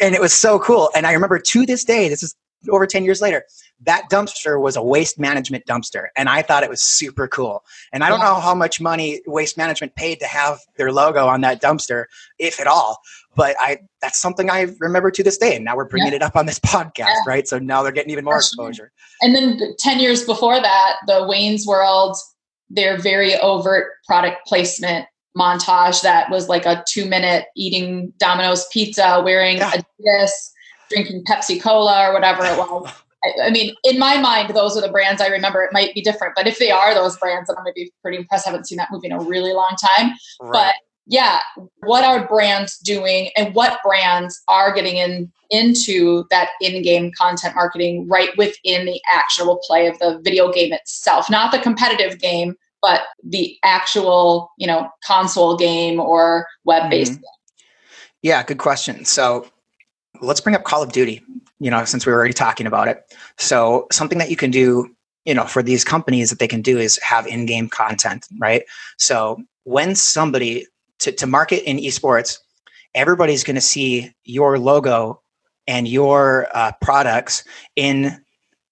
And 0.00 0.14
it 0.14 0.20
was 0.20 0.32
so 0.32 0.60
cool. 0.60 0.90
And 0.94 1.04
I 1.06 1.12
remember 1.12 1.38
to 1.38 1.66
this 1.66 1.84
day, 1.84 2.08
this 2.08 2.22
is 2.22 2.36
over 2.70 2.86
10 2.86 3.04
years 3.04 3.20
later, 3.20 3.44
that 3.84 4.08
dumpster 4.10 4.60
was 4.60 4.76
a 4.76 4.82
waste 4.82 5.18
management 5.18 5.64
dumpster. 5.66 6.06
And 6.16 6.28
I 6.28 6.42
thought 6.42 6.62
it 6.62 6.70
was 6.70 6.82
super 6.82 7.26
cool. 7.26 7.64
And 7.92 8.04
I 8.04 8.08
don't 8.08 8.20
know 8.20 8.34
how 8.34 8.54
much 8.54 8.80
money 8.80 9.20
waste 9.26 9.56
management 9.56 9.94
paid 9.96 10.20
to 10.20 10.26
have 10.26 10.60
their 10.76 10.92
logo 10.92 11.26
on 11.26 11.40
that 11.40 11.60
dumpster, 11.60 12.04
if 12.38 12.60
at 12.60 12.66
all. 12.66 13.00
But 13.34 13.56
I 13.58 13.78
that's 14.00 14.18
something 14.18 14.50
I 14.50 14.72
remember 14.78 15.10
to 15.10 15.22
this 15.22 15.38
day. 15.38 15.56
And 15.56 15.64
now 15.64 15.76
we're 15.76 15.88
bringing 15.88 16.12
yeah. 16.12 16.16
it 16.16 16.22
up 16.22 16.36
on 16.36 16.46
this 16.46 16.58
podcast, 16.60 16.98
yeah. 16.98 17.22
right? 17.26 17.48
So 17.48 17.58
now 17.58 17.82
they're 17.82 17.92
getting 17.92 18.12
even 18.12 18.24
more 18.24 18.36
exposure. 18.36 18.92
And 19.20 19.34
then 19.34 19.58
10 19.78 20.00
years 20.00 20.24
before 20.24 20.60
that, 20.60 20.96
the 21.06 21.26
Wayne's 21.26 21.66
World, 21.66 22.16
their 22.70 22.98
very 22.98 23.36
overt 23.36 23.92
product 24.06 24.46
placement 24.46 25.06
montage 25.36 26.02
that 26.02 26.30
was 26.30 26.48
like 26.48 26.66
a 26.66 26.84
two 26.86 27.06
minute 27.06 27.46
eating 27.56 28.12
Domino's 28.18 28.66
pizza, 28.70 29.22
wearing 29.24 29.56
yeah. 29.56 29.72
Adidas 29.72 30.30
drinking 30.90 31.24
Pepsi 31.24 31.60
Cola 31.60 32.08
or 32.08 32.12
whatever 32.12 32.44
it 32.44 32.58
was. 32.58 32.90
I, 33.24 33.46
I, 33.46 33.50
mean, 33.50 33.74
in 33.84 33.98
my 33.98 34.18
mind, 34.18 34.54
those 34.54 34.76
are 34.76 34.80
the 34.80 34.90
brands 34.90 35.20
I 35.20 35.28
remember. 35.28 35.62
It 35.62 35.72
might 35.72 35.94
be 35.94 36.00
different, 36.00 36.34
but 36.34 36.46
if 36.46 36.58
they 36.58 36.70
are 36.70 36.94
those 36.94 37.16
brands, 37.18 37.48
then 37.48 37.56
I'm 37.56 37.64
going 37.64 37.74
to 37.74 37.80
be 37.80 37.92
pretty 38.02 38.18
impressed. 38.18 38.46
I 38.46 38.50
haven't 38.50 38.66
seen 38.66 38.78
that 38.78 38.88
movie 38.90 39.06
in 39.06 39.12
a 39.12 39.20
really 39.20 39.52
long 39.52 39.76
time. 39.80 40.12
Right. 40.40 40.52
But 40.52 40.74
yeah, 41.06 41.40
what 41.80 42.04
are 42.04 42.26
brands 42.26 42.78
doing 42.78 43.30
and 43.36 43.54
what 43.54 43.80
brands 43.84 44.40
are 44.48 44.72
getting 44.72 44.96
in 44.96 45.32
into 45.50 46.24
that 46.30 46.50
in-game 46.60 47.12
content 47.18 47.54
marketing 47.54 48.08
right 48.08 48.30
within 48.38 48.86
the 48.86 49.00
actual 49.10 49.60
play 49.66 49.86
of 49.86 49.98
the 49.98 50.20
video 50.24 50.50
game 50.50 50.72
itself, 50.72 51.28
not 51.28 51.52
the 51.52 51.58
competitive 51.58 52.18
game, 52.18 52.54
but 52.80 53.02
the 53.22 53.56
actual, 53.62 54.50
you 54.56 54.66
know, 54.66 54.88
console 55.04 55.56
game 55.56 56.00
or 56.00 56.46
web-based 56.64 57.12
mm-hmm. 57.12 57.22
Yeah, 58.22 58.44
good 58.44 58.58
question. 58.58 59.04
So 59.04 59.48
let's 60.20 60.40
bring 60.40 60.54
up 60.54 60.62
Call 60.62 60.80
of 60.82 60.92
Duty, 60.92 61.22
you 61.62 61.70
know, 61.70 61.84
since 61.84 62.04
we 62.04 62.12
were 62.12 62.18
already 62.18 62.34
talking 62.34 62.66
about 62.66 62.88
it. 62.88 63.04
So 63.38 63.86
something 63.92 64.18
that 64.18 64.30
you 64.30 64.36
can 64.36 64.50
do, 64.50 64.92
you 65.24 65.32
know, 65.32 65.44
for 65.44 65.62
these 65.62 65.84
companies 65.84 66.28
that 66.30 66.40
they 66.40 66.48
can 66.48 66.60
do 66.60 66.76
is 66.76 66.98
have 66.98 67.24
in-game 67.26 67.68
content, 67.68 68.26
right? 68.38 68.64
So 68.98 69.40
when 69.62 69.94
somebody 69.94 70.66
to, 70.98 71.12
to 71.12 71.26
market 71.26 71.62
in 71.68 71.76
esports, 71.76 72.38
everybody's 72.96 73.44
going 73.44 73.54
to 73.54 73.60
see 73.60 74.12
your 74.24 74.58
logo 74.58 75.22
and 75.68 75.86
your 75.86 76.48
uh, 76.52 76.72
products 76.80 77.44
in 77.76 78.20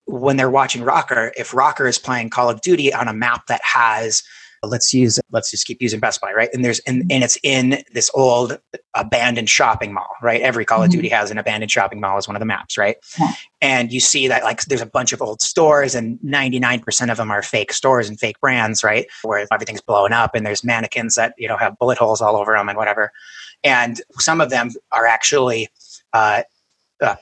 when 0.07 0.37
they're 0.37 0.51
watching 0.51 0.83
ROKKR. 0.83 1.31
If 1.37 1.53
ROKKR 1.53 1.89
is 1.89 1.99
playing 1.99 2.31
Call 2.31 2.51
of 2.51 2.61
Duty 2.61 2.93
on 2.93 3.07
a 3.07 3.15
map 3.15 3.47
that 3.47 3.61
has 3.63 4.25
let's 4.63 4.93
use 4.93 5.19
let's 5.31 5.51
just 5.51 5.67
keep 5.67 5.81
using 5.81 6.01
best 6.01 6.21
buy 6.21 6.33
right? 6.33 6.51
And 6.53 6.65
there's 6.65 6.81
and, 6.81 7.11
and 7.11 7.25
it's 7.25 7.39
in 7.43 7.83
this 7.93 8.11
old 8.15 8.59
abandoned 8.95 9.49
shopping 9.49 9.93
mall 9.93 10.11
right? 10.23 10.41
Every 10.41 10.65
call 10.65 10.83
of 10.83 10.91
duty 10.91 11.09
mm-hmm. 11.09 11.17
has 11.17 11.31
an 11.31 11.39
abandoned 11.39 11.71
shopping 11.71 12.01
mall 12.01 12.19
as 12.19 12.29
one 12.29 12.37
of 12.37 12.41
the 12.41 12.47
maps 12.47 12.77
right? 12.77 12.97
Yeah. 13.19 13.33
and 13.63 13.93
you 13.93 14.01
see 14.01 14.29
that 14.29 14.45
like 14.45 14.63
there's 14.65 14.83
a 14.83 14.87
bunch 14.87 15.13
of 15.13 15.23
old 15.23 15.41
stores 15.41 15.95
and 15.95 16.19
99% 16.21 17.11
of 17.11 17.17
them 17.17 17.31
are 17.31 17.43
fake 17.43 17.73
stores 17.73 18.09
and 18.09 18.21
fake 18.21 18.39
brands 18.41 18.85
right? 18.85 19.07
Where 19.23 19.47
everything's 19.51 19.81
blowing 19.81 20.13
up 20.13 20.35
and 20.35 20.45
there's 20.45 20.63
mannequins 20.63 21.15
that 21.15 21.35
you 21.39 21.49
know 21.49 21.57
have 21.57 21.79
bullet 21.79 21.99
holes 21.99 22.21
all 22.21 22.37
over 22.37 22.53
them 22.53 22.69
and 22.69 22.77
whatever. 22.77 23.13
And 23.65 24.01
some 24.19 24.41
of 24.41 24.51
them 24.51 24.71
are 24.93 25.07
actually 25.07 25.69
uh, 26.13 26.43
uh, 27.01 27.17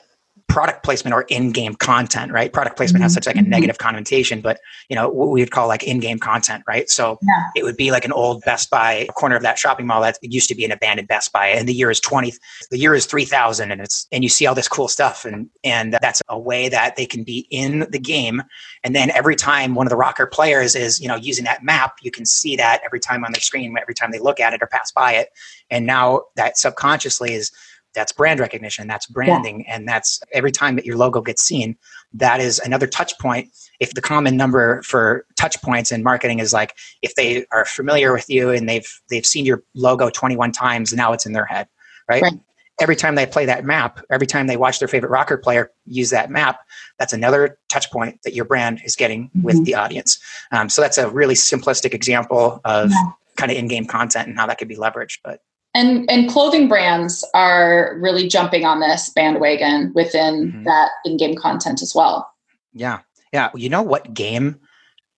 product 0.49 0.83
placement 0.83 1.15
or 1.15 1.23
in-game 1.29 1.75
content, 1.75 2.33
right? 2.33 2.53
Product 2.53 2.77
placement 2.77 3.03
has 3.03 3.13
mm-hmm. 3.13 3.17
such 3.17 3.27
like 3.27 3.37
a 3.37 3.41
mm-hmm. 3.41 3.51
negative 3.51 3.79
connotation, 3.79 4.41
but 4.41 4.59
you 4.89 4.97
know 4.97 5.09
what 5.09 5.29
we 5.29 5.41
would 5.41 5.51
call 5.51 5.69
like 5.69 5.85
in-game 5.85 6.19
content, 6.19 6.65
right? 6.67 6.89
So 6.89 7.19
yeah. 7.23 7.51
it 7.55 7.65
would 7.65 7.77
be 7.77 7.91
like 7.91 8.05
an 8.05 8.13
old 8.13 8.43
Best 8.43 8.71
Buy 8.71 9.07
corner 9.15 9.37
of 9.37 9.43
that 9.43 9.59
shopping 9.59 9.87
mall 9.87 10.01
that 10.01 10.19
used 10.23 10.49
to 10.49 10.55
be 10.55 10.65
an 10.65 10.73
abandoned 10.73 11.07
Best 11.07 11.33
Buy, 11.33 11.49
and 11.49 11.69
the 11.69 11.75
year 11.75 11.91
is 11.91 12.01
twenty, 12.01 12.33
the 12.71 12.79
year 12.79 12.95
is 12.95 13.05
three 13.05 13.27
thousand, 13.27 13.71
and 13.71 13.81
it's 13.83 14.07
and 14.11 14.25
you 14.25 14.31
see 14.31 14.47
all 14.47 14.55
this 14.55 14.69
cool 14.69 14.89
stuff, 14.89 15.25
and 15.25 15.51
and 15.65 15.97
that's 16.01 16.23
a 16.29 16.39
way 16.39 16.69
that 16.71 16.97
they 16.97 17.07
can 17.07 17.25
be 17.25 17.47
in 17.51 17.87
the 17.91 17.99
game, 17.99 18.43
and 18.83 18.97
then 18.97 19.11
every 19.11 19.37
time 19.37 19.75
one 19.75 19.87
of 19.87 19.91
the 19.91 19.97
ROKKR 19.97 20.31
players 20.33 20.75
is 20.75 20.99
you 20.99 21.09
know 21.09 21.17
using 21.17 21.45
that 21.45 21.63
map, 21.63 21.97
you 22.03 22.11
can 22.11 22.25
see 22.25 22.57
that 22.57 22.81
every 22.85 23.01
time 23.01 23.25
on 23.25 23.33
their 23.33 23.43
screen, 23.43 23.77
every 23.79 23.95
time 23.95 24.11
they 24.11 24.19
look 24.19 24.41
at 24.41 24.55
it 24.55 24.63
or 24.63 24.67
pass 24.67 24.91
by 24.93 25.13
it, 25.13 25.29
and 25.71 25.85
now 25.85 26.23
that 26.37 26.57
subconsciously 26.57 27.35
is 27.35 27.53
that's 27.99 28.13
brand 28.13 28.39
recognition 28.39 28.87
that's 28.87 29.07
branding 29.07 29.61
yeah. 29.61 29.75
and 29.75 29.89
that's 29.89 30.21
every 30.33 30.53
time 30.53 30.77
that 30.77 30.87
your 30.87 30.97
logo 30.97 31.21
gets 31.21 31.43
seen 31.43 31.77
that 32.13 32.41
is 32.41 32.61
another 32.61 32.87
touch 32.87 33.19
point 33.19 33.51
if 33.81 33.93
the 33.95 34.01
common 34.01 34.37
number 34.37 34.81
for 34.83 35.27
touch 35.37 35.61
points 35.63 35.91
in 35.91 36.03
marketing 36.03 36.39
is 36.39 36.53
like 36.53 36.77
if 37.03 37.15
they 37.17 37.45
are 37.51 37.65
familiar 37.65 38.13
with 38.13 38.31
you 38.31 38.51
and 38.51 38.69
they've 38.69 39.01
they've 39.11 39.27
seen 39.27 39.45
your 39.45 39.65
logo 39.75 40.11
21 40.11 40.53
times 40.53 40.93
now 40.93 41.13
it's 41.13 41.27
in 41.27 41.33
their 41.33 41.45
head 41.45 41.67
right, 42.09 42.23
right. 42.23 42.39
every 42.81 42.95
time 42.95 43.17
they 43.17 43.27
play 43.27 43.45
that 43.45 43.65
map 43.65 44.01
every 44.11 44.29
time 44.29 44.47
they 44.47 44.57
watch 44.57 44.79
their 44.79 44.89
favorite 44.89 45.11
ROKKR 45.11 45.43
player 45.43 45.73
use 45.85 46.11
that 46.11 46.31
map 46.31 46.61
that's 47.01 47.13
another 47.13 47.59
touch 47.69 47.91
point 47.91 48.23
that 48.23 48.33
your 48.33 48.45
brand 48.45 48.81
is 48.85 48.95
getting 48.95 49.25
mm-hmm. 49.25 49.43
with 49.43 49.65
the 49.65 49.75
audience 49.75 50.21
um, 50.53 50.69
so 50.69 50.81
that's 50.81 50.99
a 50.99 51.11
really 51.11 51.35
simplistic 51.35 51.95
example 51.95 52.61
of 52.65 52.93
yeah. 52.93 53.11
kind 53.37 53.51
of 53.51 53.59
in-game 53.59 53.87
content 53.87 54.29
and 54.29 54.39
how 54.39 54.47
that 54.47 54.57
could 54.57 54.69
be 54.69 54.77
leveraged 54.77 55.19
but 55.25 55.41
and 55.79 56.11
and 56.11 56.29
clothing 56.29 56.69
brands 56.69 57.25
are 57.35 57.97
really 58.01 58.29
jumping 58.29 58.65
on 58.65 58.81
this 58.81 59.11
bandwagon 59.11 59.93
within 59.95 60.53
mm-hmm. 60.53 60.65
that 60.65 60.91
in-game 61.05 61.37
content 61.37 61.83
as 61.83 61.95
well. 61.95 62.31
Yeah. 62.73 63.01
Yeah. 63.33 63.51
You 63.55 63.69
know 63.69 63.83
what 63.83 64.13
game 64.13 64.59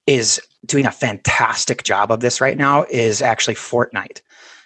is 0.07 0.41
doing 0.67 0.87
a 0.87 0.93
fantastic 0.93 1.83
job 1.85 2.13
of 2.13 2.21
this 2.21 2.41
right 2.41 2.59
now 2.59 2.85
is 2.91 3.23
actually 3.23 3.55
fortnite. 3.55 4.21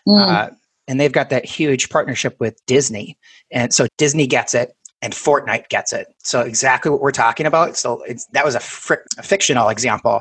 Mm. 0.07 0.19
uh, 0.19 0.51
and 0.87 1.01
they've 1.01 1.13
got 1.13 1.31
that 1.31 1.47
huge 1.47 1.89
partnership 1.89 2.37
with 2.41 2.61
disney. 2.67 3.17
And 3.51 3.73
so 3.73 3.87
disney 3.97 4.27
gets 4.27 4.55
it 4.55 4.77
and 5.01 5.15
fortnite 5.15 5.69
gets 5.69 5.93
it. 5.93 6.09
So 6.19 6.41
exactly 6.41 6.91
what 6.91 7.01
we're 7.01 7.11
talking 7.11 7.47
about. 7.47 7.77
So 7.77 8.05
that 8.33 8.45
was 8.45 8.55
a, 8.55 8.61
fr- 8.61 9.07
a, 9.17 9.23
fictional 9.23 9.71
example. 9.71 10.21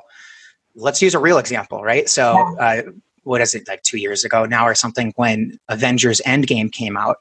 Let's 0.75 1.01
use 1.01 1.15
a 1.15 1.19
real 1.19 1.37
example 1.37 1.83
right? 1.83 2.07
So 2.07 2.37
uh, 2.59 2.83
what 3.23 3.41
is 3.41 3.55
it 3.55 3.67
like 3.67 3.81
two 3.83 3.97
years 3.97 4.23
ago 4.23 4.45
now 4.45 4.65
or 4.65 4.75
something 4.75 5.13
when 5.15 5.57
Avengers 5.69 6.21
Endgame 6.25 6.71
came 6.71 6.97
out, 6.97 7.17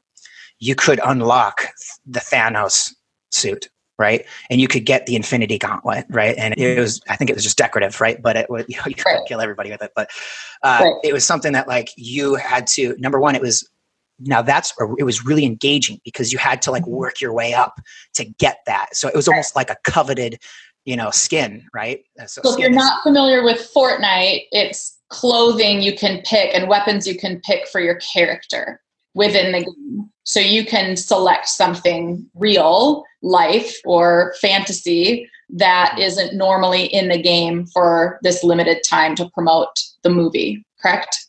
you 0.59 0.74
could 0.74 1.00
unlock 1.05 1.66
the 2.07 2.20
Thanos 2.20 2.94
suit, 3.30 3.68
right? 3.98 4.24
And 4.50 4.61
you 4.61 4.68
could 4.68 4.84
get 4.84 5.07
the 5.07 5.16
Infinity 5.16 5.59
Gauntlet, 5.59 6.07
right? 6.11 6.36
And 6.36 6.55
it 6.57 6.78
was 6.78 7.00
I 7.09 7.16
think 7.16 7.30
it 7.30 7.34
was 7.34 7.44
just 7.44 7.59
decorative, 7.59 8.00
right? 8.00 8.20
But 8.20 8.36
it 8.36 8.50
would 8.50 8.66
you, 8.68 8.76
know, 8.76 8.84
you 8.86 8.94
could 8.94 9.07
right. 9.07 9.26
kill 9.26 9.40
everybody 9.40 9.70
with 9.70 9.82
it. 9.82 9.92
But 9.94 10.11
uh, 10.62 10.80
right. 10.82 10.94
it 11.05 11.12
was 11.12 11.24
something 11.24 11.53
that 11.53 11.68
like 11.68 11.90
you 11.96 12.34
had 12.34 12.66
to 12.68 12.96
number 12.98 13.20
one, 13.20 13.34
it 13.34 13.42
was 13.42 13.68
now 14.20 14.42
that's 14.42 14.72
it 14.98 15.05
was 15.05 15.24
really 15.24 15.44
engaging 15.44 16.00
because 16.05 16.32
you 16.32 16.38
had 16.38 16.62
to 16.62 16.70
like 16.70 16.84
mm-hmm. 16.84 16.92
work 16.92 17.20
your 17.20 17.32
way 17.32 17.55
up 17.55 17.80
to 18.14 18.24
get 18.24 18.59
that. 18.66 18.94
So 18.94 19.09
it 19.09 19.16
was 19.16 19.28
almost 19.28 19.57
like 19.57 19.70
a 19.70 19.76
coveted 19.84 20.38
you 20.84 20.96
know 20.96 21.11
skin 21.11 21.64
right 21.72 22.05
so, 22.26 22.42
so 22.42 22.53
if 22.53 22.59
you're 22.59 22.70
not 22.70 23.03
familiar 23.03 23.44
with 23.44 23.70
fortnite 23.74 24.46
it's 24.50 24.98
clothing 25.13 25.83
you 25.83 25.95
can 25.95 26.23
pick 26.25 26.55
and 26.55 26.69
weapons 26.69 27.07
you 27.07 27.17
can 27.17 27.41
pick 27.41 27.69
for 27.69 27.81
your 27.81 27.97
character 27.97 28.81
within 29.15 29.53
the 29.53 29.59
game. 29.59 30.11
So 30.25 30.41
you 30.41 30.65
can 30.65 30.97
select 30.97 31.49
something 31.49 32.27
real 32.35 33.05
life 33.21 33.77
or 33.85 34.35
fantasy 34.41 35.29
that 35.51 35.99
isn't 35.99 36.35
normally 36.35 36.85
in 36.87 37.09
the 37.09 37.21
game 37.21 37.67
for 37.67 38.19
this 38.23 38.43
limited 38.43 38.79
time 38.89 39.15
to 39.17 39.29
promote 39.31 39.69
the 40.03 40.11
movie, 40.11 40.65
correct? 40.81 41.27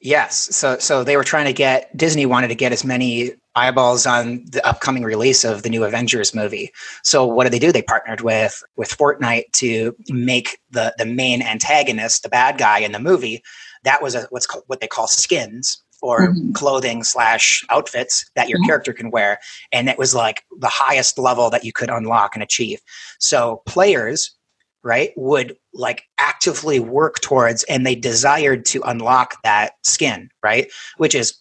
Yes. 0.00 0.54
So 0.56 0.78
so 0.78 1.04
they 1.04 1.16
were 1.16 1.24
trying 1.24 1.46
to 1.46 1.52
get 1.52 1.94
Disney 1.96 2.26
wanted 2.26 2.48
to 2.48 2.54
get 2.54 2.72
as 2.72 2.84
many 2.84 3.32
eyeballs 3.56 4.06
on 4.06 4.44
the 4.50 4.64
upcoming 4.66 5.02
release 5.02 5.44
of 5.44 5.62
the 5.62 5.70
new 5.70 5.84
Avengers 5.84 6.34
movie. 6.34 6.70
So 7.02 7.26
what 7.26 7.44
did 7.44 7.52
they 7.52 7.58
do? 7.58 7.72
They 7.72 7.82
partnered 7.82 8.20
with 8.20 8.62
with 8.76 8.96
Fortnite 8.96 9.52
to 9.54 9.94
make 10.08 10.58
the 10.70 10.94
the 10.98 11.06
main 11.06 11.42
antagonist, 11.42 12.22
the 12.22 12.28
bad 12.28 12.58
guy 12.58 12.78
in 12.78 12.92
the 12.92 13.00
movie, 13.00 13.42
that 13.84 14.02
was 14.02 14.14
a, 14.14 14.26
what's 14.30 14.46
called, 14.46 14.64
what 14.66 14.80
they 14.80 14.86
call 14.86 15.06
skins 15.06 15.82
or 16.02 16.28
mm-hmm. 16.28 16.52
clothing 16.52 17.04
slash 17.04 17.64
outfits 17.68 18.30
that 18.34 18.48
your 18.48 18.58
mm-hmm. 18.58 18.66
character 18.66 18.92
can 18.92 19.10
wear, 19.10 19.38
and 19.72 19.88
it 19.88 19.98
was 19.98 20.14
like 20.14 20.44
the 20.58 20.68
highest 20.68 21.18
level 21.18 21.50
that 21.50 21.64
you 21.64 21.72
could 21.72 21.90
unlock 21.90 22.34
and 22.34 22.42
achieve. 22.42 22.80
So 23.18 23.62
players 23.66 24.34
right 24.82 25.12
would 25.16 25.56
like 25.74 26.04
actively 26.18 26.80
work 26.80 27.20
towards 27.20 27.64
and 27.64 27.84
they 27.84 27.94
desired 27.94 28.64
to 28.64 28.80
unlock 28.86 29.36
that 29.44 29.72
skin 29.82 30.30
right 30.42 30.70
which 30.96 31.14
is 31.14 31.34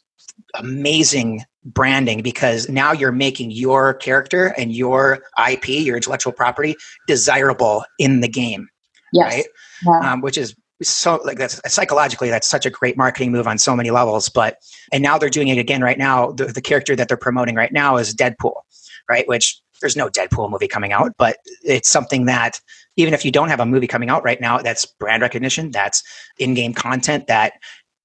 amazing 0.55 1.41
branding 1.73 2.21
because 2.21 2.69
now 2.69 2.91
you're 2.91 3.11
making 3.11 3.51
your 3.51 3.93
character 3.95 4.53
and 4.57 4.73
your 4.73 5.19
ip 5.49 5.67
your 5.67 5.95
intellectual 5.95 6.33
property 6.33 6.75
desirable 7.07 7.83
in 7.97 8.21
the 8.21 8.27
game 8.27 8.67
yes. 9.13 9.33
right 9.33 9.45
yeah. 9.85 10.11
um, 10.13 10.21
which 10.21 10.37
is 10.37 10.55
so 10.81 11.19
like 11.25 11.37
that's 11.37 11.61
psychologically 11.71 12.29
that's 12.29 12.47
such 12.47 12.65
a 12.65 12.69
great 12.69 12.97
marketing 12.97 13.31
move 13.31 13.47
on 13.47 13.57
so 13.57 13.75
many 13.75 13.91
levels 13.91 14.29
but 14.29 14.57
and 14.91 15.03
now 15.03 15.17
they're 15.17 15.29
doing 15.29 15.49
it 15.49 15.57
again 15.57 15.81
right 15.81 15.97
now 15.97 16.31
the, 16.31 16.45
the 16.45 16.61
character 16.61 16.95
that 16.95 17.07
they're 17.07 17.17
promoting 17.17 17.55
right 17.55 17.73
now 17.73 17.97
is 17.97 18.13
deadpool 18.13 18.61
right 19.09 19.27
which 19.27 19.59
there's 19.81 19.95
no 19.95 20.07
deadpool 20.07 20.49
movie 20.49 20.67
coming 20.67 20.93
out 20.93 21.11
but 21.17 21.37
it's 21.63 21.89
something 21.89 22.25
that 22.25 22.59
even 22.99 23.13
if 23.13 23.23
you 23.23 23.31
don't 23.31 23.47
have 23.47 23.61
a 23.61 23.65
movie 23.65 23.87
coming 23.87 24.09
out 24.09 24.25
right 24.25 24.41
now, 24.41 24.57
that's 24.59 24.85
brand 24.85 25.21
recognition, 25.21 25.71
that's 25.71 26.03
in 26.37 26.53
game 26.53 26.73
content 26.73 27.27
that 27.27 27.53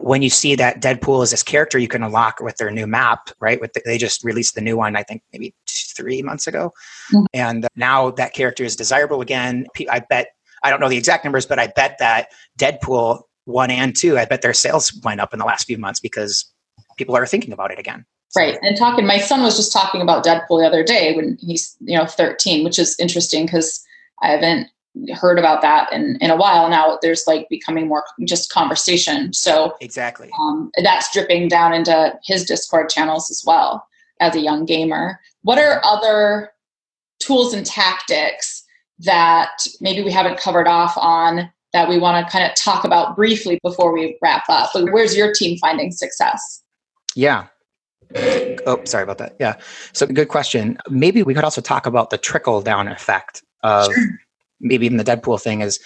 when 0.05 0.21
you 0.21 0.29
see 0.29 0.55
that 0.55 0.83
Deadpool 0.83 1.23
is 1.23 1.31
this 1.31 1.43
character 1.43 1.79
you 1.79 1.89
can 1.89 2.03
unlock 2.03 2.39
with 2.41 2.59
their 2.59 2.71
new 2.71 2.87
map, 2.87 3.31
right? 3.41 3.59
With 3.59 3.73
the, 3.73 3.81
they 3.87 3.97
just 3.97 4.23
released 4.23 4.55
the 4.55 4.61
new 4.61 4.77
one, 4.77 4.97
I 4.97 5.03
think 5.03 5.23
maybe 5.33 5.55
three 5.67 6.21
months 6.23 6.47
ago, 6.47 6.73
mm-hmm. 7.11 7.25
and 7.33 7.67
now 7.75 8.11
that 8.13 8.35
character 8.35 8.65
is 8.65 8.77
desirable 8.77 9.23
again. 9.23 9.67
I 9.91 10.01
bet 10.01 10.29
I 10.63 10.71
don't 10.71 10.81
know 10.81 10.91
the 10.91 10.99
exact 10.99 11.25
numbers, 11.25 11.47
but 11.47 11.59
I 11.59 11.69
bet 11.69 11.97
that 12.01 12.29
Deadpool 12.59 13.23
one 13.47 13.71
and 13.71 13.97
two, 13.97 14.19
I 14.19 14.27
bet 14.27 14.43
their 14.43 14.53
sales 14.53 14.93
went 15.05 15.21
up 15.21 15.33
in 15.33 15.39
the 15.39 15.47
last 15.47 15.67
few 15.67 15.79
months 15.79 16.01
because 16.01 16.53
people 16.99 17.17
are 17.17 17.27
thinking 17.27 17.53
about 17.53 17.71
it 17.71 17.79
again. 17.79 18.05
Right. 18.37 18.59
And 18.63 18.77
talking, 18.77 19.07
my 19.07 19.19
son 19.19 19.43
was 19.43 19.57
just 19.57 19.73
talking 19.73 20.01
about 20.01 20.25
Deadpool 20.25 20.61
the 20.61 20.67
other 20.67 20.83
day 20.83 21.15
when 21.15 21.39
he's, 21.41 21.77
you 21.81 21.97
know, 21.97 22.07
13, 22.07 22.65
which 22.65 22.79
is 22.79 22.99
interesting 22.99 23.47
because 23.47 23.85
I 24.23 24.33
haven't 24.33 24.69
heard 25.15 25.39
about 25.39 25.61
that 25.61 25.93
in, 25.93 26.17
in 26.21 26.31
a 26.31 26.37
while 26.37 26.69
now 26.69 26.99
there's 27.03 27.25
like 27.27 27.49
becoming 27.49 27.89
more 27.89 28.05
just 28.25 28.53
conversation 28.53 29.33
so 29.33 29.75
exactly 29.81 30.31
um, 30.41 30.71
that's 30.83 31.13
dripping 31.13 31.49
down 31.49 31.73
into 31.73 32.17
his 32.25 32.45
discord 32.45 32.89
channels 32.89 33.31
as 33.31 33.43
well 33.47 33.87
as 34.21 34.37
a 34.37 34.41
young 34.41 34.65
gamer 34.65 35.19
what 35.43 35.59
are 35.59 35.81
other 35.85 36.51
tools 37.19 37.53
and 37.53 37.67
tactics 37.67 38.65
that 38.99 39.67
maybe 39.81 40.03
we 40.03 40.13
haven't 40.13 40.39
covered 40.39 40.69
off 40.69 40.95
on 40.97 41.51
that 41.73 41.89
we 41.89 41.99
want 41.99 42.25
to 42.25 42.33
kind 42.33 42.49
of 42.49 42.55
talk 42.55 42.85
about 42.85 43.17
briefly 43.17 43.59
before 43.63 43.93
we 43.93 44.17
wrap 44.23 44.45
up. 44.49 44.71
But 44.73 44.93
where's 44.93 45.17
your 45.17 45.35
team 45.35 45.59
finding 45.59 45.91
success? 45.91 46.63
Yeah. 47.17 47.47
Oh, 48.67 48.81
sorry 48.85 49.03
about 49.03 49.19
that. 49.19 49.35
Yeah. 49.41 49.57
So, 49.93 50.07
good 50.07 50.29
question. 50.29 50.79
Maybe 50.89 51.23
we 51.25 51.35
could 51.35 51.43
also 51.43 51.61
talk 51.61 51.87
about 51.87 52.11
the 52.11 52.19
trickle 52.19 52.63
down 52.63 52.87
effect 52.87 53.43
of 53.63 53.93
sure. 53.93 54.05
Maybe 54.61 54.87
even 54.87 54.99
the 54.99 55.05
Deadpool 55.05 55.41
thing 55.41 55.61
is 55.61 55.81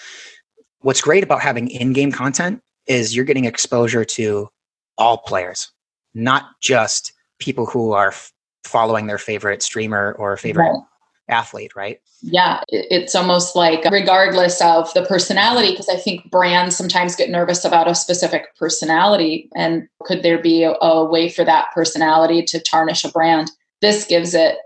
what's 0.81 1.01
great 1.01 1.23
about 1.23 1.41
having 1.41 1.69
in 1.69 1.93
game 1.93 2.11
content 2.11 2.61
is 2.87 3.15
you're 3.15 3.25
getting 3.25 3.45
exposure 3.45 4.03
to 4.03 4.49
all 4.97 5.17
players, 5.17 5.71
not 6.13 6.59
just 6.61 7.13
people 7.39 7.65
who 7.65 7.93
are 7.93 8.09
f- 8.09 8.31
following 8.63 9.07
their 9.07 9.17
favorite 9.17 9.61
streamer 9.61 10.15
or 10.19 10.35
favorite 10.37 10.69
right. 10.69 10.81
athlete, 11.29 11.75
right? 11.75 11.99
Yeah, 12.21 12.61
it's 12.67 13.15
almost 13.15 13.55
like 13.55 13.85
regardless 13.85 14.61
of 14.61 14.93
the 14.93 15.05
personality, 15.05 15.71
because 15.71 15.87
I 15.87 15.95
think 15.95 16.29
brands 16.29 16.75
sometimes 16.75 17.15
get 17.15 17.29
nervous 17.29 17.63
about 17.63 17.87
a 17.87 17.95
specific 17.95 18.55
personality. 18.57 19.49
And 19.55 19.87
could 20.03 20.23
there 20.23 20.41
be 20.41 20.63
a, 20.63 20.73
a 20.81 21.05
way 21.05 21.29
for 21.29 21.45
that 21.45 21.67
personality 21.73 22.43
to 22.43 22.59
tarnish 22.59 23.05
a 23.05 23.09
brand? 23.09 23.51
This 23.81 24.05
gives 24.05 24.33
it 24.33 24.57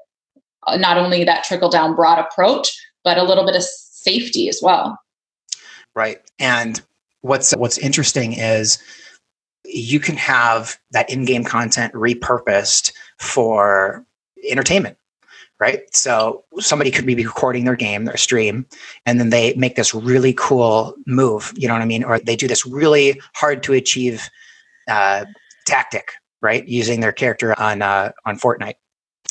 uh, 0.66 0.78
not 0.78 0.98
only 0.98 1.24
that 1.24 1.44
trickle 1.44 1.70
down 1.70 1.96
broad 1.96 2.18
approach, 2.18 2.76
but 3.04 3.18
a 3.18 3.24
little 3.24 3.46
bit 3.46 3.56
of 3.56 3.64
safety 4.04 4.50
as 4.50 4.60
well. 4.62 4.98
Right. 5.96 6.20
And 6.40 6.82
what's 7.22 7.54
what's 7.54 7.78
interesting 7.78 8.34
is 8.34 8.82
you 9.66 10.00
can 10.00 10.18
have 10.18 10.78
that 10.92 11.10
in-game 11.10 11.44
content 11.44 11.94
repurposed 11.94 12.92
for 13.18 14.06
entertainment 14.50 14.98
right 15.60 15.82
so 15.96 16.44
somebody 16.60 16.92
could 16.92 17.06
be 17.06 17.16
recording 17.16 17.64
their 17.64 17.76
game 17.76 18.04
their 18.04 18.18
stream 18.18 18.66
and 19.06 19.20
then 19.20 19.30
they 19.30 19.54
make 19.54 19.76
this 19.76 19.94
really 19.94 20.34
cool 20.34 20.94
move 21.06 21.54
you 21.56 21.68
know 21.68 21.74
what 21.74 21.82
i 21.82 21.86
mean 21.86 22.04
or 22.04 22.20
they 22.20 22.36
do 22.36 22.48
this 22.48 22.66
really 22.66 23.20
hard 23.36 23.64
to 23.64 23.72
achieve 23.72 24.30
uh, 24.90 25.24
tactic 25.66 26.12
right 26.42 26.68
using 26.68 27.00
their 27.00 27.14
character 27.14 27.58
on 27.58 27.82
uh, 27.82 28.12
on 28.26 28.38
fortnite 28.38 28.76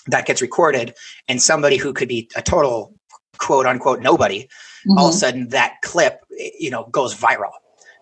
that 0.06 0.24
gets 0.24 0.40
recorded 0.40 0.94
and 1.28 1.42
somebody 1.42 1.76
who 1.76 1.92
could 1.92 2.08
be 2.08 2.28
a 2.36 2.42
total 2.42 2.91
quote 3.42 3.66
unquote 3.66 4.00
nobody 4.00 4.44
mm-hmm. 4.44 4.98
all 4.98 5.08
of 5.08 5.14
a 5.14 5.16
sudden 5.16 5.48
that 5.48 5.74
clip 5.82 6.20
you 6.58 6.70
know 6.70 6.84
goes 6.90 7.14
viral 7.14 7.52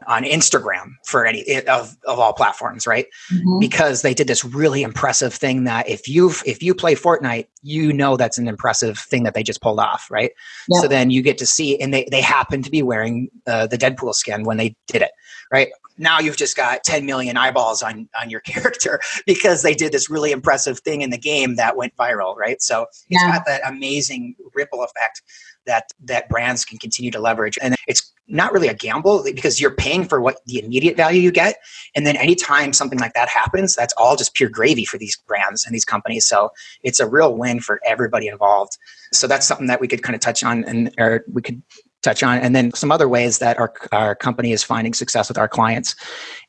on 0.07 0.25
Instagram 0.25 0.95
for 1.05 1.27
any 1.27 1.45
of, 1.67 1.97
of 2.07 2.19
all 2.19 2.33
platforms, 2.33 2.87
right? 2.87 3.07
Mm-hmm. 3.33 3.59
Because 3.59 4.03
they 4.03 4.15
did 4.15 4.27
this 4.27 4.45
really 4.45 4.83
impressive 4.83 5.35
thing 5.35 5.65
that 5.65 5.89
if 5.89 6.09
you 6.09 6.33
if 6.47 6.63
you 6.63 6.75
play 6.75 6.95
Fortnite, 6.95 7.47
you 7.63 7.93
know 7.93 8.17
that's 8.17 8.39
an 8.39 8.49
impressive 8.49 8.99
thing 8.99 9.25
that 9.25 9.35
they 9.35 9.43
just 9.43 9.61
pulled 9.61 9.81
off, 9.81 10.11
right? 10.11 10.33
Yeah. 10.69 10.81
So 10.81 10.89
then 10.89 11.11
you 11.11 11.23
get 11.23 11.39
to 11.39 11.47
see, 11.47 11.81
and 11.81 11.93
they 11.93 12.07
they 12.11 12.21
happen 12.21 12.63
to 12.63 12.71
be 12.71 12.83
wearing 12.83 13.29
uh, 13.47 13.67
the 13.67 13.79
Deadpool 13.79 14.15
skin 14.15 14.45
when 14.45 14.57
they 14.57 14.75
did 14.87 15.03
it, 15.03 15.13
right? 15.53 15.69
Now 16.01 16.19
you've 16.19 16.37
just 16.37 16.57
got 16.57 16.83
10 16.83 17.07
million 17.07 17.37
eyeballs 17.37 17.83
on 17.83 18.09
on 18.21 18.31
your 18.31 18.41
character 18.53 19.01
because 19.27 19.63
they 19.63 19.75
did 19.75 19.93
this 19.93 20.11
really 20.11 20.33
impressive 20.33 20.81
thing 20.81 21.03
in 21.03 21.11
the 21.11 21.19
game 21.19 21.57
that 21.57 21.77
went 21.77 21.95
viral, 21.97 22.37
right? 22.37 22.61
So 22.61 22.83
it's 22.83 23.05
yeah. 23.23 23.33
got 23.33 23.47
that 23.47 23.61
amazing 23.69 24.35
ripple 24.55 24.83
effect 24.83 25.23
that 25.67 25.93
that 26.03 26.29
brands 26.29 26.65
can 26.65 26.79
continue 26.79 27.11
to 27.11 27.21
leverage 27.21 27.59
and 27.61 27.77
it's 27.87 28.13
not 28.27 28.53
really 28.53 28.69
a 28.69 28.75
gamble 28.75 29.23
because 29.23 29.61
you're 29.61 29.75
paying 29.75 30.05
for 30.05 30.21
what 30.21 30.39
the 30.47 30.63
immediate 30.63 30.97
value 30.97 31.21
you 31.21 31.31
get 31.31 31.57
and 31.95 32.07
then 32.07 32.17
anytime 32.17 32.73
something 32.73 32.99
like 32.99 33.13
that 33.13 33.29
happens 33.29 33.75
that's 33.75 33.93
all 33.97 34.17
just 34.17 34.35
pure 34.35 34.49
gravy 34.49 34.85
for 34.85 34.99
these 34.99 35.17
brands 35.29 35.65
and 35.67 35.75
these 35.75 35.85
companies 35.85 36.27
so 36.27 36.51
it's 36.83 36.99
a 36.99 37.07
real 37.07 37.37
win 37.37 37.61
for 37.61 37.81
everybody 37.85 38.27
involved 38.27 38.79
so 39.13 39.27
that's 39.27 39.47
something 39.47 39.67
that 39.67 39.81
we 39.81 39.89
could 39.89 40.03
kind 40.03 40.15
of 40.15 40.21
touch 40.21 40.43
on 40.43 40.65
and 40.65 40.95
or 40.99 41.25
we 41.31 41.43
could 41.43 41.63
touch 42.03 42.23
on 42.23 42.39
and 42.39 42.57
then 42.57 42.73
some 42.73 42.91
other 42.91 43.09
ways 43.09 43.39
that 43.39 43.59
our, 43.59 43.73
our 43.93 44.15
company 44.15 44.53
is 44.53 44.63
finding 44.63 44.95
success 44.95 45.29
with 45.29 45.37
our 45.39 45.49
clients 45.49 45.95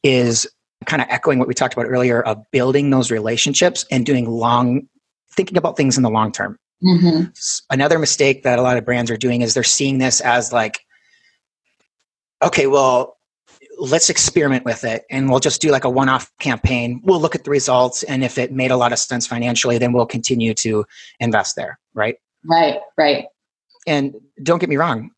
is 0.04 0.48
kind 0.86 1.02
of 1.02 1.08
echoing 1.10 1.40
what 1.40 1.48
we 1.48 1.54
talked 1.54 1.74
about 1.74 1.86
earlier 1.86 2.22
of 2.22 2.44
building 2.52 2.90
those 2.90 3.12
relationships 3.12 3.86
and 3.92 4.06
doing 4.06 4.30
long 4.30 4.88
thinking 5.34 5.58
about 5.58 5.78
things 5.78 5.98
in 5.98 6.04
the 6.04 6.10
long 6.10 6.32
term 6.32 6.58
Mm-hmm. 6.84 7.30
Another 7.70 8.00
mistake 8.00 8.44
that 8.44 8.60
a 8.60 8.62
lot 8.62 8.78
of 8.78 8.86
brands 8.86 9.12
are 9.12 9.18
doing 9.18 9.42
is 9.42 9.54
they're 9.54 9.64
seeing 9.64 10.00
this 10.00 10.20
as 10.22 10.52
like, 10.52 10.80
okay, 12.42 12.68
well, 12.68 13.18
let's 13.78 14.10
experiment 14.10 14.66
with 14.66 14.84
it 14.84 15.04
and 15.10 15.30
we'll 15.30 15.40
just 15.40 15.62
do 15.62 15.72
like 15.72 15.84
a 15.84 15.90
one 15.90 16.10
off 16.10 16.32
campaign. 16.40 17.02
We'll 17.04 17.22
look 17.22 17.36
at 17.36 17.44
the 17.44 17.52
results. 17.52 18.04
And 18.04 18.24
if 18.24 18.38
it 18.38 18.52
made 18.52 18.72
a 18.72 18.78
lot 18.78 18.92
of 18.92 19.00
sense 19.00 19.28
financially, 19.28 19.78
then 19.78 19.94
we'll 19.94 20.06
continue 20.06 20.54
to 20.56 20.86
invest 21.20 21.56
there. 21.56 21.80
Right. 21.94 22.16
Right. 22.44 22.80
Right. 22.98 23.26
And 23.88 24.16
don't 24.44 24.60
get 24.60 24.70
me 24.70 24.78
wrong, 24.78 25.12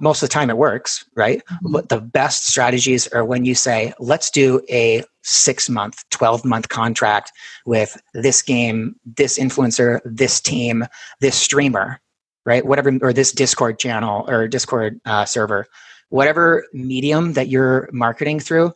most 0.00 0.22
of 0.22 0.28
the 0.28 0.32
time 0.32 0.50
it 0.50 0.56
works, 0.56 1.04
right? 1.14 1.38
Mm-hmm. 1.38 1.72
But 1.72 1.88
the 1.88 2.00
best 2.00 2.46
strategies 2.46 3.08
are 3.08 3.24
when 3.24 3.44
you 3.44 3.54
say, 3.54 3.92
let's 3.98 4.30
do 4.30 4.60
a 4.70 5.02
six 5.22 5.68
month, 5.68 6.04
12 6.10 6.44
month 6.44 6.68
contract 6.68 7.32
with 7.66 8.00
this 8.14 8.42
game, 8.42 8.96
this 9.04 9.38
influencer, 9.38 10.00
this 10.04 10.40
team, 10.40 10.84
this 11.20 11.36
streamer, 11.36 12.00
right? 12.44 12.64
Whatever, 12.64 12.98
or 13.02 13.12
this 13.12 13.32
Discord 13.32 13.78
channel 13.78 14.24
or 14.28 14.48
Discord 14.48 15.00
uh, 15.04 15.24
server, 15.24 15.66
whatever 16.10 16.64
medium 16.72 17.34
that 17.34 17.48
you're 17.48 17.88
marketing 17.92 18.40
through, 18.40 18.72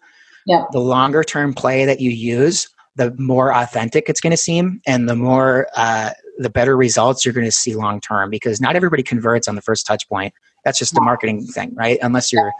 yeah. 0.47 0.65
the 0.73 0.81
longer 0.81 1.25
term 1.25 1.55
play 1.55 1.85
that 1.85 2.01
you 2.01 2.11
use, 2.11 2.69
the 2.97 3.15
more 3.19 3.55
authentic 3.55 4.09
it's 4.09 4.21
going 4.21 4.33
to 4.33 4.37
seem 4.37 4.81
and 4.87 5.09
the 5.09 5.17
more 5.17 5.67
uh, 5.77 6.11
the 6.39 6.51
better 6.51 6.77
results 6.77 7.25
you're 7.25 7.33
going 7.33 7.47
to 7.47 7.53
see 7.53 7.75
long 7.75 8.01
term 8.01 8.31
because 8.31 8.61
not 8.61 8.77
everybody 8.77 9.03
converts 9.03 9.49
on 9.49 9.55
the 9.55 9.63
first 9.63 9.87
touch 9.87 10.09
point 10.09 10.35
that's 10.65 10.79
just 10.79 10.97
a 10.97 11.01
marketing 11.01 11.47
thing 11.47 11.75
right? 11.75 11.99
Unless 12.03 12.33
you're 12.33 12.53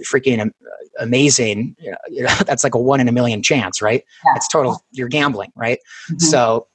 freaking 0.00 0.50
amazing 0.98 1.76
you 2.08 2.22
know, 2.22 2.34
that's 2.46 2.64
like 2.64 2.74
a 2.74 2.80
one 2.80 3.00
in 3.00 3.08
a 3.08 3.12
million 3.12 3.42
chance 3.42 3.82
right? 3.82 4.04
It's 4.36 4.48
total 4.48 4.84
you're 4.92 5.08
gambling 5.08 5.52
right? 5.56 5.78
Mm-hmm. 6.10 6.18
so 6.18 6.66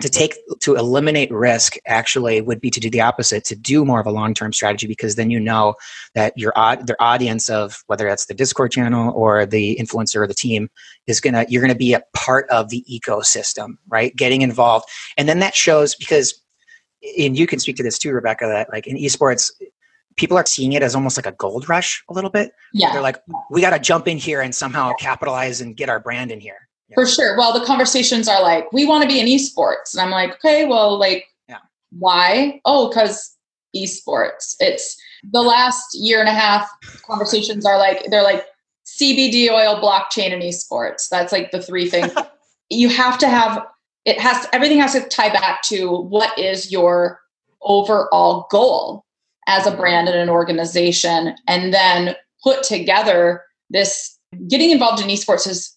to 0.00 0.08
take 0.08 0.36
to 0.60 0.74
eliminate 0.74 1.30
risk 1.30 1.76
actually 1.86 2.40
would 2.40 2.60
be 2.60 2.70
to 2.70 2.80
do 2.80 2.90
the 2.90 3.00
opposite 3.00 3.44
to 3.44 3.54
do 3.54 3.84
more 3.84 4.00
of 4.00 4.06
a 4.06 4.10
long-term 4.10 4.52
strategy 4.52 4.86
because 4.86 5.14
then 5.14 5.30
you 5.30 5.38
know 5.38 5.74
that 6.14 6.32
your 6.36 6.52
their 6.84 7.00
audience 7.00 7.48
of 7.48 7.84
whether 7.86 8.08
that's 8.08 8.26
the 8.26 8.34
discord 8.34 8.72
channel 8.72 9.12
or 9.14 9.46
the 9.46 9.76
influencer 9.80 10.16
or 10.16 10.26
the 10.26 10.34
team 10.34 10.68
is 11.06 11.20
gonna 11.20 11.44
you're 11.48 11.62
gonna 11.62 11.74
be 11.74 11.92
a 11.92 12.02
part 12.14 12.48
of 12.48 12.70
the 12.70 12.84
ecosystem 12.90 13.76
right? 13.88 14.14
Getting 14.16 14.42
involved. 14.42 14.88
And 15.16 15.28
then 15.28 15.38
that 15.38 15.54
shows 15.54 15.94
because 15.94 16.40
and 17.18 17.36
you 17.36 17.46
can 17.46 17.58
speak 17.58 17.76
to 17.76 17.82
this 17.82 17.98
too 17.98 18.12
rebecca 18.12 18.46
that 18.46 18.70
like 18.72 18.86
in 18.86 18.96
esports 18.96 19.50
people 20.16 20.36
are 20.36 20.46
seeing 20.46 20.72
it 20.72 20.82
as 20.82 20.94
almost 20.94 21.16
like 21.16 21.26
a 21.26 21.32
gold 21.32 21.68
rush 21.68 22.02
a 22.08 22.12
little 22.12 22.30
bit 22.30 22.52
yeah 22.72 22.92
they're 22.92 23.02
like 23.02 23.22
we 23.50 23.60
got 23.60 23.70
to 23.70 23.78
jump 23.78 24.06
in 24.06 24.18
here 24.18 24.40
and 24.40 24.54
somehow 24.54 24.92
capitalize 24.94 25.60
and 25.60 25.76
get 25.76 25.88
our 25.88 26.00
brand 26.00 26.30
in 26.30 26.40
here 26.40 26.68
for 26.94 27.06
sure. 27.06 27.36
Well, 27.36 27.58
the 27.58 27.64
conversations 27.64 28.28
are 28.28 28.42
like, 28.42 28.72
we 28.72 28.86
want 28.86 29.02
to 29.02 29.08
be 29.08 29.20
in 29.20 29.26
esports. 29.26 29.92
And 29.92 30.00
I'm 30.00 30.10
like, 30.10 30.32
okay, 30.34 30.64
well, 30.66 30.98
like, 30.98 31.26
yeah. 31.48 31.58
why? 31.90 32.60
Oh, 32.64 32.88
because 32.88 33.36
esports. 33.76 34.56
It's 34.60 35.00
the 35.30 35.42
last 35.42 35.94
year 35.94 36.20
and 36.20 36.28
a 36.28 36.32
half 36.32 36.68
conversations 37.06 37.64
are 37.64 37.78
like, 37.78 38.04
they're 38.10 38.22
like 38.22 38.44
CBD 38.86 39.50
oil, 39.50 39.80
blockchain, 39.80 40.32
and 40.32 40.42
esports. 40.42 41.08
That's 41.08 41.32
like 41.32 41.50
the 41.50 41.62
three 41.62 41.88
things. 41.88 42.12
you 42.70 42.88
have 42.88 43.18
to 43.18 43.28
have, 43.28 43.66
it 44.04 44.20
has, 44.20 44.46
everything 44.52 44.78
has 44.80 44.92
to 44.92 45.08
tie 45.08 45.32
back 45.32 45.62
to 45.62 45.90
what 45.90 46.36
is 46.38 46.70
your 46.70 47.20
overall 47.62 48.46
goal 48.50 49.04
as 49.46 49.66
a 49.66 49.76
brand 49.76 50.08
and 50.08 50.18
an 50.18 50.28
organization. 50.28 51.34
And 51.46 51.72
then 51.72 52.14
put 52.42 52.62
together 52.62 53.42
this 53.70 54.18
getting 54.48 54.70
involved 54.70 55.02
in 55.02 55.08
esports 55.08 55.46
is 55.46 55.76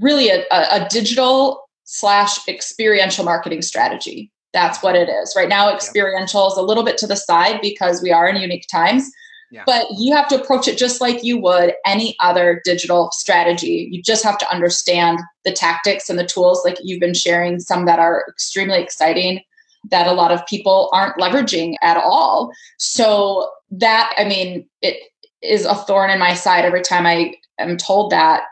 really 0.00 0.28
a, 0.28 0.44
a, 0.50 0.86
digital 0.90 1.68
slash 1.84 2.46
experiential 2.48 3.24
marketing 3.24 3.62
strategy. 3.62 4.32
That's 4.52 4.82
what 4.82 4.96
it 4.96 5.08
is. 5.08 5.34
Right 5.36 5.48
now, 5.48 5.72
experiential 5.72 6.50
is 6.50 6.56
a 6.56 6.62
little 6.62 6.84
bit 6.84 6.98
to 6.98 7.06
the 7.06 7.16
side 7.16 7.60
because 7.62 8.02
we 8.02 8.10
are 8.10 8.28
in 8.28 8.36
unique 8.36 8.66
times. 8.70 9.10
Yeah. 9.50 9.64
But 9.66 9.86
you 9.98 10.14
have 10.14 10.28
to 10.28 10.40
approach 10.40 10.66
it 10.66 10.78
just 10.78 11.00
like 11.00 11.22
you 11.22 11.38
would 11.38 11.74
any 11.84 12.16
other 12.20 12.62
digital 12.64 13.10
strategy. 13.12 13.88
You 13.90 14.02
just 14.02 14.24
have 14.24 14.38
to 14.38 14.50
understand 14.50 15.20
the 15.44 15.52
tactics 15.52 16.08
and 16.08 16.18
the 16.18 16.26
tools, 16.26 16.62
like 16.64 16.78
you've 16.82 17.00
been 17.00 17.14
sharing, 17.14 17.60
some 17.60 17.84
that 17.84 17.98
are 17.98 18.24
extremely 18.30 18.82
exciting 18.82 19.42
that 19.90 20.06
a 20.06 20.12
lot 20.12 20.32
of 20.32 20.46
people 20.46 20.90
aren't 20.92 21.16
leveraging 21.16 21.74
at 21.82 21.96
all. 21.96 22.52
So, 22.78 23.50
that, 23.70 24.12
I 24.18 24.24
mean, 24.24 24.68
it 24.82 24.96
is 25.42 25.64
a 25.64 25.74
thorn 25.74 26.10
in 26.10 26.18
my 26.18 26.34
side 26.34 26.64
every 26.64 26.82
time 26.82 27.06
I 27.06 27.34
am 27.58 27.76
told 27.76 28.10
that 28.12 28.42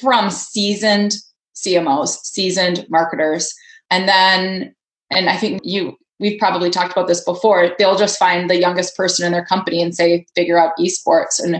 from 0.00 0.30
seasoned 0.30 1.12
CMOs, 1.54 2.18
seasoned 2.24 2.86
marketers. 2.88 3.54
And 3.90 4.08
then, 4.08 4.74
and 5.10 5.28
I 5.28 5.36
think 5.36 5.60
you, 5.64 5.96
we've 6.18 6.38
probably 6.38 6.70
talked 6.70 6.92
about 6.92 7.08
this 7.08 7.24
before, 7.24 7.72
they'll 7.78 7.98
just 7.98 8.18
find 8.18 8.48
the 8.48 8.58
youngest 8.58 8.96
person 8.96 9.26
in 9.26 9.32
their 9.32 9.44
company 9.44 9.82
and 9.82 9.94
say, 9.94 10.26
figure 10.34 10.58
out 10.58 10.72
esports. 10.78 11.42
And, 11.42 11.56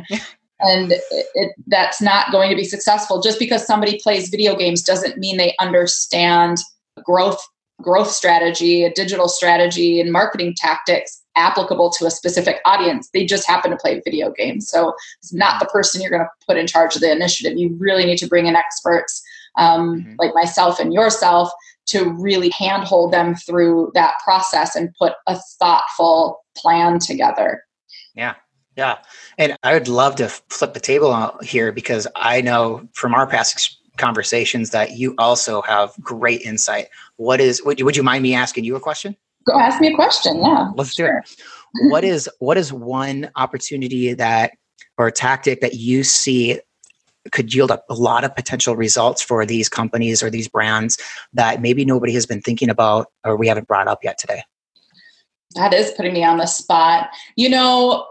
and 0.61 0.93
it, 0.93 1.27
it, 1.35 1.53
that's 1.67 2.01
not 2.01 2.33
going 2.33 2.51
to 2.51 2.57
be 2.57 2.65
successful. 2.65 3.21
Just 3.21 3.39
because 3.39 3.67
somebody 3.67 4.01
plays 4.03 4.29
video 4.29 4.55
games 4.57 4.83
doesn't 4.83 5.19
mean 5.19 5.37
they 5.37 5.55
understand 5.61 6.59
growth 7.05 7.41
growth 7.83 8.11
strategy, 8.11 8.85
a 8.85 8.93
digital 8.93 9.29
strategy, 9.29 10.01
and 10.01 10.13
marketing 10.13 10.55
tactics. 10.57 11.23
applicable 11.37 11.91
to 11.91 12.07
a 12.07 12.11
specific 12.11 12.57
audience. 12.65 13.09
They 13.15 13.25
just 13.25 13.47
happen 13.47 13.71
to 13.71 13.77
play 13.77 14.03
video 14.05 14.31
games. 14.33 14.69
So 14.69 14.93
it's 15.21 15.33
not 15.33 15.61
the 15.61 15.67
person 15.67 16.03
you're 16.03 16.11
going 16.11 16.25
to 16.25 16.47
put 16.47 16.57
in 16.57 16.67
charge 16.67 16.97
of 16.97 17.03
the 17.03 17.11
initiative. 17.11 17.57
You 17.57 17.75
really 17.79 18.05
need 18.05 18.19
to 18.19 18.27
bring 18.27 18.47
in 18.47 18.57
experts 18.57 19.23
um, 19.57 20.01
mm-hmm. 20.01 20.15
like 20.19 20.35
myself 20.35 20.81
and 20.81 20.93
yourself 20.93 21.51
to 21.87 22.11
really 22.11 22.51
handhold 22.51 23.13
them 23.13 23.35
through 23.35 23.91
that 23.95 24.15
process 24.23 24.77
and 24.77 24.95
put 24.99 25.15
a 25.27 25.39
thoughtful 25.59 26.45
plan 26.57 26.99
together. 26.99 27.65
Yeah. 28.15 28.35
Yeah. 28.77 28.99
And 29.39 29.57
I 29.63 29.75
would 29.75 29.89
love 29.89 30.17
to 30.17 30.29
flip 30.29 30.75
the 30.75 30.81
table 30.81 31.37
here 31.43 31.73
because 31.73 32.07
I 32.17 32.41
know 32.41 32.89
from 32.95 33.15
our 33.15 33.27
past 33.27 33.80
conversations 34.01 34.71
that 34.71 34.97
you 34.97 35.15
also 35.19 35.63
have 35.63 35.93
great 36.01 36.41
insight. 36.43 36.89
What 37.17 37.41
is, 37.41 37.63
would 37.65 37.79
you, 37.79 37.85
would 37.85 37.97
you 37.97 38.03
mind 38.03 38.23
me 38.23 38.35
asking 38.35 38.65
you 38.65 38.75
a 38.75 38.81
question? 38.81 39.17
Go 39.47 39.59
ask 39.59 39.81
me 39.81 39.93
a 39.93 39.95
question. 39.95 40.41
Yeah. 40.41 40.71
Let's 40.75 40.95
do 40.95 41.07
it. 41.07 41.13
what 41.91 42.03
is, 42.03 42.29
what 42.41 42.57
is 42.57 42.73
one 42.73 43.31
opportunity 43.37 44.15
that, 44.15 44.53
or 44.99 45.11
tactic 45.11 45.61
that 45.61 45.75
you 45.75 46.03
see 46.03 46.61
could 47.33 47.55
yield 47.55 47.71
a, 47.71 47.81
a, 47.89 47.95
lot 47.95 48.25
of 48.25 48.35
potential 48.35 48.77
results 48.77 49.23
for 49.23 49.45
these 49.47 49.69
companies 49.69 50.23
or 50.23 50.31
these 50.31 50.49
brands 50.49 50.99
that 51.33 51.61
maybe 51.61 51.85
nobody 51.85 52.13
has 52.15 52.27
been 52.27 52.41
thinking 52.41 52.71
about 52.71 53.07
or 53.25 53.37
we 53.37 53.47
haven't 53.47 53.69
brought 53.69 53.89
up 53.89 54.01
yet 54.03 54.19
today? 54.19 54.43
That 55.55 55.75
is 55.75 55.91
putting 55.93 56.13
me 56.13 56.25
on 56.25 56.39
the 56.39 56.47
spot. 56.47 57.11
You 57.37 57.49
know, 57.49 58.07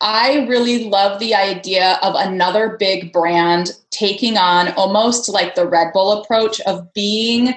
I 0.00 0.46
really 0.46 0.84
love 0.88 1.18
the 1.18 1.34
idea 1.34 1.98
of 2.02 2.14
another 2.16 2.76
big 2.78 3.12
brand 3.12 3.72
taking 3.90 4.36
on 4.36 4.72
almost 4.72 5.28
like 5.28 5.54
the 5.54 5.66
Red 5.66 5.92
Bull 5.92 6.20
approach 6.20 6.60
of 6.62 6.92
being 6.92 7.54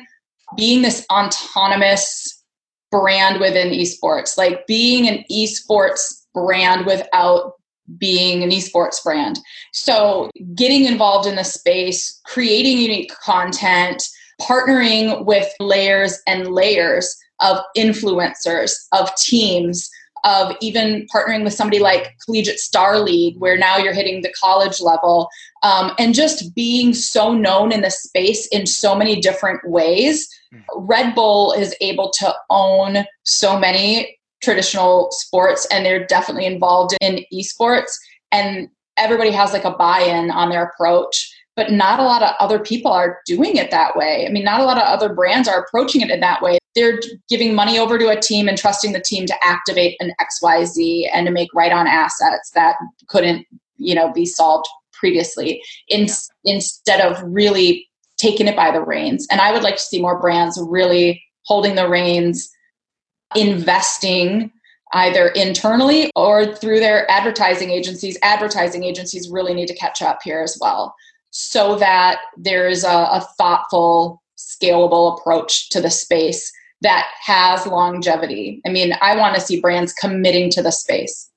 being 0.56 0.82
this 0.82 1.06
autonomous 1.12 2.44
brand 2.90 3.40
within 3.40 3.70
esports, 3.70 4.38
like 4.38 4.66
being 4.66 5.08
an 5.08 5.26
esports 5.30 6.26
brand 6.34 6.86
without 6.86 7.54
being 7.98 8.44
an 8.44 8.50
esports 8.50 9.04
brand. 9.04 9.40
So, 9.74 10.30
getting 10.56 10.86
involved 10.86 11.28
in 11.28 11.36
the 11.36 11.44
space, 11.44 12.20
creating 12.26 12.78
unique 12.78 13.12
content, 13.24 14.04
partnering 14.42 15.26
with 15.26 15.52
layers 15.60 16.20
and 16.28 16.50
layers 16.50 17.16
of 17.42 17.58
influencers, 17.78 18.74
of 18.94 19.14
teams, 19.16 19.90
of 20.28 20.54
even 20.60 21.08
partnering 21.14 21.46
with 21.46 21.54
somebody 21.54 21.80
like 21.80 22.18
Collegiate 22.26 22.60
Star 22.60 23.00
League, 23.00 23.38
where 23.40 23.58
now 23.58 23.78
you're 23.78 23.94
hitting 23.94 24.22
the 24.22 24.34
college 24.40 24.82
level, 24.82 25.30
um, 25.64 25.94
and 25.98 26.14
just 26.14 26.54
being 26.54 26.94
so 26.94 27.34
known 27.34 27.72
in 27.72 27.82
the 27.82 27.90
space 27.90 28.46
in 28.48 28.68
so 28.68 28.94
many 28.94 29.22
different 29.22 29.62
ways. 29.70 30.28
Hmm. 30.52 30.60
Red 30.76 31.16
Bull 31.16 31.54
is 31.54 31.74
able 31.80 32.12
to 32.20 32.36
own 32.50 33.06
so 33.24 33.58
many 33.58 34.18
traditional 34.44 35.10
sports 35.12 35.66
and 35.72 35.86
they're 35.86 36.06
definitely 36.06 36.46
involved 36.46 36.96
in 37.02 37.26
esports 37.34 37.94
and 38.32 38.70
everybody 38.98 39.32
has 39.32 39.54
like 39.54 39.64
a 39.64 39.72
buy-in 39.72 40.30
on 40.30 40.50
their 40.50 40.64
approach 40.64 41.34
but 41.56 41.72
not 41.72 42.00
a 42.00 42.04
lot 42.04 42.22
of 42.22 42.36
other 42.40 42.60
people 42.60 42.92
are 42.92 43.20
doing 43.26 43.56
it 43.56 43.72
that 43.72 43.96
way 43.96 44.28
i 44.28 44.32
mean 44.32 44.44
not 44.44 44.60
a 44.60 44.64
lot 44.64 44.78
of 44.78 44.84
other 44.84 45.12
brands 45.12 45.48
are 45.48 45.64
approaching 45.64 46.02
it 46.02 46.12
in 46.12 46.20
that 46.20 46.42
way 46.42 46.60
they're 46.78 47.00
giving 47.30 47.56
money 47.56 47.78
over 47.80 47.98
to 47.98 48.10
a 48.10 48.20
team 48.20 48.48
and 48.48 48.58
trusting 48.58 48.94
the 48.94 49.02
team 49.02 49.26
to 49.26 49.36
activate 49.44 49.98
an 50.00 50.12
xyz 50.22 51.08
and 51.14 51.26
to 51.26 51.32
make 51.32 51.54
right 51.54 51.72
on 51.72 51.88
assets 51.88 52.52
that 52.54 52.76
couldn't 53.08 53.46
you 53.78 53.96
know 53.96 54.12
be 54.14 54.26
solved 54.26 54.68
previously 54.94 55.62
in, 55.90 56.06
yeah. 56.06 56.14
instead 56.46 57.02
of 57.02 57.22
really 57.24 57.88
taking 58.18 58.48
it 58.48 58.56
by 58.56 58.72
the 58.72 58.82
reins 58.82 59.28
and 59.32 59.42
i 59.42 59.52
would 59.52 59.64
like 59.64 59.76
to 59.76 59.82
see 59.82 60.02
more 60.02 60.20
brands 60.20 60.60
really 60.70 61.22
holding 61.46 61.76
the 61.76 61.88
reins 61.88 62.50
investing 63.36 64.52
either 64.94 65.28
internally 65.30 66.12
or 66.16 66.56
through 66.56 66.80
their 66.80 67.10
advertising 67.12 67.72
agencies. 67.72 68.18
Advertising 68.22 68.84
agencies 68.84 69.30
really 69.30 69.54
need 69.54 69.68
to 69.68 69.76
catch 69.76 70.02
up 70.02 70.20
here 70.24 70.42
as 70.42 70.58
well 70.62 70.96
so 71.32 71.76
that 71.76 72.20
there 72.38 72.68
is 72.68 72.84
a, 72.84 72.88
a 72.88 73.28
thoughtful, 73.38 74.22
scalable 74.38 75.20
approach 75.20 75.70
to 75.70 75.82
the 75.82 75.90
space 75.90 76.52
that 76.82 77.08
has 77.22 77.66
longevity. 77.66 78.62
I 78.66 78.70
mean, 78.70 78.94
I 79.02 79.18
want 79.18 79.36
to 79.36 79.42
see 79.42 79.60
brands 79.60 79.94
committing 79.94 80.50
to 80.52 80.62
the 80.62 80.72
space. 80.72 81.30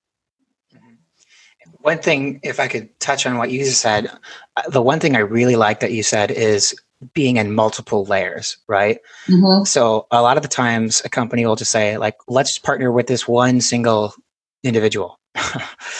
One 1.80 1.98
thing, 1.98 2.40
if 2.42 2.60
I 2.60 2.68
could 2.68 2.98
touch 3.00 3.24
on 3.24 3.38
what 3.38 3.50
you 3.50 3.64
said, 3.64 4.10
uh, 4.56 4.68
the 4.68 4.82
one 4.82 5.00
thing 5.00 5.16
I 5.16 5.20
really 5.20 5.56
like 5.56 5.80
that 5.80 5.92
you 5.92 6.02
said 6.02 6.30
is 6.30 6.74
being 7.14 7.38
in 7.38 7.54
multiple 7.54 8.04
layers, 8.04 8.58
right? 8.68 8.98
Mm-hmm. 9.26 9.64
So 9.64 10.06
a 10.10 10.20
lot 10.20 10.36
of 10.36 10.42
the 10.42 10.48
times 10.48 11.00
a 11.04 11.08
company 11.08 11.46
will 11.46 11.56
just 11.56 11.70
say 11.70 11.96
like, 11.96 12.16
let's 12.28 12.58
partner 12.58 12.92
with 12.92 13.06
this 13.06 13.26
one 13.26 13.62
single 13.62 14.14
individual, 14.62 15.18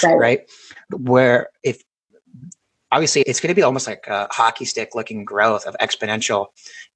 right. 0.04 0.18
right? 0.18 0.40
Where 0.90 1.48
if 1.62 1.82
obviously 2.92 3.22
it's 3.22 3.40
going 3.40 3.48
to 3.48 3.54
be 3.54 3.62
almost 3.62 3.86
like 3.86 4.06
a 4.06 4.28
hockey 4.30 4.64
stick 4.64 4.94
looking 4.94 5.24
growth 5.24 5.64
of 5.66 5.76
exponential 5.80 6.48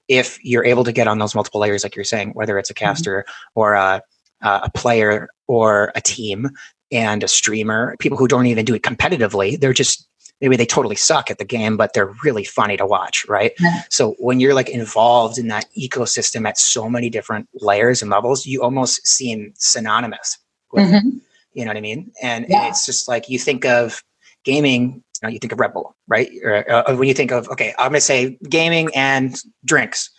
if 0.07 0.43
you're 0.43 0.65
able 0.65 0.83
to 0.83 0.91
get 0.91 1.07
on 1.07 1.19
those 1.19 1.35
multiple 1.35 1.61
layers, 1.61 1.83
like 1.83 1.95
you're 1.95 2.05
saying, 2.05 2.31
whether 2.31 2.57
it's 2.57 2.69
a 2.69 2.73
mm-hmm. 2.73 2.85
caster 2.85 3.25
mm-hmm. 3.27 3.59
or 3.59 3.73
a, 3.73 4.01
a 4.41 4.69
player 4.71 5.27
or 5.47 5.91
a 5.95 6.01
team 6.01 6.49
and 6.91 7.23
a 7.23 7.27
streamer, 7.27 7.95
people 7.99 8.17
who 8.17 8.27
don't 8.27 8.45
even 8.45 8.65
do 8.65 8.75
it 8.75 8.83
competitively, 8.83 9.59
they're 9.59 9.73
just 9.73 10.07
maybe 10.41 10.57
they 10.57 10.65
totally 10.65 10.95
suck 10.95 11.31
at 11.31 11.37
the 11.37 11.45
game, 11.45 11.77
but 11.77 11.93
they're 11.93 12.13
really 12.23 12.43
funny 12.43 12.77
to 12.77 12.85
watch, 12.85 13.25
right? 13.27 13.53
Yeah. 13.59 13.83
So 13.89 14.15
when 14.19 14.39
you're 14.39 14.53
like 14.53 14.69
involved 14.69 15.37
in 15.37 15.47
that 15.47 15.65
ecosystem 15.77 16.47
at 16.47 16.57
so 16.57 16.89
many 16.89 17.09
different 17.09 17.47
layers 17.53 18.01
and 18.01 18.11
levels, 18.11 18.45
you 18.45 18.61
almost 18.61 19.07
seem 19.07 19.53
synonymous 19.55 20.37
with, 20.73 20.91
mm-hmm. 20.91 21.17
you 21.53 21.63
know 21.63 21.69
what 21.69 21.77
I 21.77 21.81
mean? 21.81 22.11
And, 22.21 22.45
yeah. 22.49 22.63
and, 22.63 22.69
it's 22.69 22.85
just 22.85 23.07
like 23.07 23.29
you 23.29 23.39
think 23.39 23.65
of 23.65 24.03
gaming, 24.43 25.03
you, 25.23 25.39
think 25.39 25.51
of 25.51 25.59
Red 25.59 25.73
Bull, 25.73 25.95
right? 26.07 26.29
Or, 26.43 26.69
uh, 26.69 26.95
when 26.95 27.07
you 27.07 27.13
think 27.13 27.31
of, 27.31 27.47
okay, 27.49 27.73
I'm 27.77 27.89
going 27.89 27.95
to 27.95 28.01
say 28.01 28.37
gaming 28.49 28.89
and 28.95 29.41
drinks. 29.63 30.09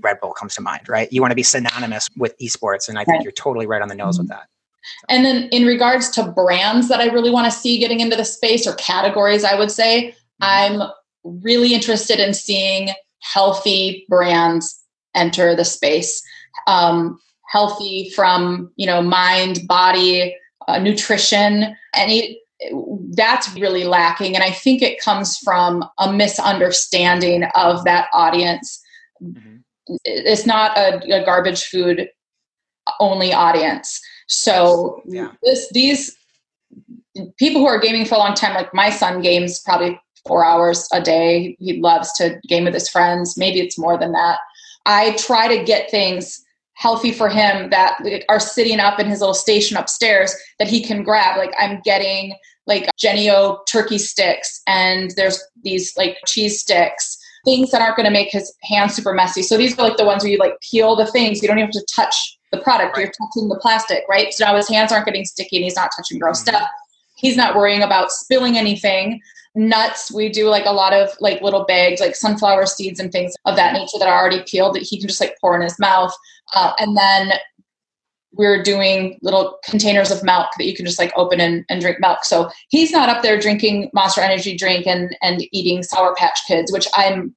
Red 0.00 0.20
Bull 0.20 0.32
comes 0.32 0.54
to 0.54 0.60
mind, 0.60 0.88
right? 0.88 1.12
You 1.12 1.20
want 1.20 1.32
to 1.32 1.36
be 1.36 1.42
synonymous 1.42 2.08
with 2.16 2.36
esports, 2.38 2.88
and 2.88 2.98
I 2.98 3.04
think 3.04 3.16
right. 3.16 3.22
you're 3.24 3.32
totally 3.32 3.66
right 3.66 3.82
on 3.82 3.88
the 3.88 3.94
nose 3.94 4.14
mm-hmm. 4.14 4.22
with 4.22 4.28
that. 4.30 4.46
And 5.08 5.24
then 5.24 5.48
in 5.50 5.66
regards 5.66 6.08
to 6.10 6.24
brands 6.24 6.88
that 6.88 7.00
I 7.00 7.06
really 7.06 7.30
want 7.30 7.46
to 7.46 7.50
see 7.50 7.78
getting 7.78 8.00
into 8.00 8.16
the 8.16 8.24
space 8.24 8.66
or 8.66 8.74
categories, 8.74 9.44
I 9.44 9.54
would 9.54 9.70
say 9.70 10.14
I'm 10.40 10.82
really 11.24 11.74
interested 11.74 12.20
in 12.20 12.32
seeing 12.32 12.90
healthy 13.20 14.06
brands 14.08 14.80
enter 15.14 15.54
the 15.54 15.64
space. 15.64 16.22
Um, 16.66 17.18
healthy 17.48 18.10
from 18.10 18.70
you 18.76 18.86
know 18.86 19.02
mind, 19.02 19.66
body, 19.66 20.36
uh, 20.68 20.78
nutrition, 20.78 21.76
any 21.94 22.40
that's 23.10 23.54
really 23.54 23.84
lacking, 23.84 24.34
and 24.34 24.44
I 24.44 24.50
think 24.50 24.82
it 24.82 25.00
comes 25.00 25.38
from 25.38 25.84
a 25.98 26.12
misunderstanding 26.12 27.44
of 27.54 27.84
that 27.84 28.08
audience. 28.12 28.80
Mm-hmm. 29.22 29.56
It's 30.04 30.44
not 30.44 30.76
a, 30.76 31.22
a 31.22 31.24
garbage 31.24 31.64
food 31.64 32.10
only 33.00 33.32
audience 33.32 34.00
so 34.28 35.02
yeah. 35.06 35.32
this 35.42 35.68
these 35.72 36.14
people 37.38 37.62
who 37.62 37.66
are 37.66 37.80
gaming 37.80 38.04
for 38.04 38.14
a 38.14 38.18
long 38.18 38.34
time, 38.34 38.54
like 38.54 38.72
my 38.72 38.90
son 38.90 39.20
games 39.22 39.60
probably 39.60 39.98
four 40.26 40.44
hours 40.44 40.86
a 40.92 41.00
day. 41.00 41.56
He 41.58 41.80
loves 41.80 42.12
to 42.14 42.38
game 42.46 42.64
with 42.64 42.74
his 42.74 42.88
friends. 42.88 43.36
Maybe 43.36 43.60
it's 43.60 43.78
more 43.78 43.98
than 43.98 44.12
that. 44.12 44.38
I 44.84 45.12
try 45.12 45.48
to 45.56 45.64
get 45.64 45.90
things 45.90 46.44
healthy 46.78 47.10
for 47.10 47.28
him 47.28 47.70
that 47.70 47.98
are 48.28 48.38
sitting 48.38 48.78
up 48.78 49.00
in 49.00 49.08
his 49.08 49.18
little 49.18 49.34
station 49.34 49.76
upstairs 49.76 50.34
that 50.60 50.68
he 50.68 50.80
can 50.80 51.02
grab. 51.02 51.36
Like 51.36 51.52
I'm 51.58 51.80
getting 51.84 52.34
like 52.68 52.88
Jennie-O 52.96 53.62
turkey 53.68 53.98
sticks 53.98 54.62
and 54.68 55.10
there's 55.16 55.42
these 55.64 55.96
like 55.96 56.18
cheese 56.24 56.60
sticks, 56.60 57.18
things 57.44 57.72
that 57.72 57.82
aren't 57.82 57.96
going 57.96 58.06
to 58.06 58.12
make 58.12 58.30
his 58.30 58.54
hands 58.62 58.94
super 58.94 59.12
messy. 59.12 59.42
So 59.42 59.56
these 59.56 59.76
are 59.76 59.82
like 59.82 59.96
the 59.96 60.04
ones 60.04 60.22
where 60.22 60.30
you 60.30 60.38
like 60.38 60.54
peel 60.60 60.94
the 60.94 61.06
things. 61.06 61.42
You 61.42 61.48
don't 61.48 61.58
even 61.58 61.66
have 61.66 61.72
to 61.72 61.86
touch 61.92 62.38
the 62.52 62.60
product. 62.60 62.96
Right. 62.96 63.06
You're 63.06 63.12
touching 63.26 63.48
the 63.48 63.58
plastic, 63.60 64.04
right? 64.08 64.32
So 64.32 64.44
now 64.44 64.54
his 64.54 64.68
hands 64.68 64.92
aren't 64.92 65.06
getting 65.06 65.24
sticky 65.24 65.56
and 65.56 65.64
he's 65.64 65.76
not 65.76 65.90
touching 65.96 66.20
gross 66.20 66.44
mm-hmm. 66.44 66.56
stuff. 66.56 66.68
He's 67.16 67.36
not 67.36 67.56
worrying 67.56 67.82
about 67.82 68.12
spilling 68.12 68.56
anything. 68.56 69.20
Nuts, 69.56 70.12
we 70.12 70.28
do 70.28 70.48
like 70.48 70.66
a 70.66 70.72
lot 70.72 70.92
of 70.92 71.08
like 71.18 71.42
little 71.42 71.64
bags, 71.64 72.00
like 72.00 72.14
sunflower 72.14 72.66
seeds 72.66 73.00
and 73.00 73.10
things 73.10 73.34
of 73.44 73.56
that 73.56 73.72
nature 73.72 73.98
that 73.98 74.06
are 74.06 74.20
already 74.20 74.44
peeled 74.46 74.76
that 74.76 74.84
he 74.84 75.00
can 75.00 75.08
just 75.08 75.20
like 75.20 75.34
pour 75.40 75.56
in 75.56 75.62
his 75.62 75.76
mouth. 75.80 76.14
Uh, 76.54 76.72
and 76.78 76.96
then 76.96 77.32
we're 78.32 78.62
doing 78.62 79.18
little 79.22 79.58
containers 79.64 80.10
of 80.10 80.22
milk 80.22 80.48
that 80.58 80.66
you 80.66 80.74
can 80.74 80.84
just 80.84 80.98
like 80.98 81.12
open 81.16 81.40
and, 81.40 81.64
and 81.68 81.80
drink 81.80 81.98
milk. 82.00 82.24
So 82.24 82.50
he's 82.68 82.92
not 82.92 83.08
up 83.08 83.22
there 83.22 83.38
drinking 83.40 83.90
Monster 83.94 84.20
Energy 84.20 84.56
drink 84.56 84.86
and, 84.86 85.16
and 85.22 85.42
eating 85.52 85.82
Sour 85.82 86.14
Patch 86.14 86.38
Kids, 86.46 86.72
which 86.72 86.86
I'm 86.94 87.34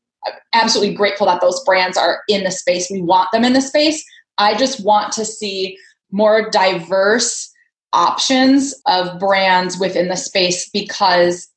absolutely 0.54 0.94
grateful 0.94 1.26
that 1.28 1.42
those 1.42 1.64
brands 1.64 1.98
are 1.98 2.22
in 2.28 2.44
the 2.44 2.52
space. 2.52 2.90
We 2.92 3.02
want 3.02 3.32
them 3.32 3.44
in 3.44 3.54
the 3.54 3.62
space, 3.62 4.06
I 4.38 4.56
just 4.56 4.84
want 4.84 5.14
to 5.14 5.26
see 5.26 5.78
more 6.12 6.50
diverse 6.50 7.52
options 7.94 8.74
of 8.86 9.20
brands 9.20 9.78
within 9.80 10.08
the 10.08 10.16
space 10.16 10.70
because 10.70 11.48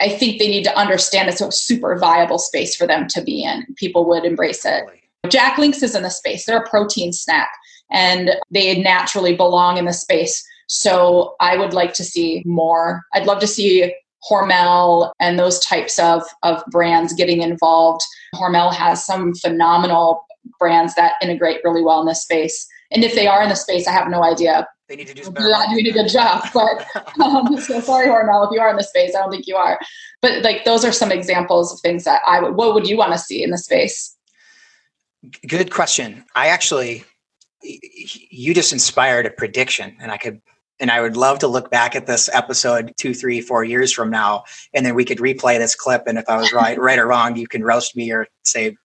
I 0.00 0.08
think 0.08 0.38
they 0.38 0.48
need 0.48 0.64
to 0.64 0.78
understand 0.78 1.28
it's 1.28 1.40
a 1.40 1.52
super 1.52 1.96
viable 1.98 2.38
space 2.38 2.76
for 2.76 2.86
them 2.86 3.06
to 3.08 3.22
be 3.22 3.42
in. 3.42 3.66
People 3.76 4.06
would 4.08 4.24
embrace 4.24 4.64
it. 4.64 4.84
Jack 5.26 5.58
Links 5.58 5.82
is 5.82 5.94
in 5.94 6.02
the 6.02 6.10
space. 6.10 6.44
They're 6.44 6.62
a 6.62 6.68
protein 6.68 7.12
snack. 7.12 7.48
and 7.90 8.30
they 8.50 8.80
naturally 8.82 9.36
belong 9.36 9.76
in 9.76 9.84
the 9.84 9.92
space. 9.92 10.44
So 10.66 11.36
I 11.40 11.56
would 11.56 11.72
like 11.72 11.94
to 11.94 12.04
see 12.04 12.42
more. 12.44 13.04
I'd 13.14 13.26
love 13.26 13.38
to 13.40 13.46
see 13.46 13.94
Hormel 14.28 15.12
and 15.20 15.38
those 15.38 15.60
types 15.60 15.98
of, 15.98 16.24
of 16.42 16.62
brands 16.70 17.12
getting 17.12 17.42
involved. 17.42 18.02
Hormel 18.34 18.74
has 18.74 19.04
some 19.04 19.34
phenomenal 19.34 20.26
brands 20.58 20.94
that 20.96 21.14
integrate 21.22 21.60
really 21.64 21.82
well 21.82 22.00
in 22.00 22.06
this 22.06 22.22
space. 22.22 22.66
And 22.90 23.04
if 23.04 23.14
they 23.14 23.26
are 23.26 23.42
in 23.42 23.48
the 23.48 23.56
space, 23.56 23.86
I 23.86 23.92
have 23.92 24.08
no 24.08 24.22
idea. 24.22 24.66
They 24.88 24.96
need 24.96 25.08
to 25.08 25.14
do 25.14 25.24
some 25.24 25.34
You're 25.36 25.50
not 25.50 25.70
doing 25.70 25.86
a 25.86 25.92
good 25.92 26.08
job, 26.08 26.44
but 26.54 26.86
um, 27.20 27.56
so 27.60 27.80
sorry, 27.80 28.06
Hormel, 28.06 28.46
if 28.46 28.52
you 28.52 28.60
are 28.60 28.70
in 28.70 28.76
the 28.76 28.84
space, 28.84 29.14
I 29.14 29.20
don't 29.20 29.30
think 29.30 29.46
you 29.46 29.56
are. 29.56 29.78
But 30.22 30.42
like 30.42 30.64
those 30.64 30.84
are 30.84 30.92
some 30.92 31.10
examples 31.10 31.72
of 31.72 31.80
things 31.80 32.04
that 32.04 32.22
I 32.26 32.40
would. 32.40 32.54
What 32.54 32.74
would 32.74 32.88
you 32.88 32.96
want 32.96 33.12
to 33.12 33.18
see 33.18 33.42
in 33.42 33.50
the 33.50 33.58
space? 33.58 34.15
Good 35.46 35.70
question. 35.70 36.24
I 36.34 36.48
actually, 36.48 37.04
you 37.62 38.54
just 38.54 38.72
inspired 38.72 39.26
a 39.26 39.30
prediction, 39.30 39.96
and 40.00 40.10
I 40.10 40.16
could 40.16 40.40
and 40.78 40.90
I 40.90 41.00
would 41.00 41.16
love 41.16 41.38
to 41.38 41.46
look 41.46 41.70
back 41.70 41.96
at 41.96 42.06
this 42.06 42.28
episode 42.32 42.92
two, 42.98 43.14
three, 43.14 43.40
four 43.40 43.64
years 43.64 43.92
from 43.92 44.10
now, 44.10 44.44
and 44.74 44.84
then 44.84 44.94
we 44.94 45.04
could 45.04 45.18
replay 45.18 45.58
this 45.58 45.74
clip. 45.74 46.02
And 46.06 46.18
if 46.18 46.28
I 46.28 46.36
was 46.36 46.52
right, 46.52 46.78
right 46.78 46.98
or 46.98 47.06
wrong, 47.06 47.36
you 47.36 47.46
can 47.46 47.64
roast 47.64 47.96
me 47.96 48.12
or 48.12 48.26
say 48.44 48.76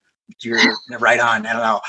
you're 0.41 0.59
right 0.99 1.19
on. 1.19 1.45
I 1.45 1.53
don't 1.53 1.61
know. 1.61 1.81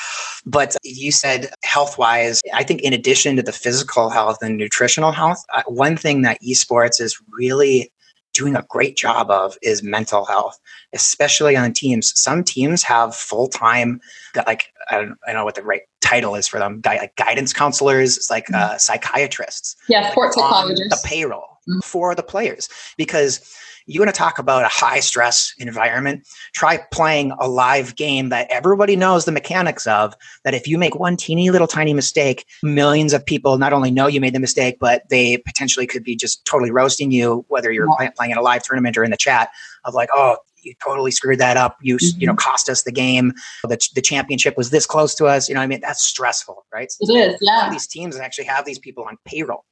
But 0.45 0.77
you 0.83 1.13
said 1.13 1.53
health 1.63 1.99
wise, 1.99 2.41
I 2.53 2.65
think 2.65 2.83
in 2.83 2.93
addition 2.93 3.37
to 3.37 3.43
the 3.43 3.53
physical 3.53 4.11
health 4.11 4.39
and 4.43 4.57
nutritional 4.57 5.13
health, 5.13 5.45
uh, 5.55 5.63
one 5.67 5.97
thing 5.97 6.23
that 6.23 6.43
esports 6.43 7.01
is 7.01 7.17
really 7.31 7.93
doing 8.33 8.57
a 8.57 8.65
great 8.69 8.97
job 8.97 9.31
of 9.31 9.57
is 9.63 9.83
mental 9.83 10.25
health, 10.25 10.59
especially 10.93 11.57
on 11.57 11.73
teams. 11.73 12.19
Some 12.19 12.45
teams 12.45 12.83
have 12.83 13.15
full 13.15 13.49
time, 13.49 14.01
like 14.47 14.73
I 14.91 14.97
don't, 14.97 15.19
I 15.27 15.33
don't 15.33 15.41
know 15.41 15.45
what 15.45 15.55
the 15.55 15.63
right 15.63 15.83
title 16.01 16.35
is 16.35 16.49
for 16.49 16.59
them, 16.59 16.81
like 16.85 17.17
guidance 17.17 17.53
counselors, 17.53 18.17
it's 18.17 18.31
like 18.31 18.47
mm-hmm. 18.47 18.75
uh, 18.75 18.79
psychiatrists. 18.79 19.77
Yeah, 19.89 20.11
sports 20.11 20.37
psychologists. 20.37 21.03
The 21.03 21.09
payroll. 21.09 21.52
For 21.83 22.15
the 22.15 22.23
players 22.23 22.69
because 22.97 23.55
you 23.87 24.01
want 24.01 24.13
to 24.13 24.19
talk 24.19 24.39
about 24.39 24.65
a 24.65 24.69
high 24.69 25.01
stress 25.01 25.53
environment 25.59 26.27
try 26.55 26.79
playing 26.93 27.33
a 27.41 27.49
live 27.49 27.97
game 27.97 28.29
that 28.29 28.47
everybody 28.51 28.97
knows 28.97 29.25
the 29.25 29.33
mechanics 29.33 29.87
of 29.87 30.15
that 30.45 30.55
if 30.55 30.67
you 30.67 30.79
make 30.79 30.99
one 30.99 31.17
teeny 31.17 31.51
little 31.51 31.67
tiny 31.67 31.95
mistake 31.95 32.47
millions 32.63 33.13
of 33.13 33.25
people 33.25 33.59
not 33.59 33.73
only 33.73 33.91
know 33.91 34.07
you 34.07 34.21
made 34.21 34.35
the 34.35 34.41
mistake 34.41 34.79
but 34.81 35.09
they 35.09 35.39
potentially 35.39 35.87
could 35.87 36.05
be 36.05 36.17
just 36.17 36.45
totally 36.45 36.71
roasting 36.71 37.11
you 37.11 37.45
whether 37.49 37.71
you're 37.71 37.89
yeah. 38.01 38.11
playing 38.17 38.33
in 38.33 38.39
a 38.39 38.43
live 38.43 38.63
tournament 38.63 38.97
or 38.97 39.05
in 39.05 39.11
the 39.11 39.17
chat 39.17 39.51
of 39.85 39.95
like 39.95 40.09
oh 40.15 40.37
you 40.65 40.75
totally 40.83 41.11
screwed 41.11 41.41
that 41.41 41.57
up. 41.57 41.77
You 41.83 41.97
mm-hmm. 41.97 42.21
you 42.21 42.27
know 42.27 42.35
mm-hmm. 42.35 42.51
cost 42.51 42.69
us 42.69 42.85
the 42.85 42.93
game. 42.93 43.33
The, 43.65 43.79
the 43.95 44.01
championship 44.01 44.57
was 44.57 44.71
this 44.71 44.87
close 44.87 45.15
to 45.17 45.27
us. 45.27 45.49
You 45.49 45.55
know, 45.55 45.61
I 45.61 45.67
mean 45.67 45.81
that's 45.81 46.05
stressful, 46.05 46.65
right? 46.73 46.91
So 46.91 47.13
it 47.13 47.33
is. 47.33 47.39
Yeah. 47.41 47.69
These 47.71 47.87
teams 47.87 48.17
actually 48.17 48.45
have 48.45 48.65
these 48.65 48.79
people 48.79 49.05
on 49.05 49.19
payroll 49.25 49.65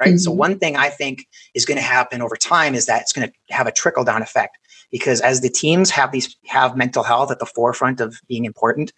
right? 0.00 0.10
Mm-hmm. 0.10 0.18
So 0.18 0.30
one 0.30 0.58
thing 0.58 0.76
I 0.76 0.88
think 0.88 1.26
is 1.54 1.64
going 1.64 1.76
to 1.76 1.82
happen 1.82 2.22
over 2.22 2.36
time 2.36 2.74
is 2.74 2.86
that 2.86 3.02
it's 3.02 3.12
going 3.12 3.28
to 3.28 3.54
have 3.54 3.66
a 3.66 3.72
trickle 3.72 4.04
down 4.04 4.22
effect 4.22 4.58
because 4.90 5.20
as 5.20 5.40
the 5.40 5.50
teams 5.50 5.90
have 5.90 6.10
these 6.10 6.36
have 6.46 6.76
mental 6.76 7.02
health 7.02 7.30
at 7.30 7.38
the 7.38 7.46
forefront 7.46 8.00
of 8.00 8.20
being 8.26 8.44
important, 8.44 8.92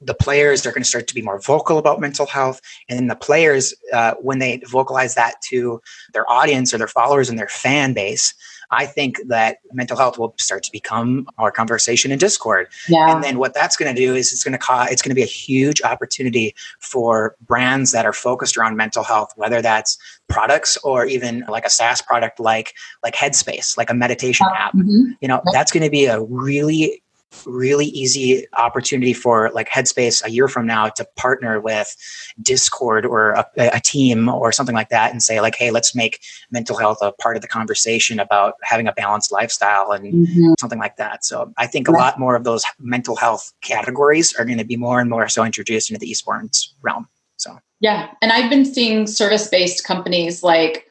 the 0.00 0.14
players 0.14 0.66
are 0.66 0.72
going 0.72 0.82
to 0.82 0.88
start 0.88 1.06
to 1.06 1.14
be 1.14 1.22
more 1.22 1.40
vocal 1.40 1.78
about 1.78 2.00
mental 2.00 2.26
health, 2.26 2.60
and 2.88 2.98
then 2.98 3.06
the 3.06 3.16
players 3.16 3.74
uh, 3.92 4.14
when 4.20 4.38
they 4.38 4.60
vocalize 4.68 5.14
that 5.14 5.34
to 5.48 5.80
their 6.12 6.30
audience 6.30 6.74
or 6.74 6.78
their 6.78 6.86
followers 6.86 7.30
and 7.30 7.38
their 7.38 7.48
fan 7.48 7.94
base, 7.94 8.34
I 8.70 8.86
think 8.86 9.20
that 9.26 9.58
mental 9.72 9.96
health 9.96 10.18
will 10.18 10.34
start 10.38 10.62
to 10.64 10.72
become 10.72 11.28
our 11.38 11.50
conversation 11.50 12.10
in 12.10 12.18
Discord. 12.18 12.68
Yeah. 12.88 13.14
And 13.14 13.22
then 13.22 13.38
what 13.38 13.54
that's 13.54 13.76
going 13.76 13.94
to 13.94 14.00
do 14.00 14.14
is 14.14 14.32
it's 14.32 14.44
going 14.44 14.52
to 14.52 14.58
cause 14.58 14.90
it's 14.90 15.02
going 15.02 15.10
to 15.10 15.14
be 15.14 15.22
a 15.22 15.26
huge 15.26 15.82
opportunity 15.82 16.54
for 16.80 17.36
brands 17.40 17.92
that 17.92 18.06
are 18.06 18.12
focused 18.12 18.56
around 18.56 18.76
mental 18.76 19.04
health, 19.04 19.32
whether 19.36 19.62
that's 19.62 19.98
products 20.28 20.76
or 20.78 21.06
even 21.06 21.44
like 21.48 21.64
a 21.64 21.70
SaaS 21.70 22.02
product 22.02 22.40
like 22.40 22.74
like 23.02 23.14
Headspace, 23.14 23.76
like 23.76 23.90
a 23.90 23.94
meditation 23.94 24.46
app. 24.54 24.74
Mm-hmm. 24.74 25.12
You 25.20 25.28
know, 25.28 25.42
that's 25.52 25.72
going 25.72 25.84
to 25.84 25.90
be 25.90 26.06
a 26.06 26.20
really 26.20 27.02
really 27.44 27.86
easy 27.86 28.46
opportunity 28.56 29.12
for 29.12 29.50
like 29.54 29.68
Headspace 29.68 30.24
a 30.24 30.30
year 30.30 30.48
from 30.48 30.66
now 30.66 30.88
to 30.88 31.04
partner 31.16 31.60
with 31.60 31.94
Discord 32.40 33.04
or 33.04 33.32
a, 33.32 33.46
a, 33.56 33.80
team 33.80 34.28
or 34.28 34.52
something 34.52 34.74
like 34.74 34.88
that 34.88 35.12
and 35.12 35.22
say 35.22 35.40
like, 35.40 35.54
hey, 35.54 35.70
let's 35.70 35.94
make 35.94 36.20
mental 36.50 36.76
health 36.76 36.98
a 37.02 37.12
part 37.12 37.36
of 37.36 37.42
the 37.42 37.48
conversation 37.48 38.18
about 38.18 38.54
having 38.62 38.86
a 38.86 38.92
balanced 38.92 39.32
lifestyle 39.32 39.92
and 39.92 40.12
mm-hmm. 40.12 40.52
something 40.58 40.78
like 40.78 40.96
that. 40.96 41.24
So 41.24 41.52
I 41.56 41.66
think 41.66 41.88
a 41.88 41.92
lot 41.92 42.18
more 42.18 42.34
of 42.34 42.44
those 42.44 42.64
mental 42.78 43.16
health 43.16 43.52
categories 43.60 44.34
are 44.34 44.44
going 44.44 44.58
to 44.58 44.64
be 44.64 44.76
more 44.76 45.00
and 45.00 45.10
more 45.10 45.28
so 45.28 45.44
introduced 45.44 45.90
into 45.90 46.00
the 46.00 46.10
esports 46.10 46.68
realm. 46.82 47.08
So 47.36 47.58
yeah, 47.80 48.12
and 48.22 48.32
I've 48.32 48.50
been 48.50 48.64
seeing 48.64 49.06
service-based 49.06 49.84
companies 49.84 50.42
like 50.42 50.86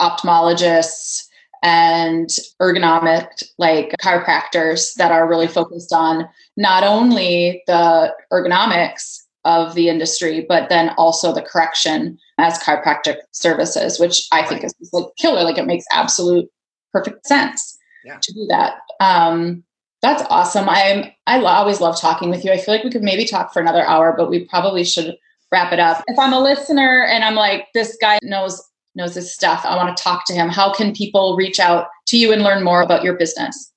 ophthalmologists 0.00 1.28
and 1.62 2.30
ergonomic 2.60 3.28
like 3.58 3.94
chiropractors 4.00 4.94
that 4.94 5.12
are 5.12 5.28
really 5.28 5.46
focused 5.46 5.92
on 5.92 6.28
not 6.56 6.84
only 6.84 7.62
the 7.66 8.14
ergonomics 8.32 9.18
of 9.44 9.74
the 9.74 9.88
industry 9.88 10.44
but 10.48 10.68
then 10.68 10.90
also 10.96 11.32
the 11.32 11.42
correction 11.42 12.18
as 12.38 12.58
chiropractic 12.58 13.16
services 13.32 13.98
which 13.98 14.26
i 14.32 14.42
think 14.44 14.64
is 14.64 14.74
like 14.92 15.04
killer. 15.18 15.42
Like 15.42 15.58
it 15.58 15.66
makes 15.66 15.84
absolute 15.92 16.48
perfect 16.92 17.26
sense 17.26 17.78
yeah. 18.04 18.18
to 18.20 18.32
do 18.32 18.46
that. 18.48 18.74
Um, 19.00 19.62
that's 20.02 20.22
awesome. 20.30 20.66
I'm 20.68 21.10
i 21.26 21.38
always 21.38 21.80
love 21.80 22.00
talking 22.00 22.30
with 22.30 22.44
you. 22.44 22.52
I 22.52 22.56
feel 22.56 22.74
like 22.74 22.84
we 22.84 22.90
could 22.90 23.02
maybe 23.02 23.26
talk 23.26 23.52
for 23.52 23.60
another 23.60 23.86
hour 23.86 24.14
but 24.16 24.30
we 24.30 24.46
probably 24.46 24.84
should 24.84 25.16
wrap 25.52 25.72
it 25.72 25.80
up. 25.80 26.02
If 26.06 26.18
i'm 26.18 26.32
a 26.32 26.40
listener 26.40 27.04
and 27.04 27.24
i'm 27.24 27.34
like 27.34 27.68
this 27.74 27.96
guy 28.00 28.18
knows 28.22 28.62
knows 28.94 29.14
his 29.14 29.32
stuff. 29.32 29.64
I 29.64 29.76
want 29.76 29.96
to 29.96 30.02
talk 30.02 30.26
to 30.26 30.34
him. 30.34 30.48
How 30.48 30.72
can 30.72 30.94
people 30.94 31.36
reach 31.36 31.60
out 31.60 31.88
to 32.06 32.16
you 32.16 32.32
and 32.32 32.42
learn 32.42 32.62
more 32.64 32.82
about 32.82 33.04
your 33.04 33.14
business? 33.14 33.70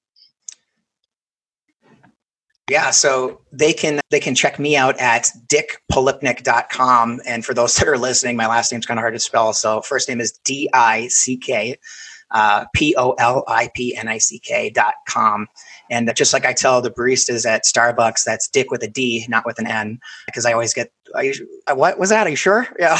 Yeah, 2.69 2.91
so 2.91 3.41
they 3.51 3.73
can 3.73 3.99
they 4.09 4.21
can 4.21 4.35
check 4.35 4.57
me 4.57 4.77
out 4.77 4.97
at 4.99 5.29
dickpolipnick.com. 5.47 7.21
And 7.25 7.45
for 7.45 7.53
those 7.53 7.75
that 7.79 7.87
are 7.87 7.97
listening, 7.97 8.37
my 8.37 8.47
last 8.47 8.71
name's 8.71 8.85
kind 8.85 8.97
of 8.99 9.01
hard 9.01 9.13
to 9.13 9.19
spell. 9.19 9.53
So 9.53 9.81
first 9.81 10.07
name 10.07 10.21
is 10.21 10.31
D-I-C-K, 10.45 11.75
uh, 12.31 12.65
P-O-L-I-P-N-I-C-K 12.73 13.09
dot 14.69 14.93
com. 15.07 15.47
And 15.89 16.11
just 16.15 16.31
like 16.33 16.45
I 16.45 16.53
tell 16.53 16.81
the 16.81 16.89
baristas 16.89 17.45
at 17.45 17.63
Starbucks, 17.65 18.23
that's 18.23 18.47
Dick 18.47 18.71
with 18.71 18.81
a 18.81 18.87
D, 18.87 19.25
not 19.27 19.45
with 19.45 19.59
an 19.59 19.67
N, 19.67 19.99
because 20.25 20.45
I 20.45 20.53
always 20.53 20.73
get, 20.73 20.91
I, 21.13 21.33
what 21.73 21.99
was 21.99 22.09
that? 22.09 22.25
Are 22.27 22.29
you 22.29 22.35
sure? 22.35 22.67
Yeah. 22.79 22.97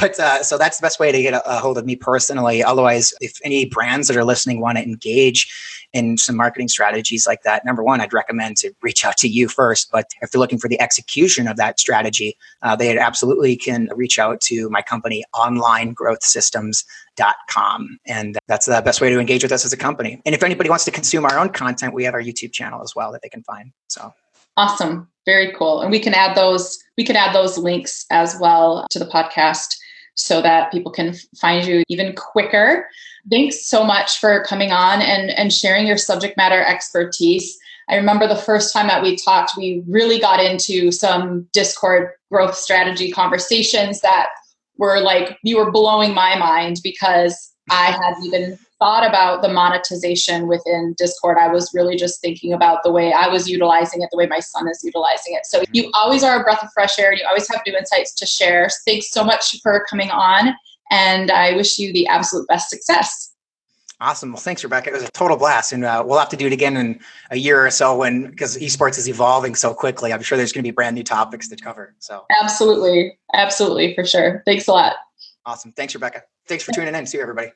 But 0.00 0.18
uh, 0.18 0.42
so 0.42 0.58
that's 0.58 0.78
the 0.78 0.82
best 0.82 0.98
way 0.98 1.12
to 1.12 1.22
get 1.22 1.34
a, 1.34 1.50
a, 1.50 1.58
hold 1.58 1.78
of 1.78 1.86
me 1.86 1.94
personally. 1.96 2.62
Otherwise, 2.62 3.12
if 3.20 3.38
any 3.44 3.64
brands 3.66 4.08
that 4.08 4.16
are 4.16 4.24
listening 4.24 4.60
want 4.60 4.78
to 4.78 4.84
engage 4.84 5.86
in 5.92 6.16
some 6.16 6.36
marketing 6.36 6.68
strategies 6.68 7.26
like 7.26 7.42
that, 7.42 7.64
number 7.64 7.82
one, 7.82 8.00
I'd 8.00 8.12
recommend 8.12 8.56
to 8.58 8.72
reach 8.82 9.04
out 9.04 9.16
to 9.18 9.26
you 9.28 9.48
first. 9.48 9.90
But 9.92 10.10
if 10.22 10.30
they're 10.30 10.38
looking 10.38 10.58
for 10.58 10.68
the 10.68 10.80
execution 10.80 11.48
of 11.48 11.56
that 11.56 11.78
strategy, 11.78 12.36
uh, 12.62 12.74
they 12.76 12.98
absolutely 12.98 13.56
can 13.56 13.88
reach 13.94 14.18
out 14.18 14.40
to 14.42 14.68
my 14.70 14.82
company, 14.82 15.24
onlinegrowthsystems.com. 15.34 17.98
And 18.06 18.38
that's 18.48 18.66
the 18.66 18.82
best 18.82 19.00
way 19.00 19.10
to 19.10 19.20
engage 19.20 19.42
with 19.42 19.52
us 19.52 19.64
as 19.64 19.72
a 19.72 19.78
company. 19.78 20.20
And 20.24 20.34
if 20.34 20.42
anybody 20.42 20.68
wants 20.70 20.84
to 20.86 20.90
consume 20.90 21.24
our 21.24 21.38
own 21.38 21.50
content, 21.50 21.94
we 21.94 22.02
have 22.04 22.14
our 22.14 22.22
YouTube 22.22 22.52
channel 22.52 22.82
as 22.82 22.96
well 22.96 23.12
that 23.12 23.22
they 23.22 23.28
can 23.28 23.42
find. 23.42 23.72
So 23.88 24.12
Awesome. 24.56 25.08
Very 25.26 25.52
cool. 25.52 25.80
And 25.80 25.90
we 25.90 26.00
can 26.00 26.14
add 26.14 26.36
those, 26.36 26.82
we 26.96 27.04
can 27.04 27.16
add 27.16 27.34
those 27.34 27.56
links 27.58 28.04
as 28.10 28.36
well 28.40 28.86
to 28.90 28.98
the 28.98 29.06
podcast 29.06 29.74
so 30.16 30.40
that 30.42 30.70
people 30.70 30.92
can 30.92 31.14
find 31.40 31.66
you 31.66 31.82
even 31.88 32.14
quicker. 32.14 32.88
Thanks 33.30 33.66
so 33.66 33.84
much 33.84 34.18
for 34.18 34.44
coming 34.44 34.70
on 34.70 35.00
and, 35.00 35.30
and 35.30 35.52
sharing 35.52 35.86
your 35.86 35.96
subject 35.96 36.36
matter 36.36 36.62
expertise. 36.62 37.58
I 37.88 37.96
remember 37.96 38.26
the 38.26 38.36
first 38.36 38.72
time 38.72 38.86
that 38.88 39.02
we 39.02 39.16
talked, 39.16 39.52
we 39.56 39.82
really 39.88 40.18
got 40.18 40.42
into 40.42 40.90
some 40.92 41.48
Discord 41.52 42.10
growth 42.30 42.54
strategy 42.54 43.10
conversations 43.10 44.00
that 44.00 44.28
were 44.78 45.00
like, 45.00 45.38
you 45.42 45.58
were 45.58 45.70
blowing 45.70 46.14
my 46.14 46.36
mind 46.36 46.80
because 46.82 47.52
I 47.70 47.86
had 47.90 48.14
even 48.24 48.58
thought 48.84 49.08
about 49.08 49.40
the 49.40 49.48
monetization 49.48 50.46
within 50.46 50.94
Discord. 50.98 51.38
I 51.38 51.48
was 51.48 51.72
really 51.72 51.96
just 51.96 52.20
thinking 52.20 52.52
about 52.52 52.82
the 52.82 52.92
way 52.92 53.14
I 53.14 53.28
was 53.28 53.48
utilizing 53.48 54.02
it, 54.02 54.10
the 54.12 54.18
way 54.18 54.26
my 54.26 54.40
son 54.40 54.68
is 54.68 54.84
utilizing 54.84 55.32
it. 55.34 55.46
So 55.46 55.62
you 55.72 55.90
always 55.94 56.22
are 56.22 56.38
a 56.38 56.44
breath 56.44 56.62
of 56.62 56.68
fresh 56.74 56.98
air 56.98 57.10
and 57.10 57.18
you 57.18 57.24
always 57.26 57.48
have 57.48 57.62
new 57.66 57.74
insights 57.74 58.12
to 58.16 58.26
share. 58.26 58.68
Thanks 58.84 59.10
so 59.10 59.24
much 59.24 59.58
for 59.62 59.86
coming 59.88 60.10
on. 60.10 60.54
And 60.90 61.30
I 61.30 61.56
wish 61.56 61.78
you 61.78 61.94
the 61.94 62.06
absolute 62.08 62.46
best 62.46 62.68
success. 62.68 63.32
Awesome. 64.00 64.32
Well, 64.32 64.42
thanks, 64.42 64.62
Rebecca. 64.62 64.90
It 64.90 64.92
was 64.92 65.04
a 65.04 65.10
total 65.12 65.38
blast, 65.38 65.72
and 65.72 65.82
uh, 65.82 66.02
we'll 66.04 66.18
have 66.18 66.28
to 66.28 66.36
do 66.36 66.46
it 66.46 66.52
again 66.52 66.76
in 66.76 67.00
a 67.30 67.38
year 67.38 67.64
or 67.64 67.70
so 67.70 67.96
when 67.96 68.28
because 68.28 68.58
esports 68.58 68.98
is 68.98 69.08
evolving 69.08 69.54
so 69.54 69.72
quickly. 69.72 70.12
I'm 70.12 70.20
sure 70.20 70.36
there's 70.36 70.52
going 70.52 70.62
to 70.62 70.68
be 70.68 70.72
brand 70.72 70.94
new 70.94 71.04
topics 71.04 71.48
to 71.48 71.56
cover. 71.56 71.94
So 72.00 72.26
absolutely, 72.42 73.18
absolutely, 73.32 73.94
for 73.94 74.04
sure. 74.04 74.42
Thanks 74.44 74.68
a 74.68 74.72
lot. 74.72 74.96
Awesome. 75.46 75.72
Thanks, 75.72 75.94
Rebecca. 75.94 76.24
Thanks 76.46 76.64
for 76.64 76.72
tuning 76.72 76.94
in. 76.94 77.06
See 77.06 77.16
you, 77.16 77.22
everybody. 77.22 77.52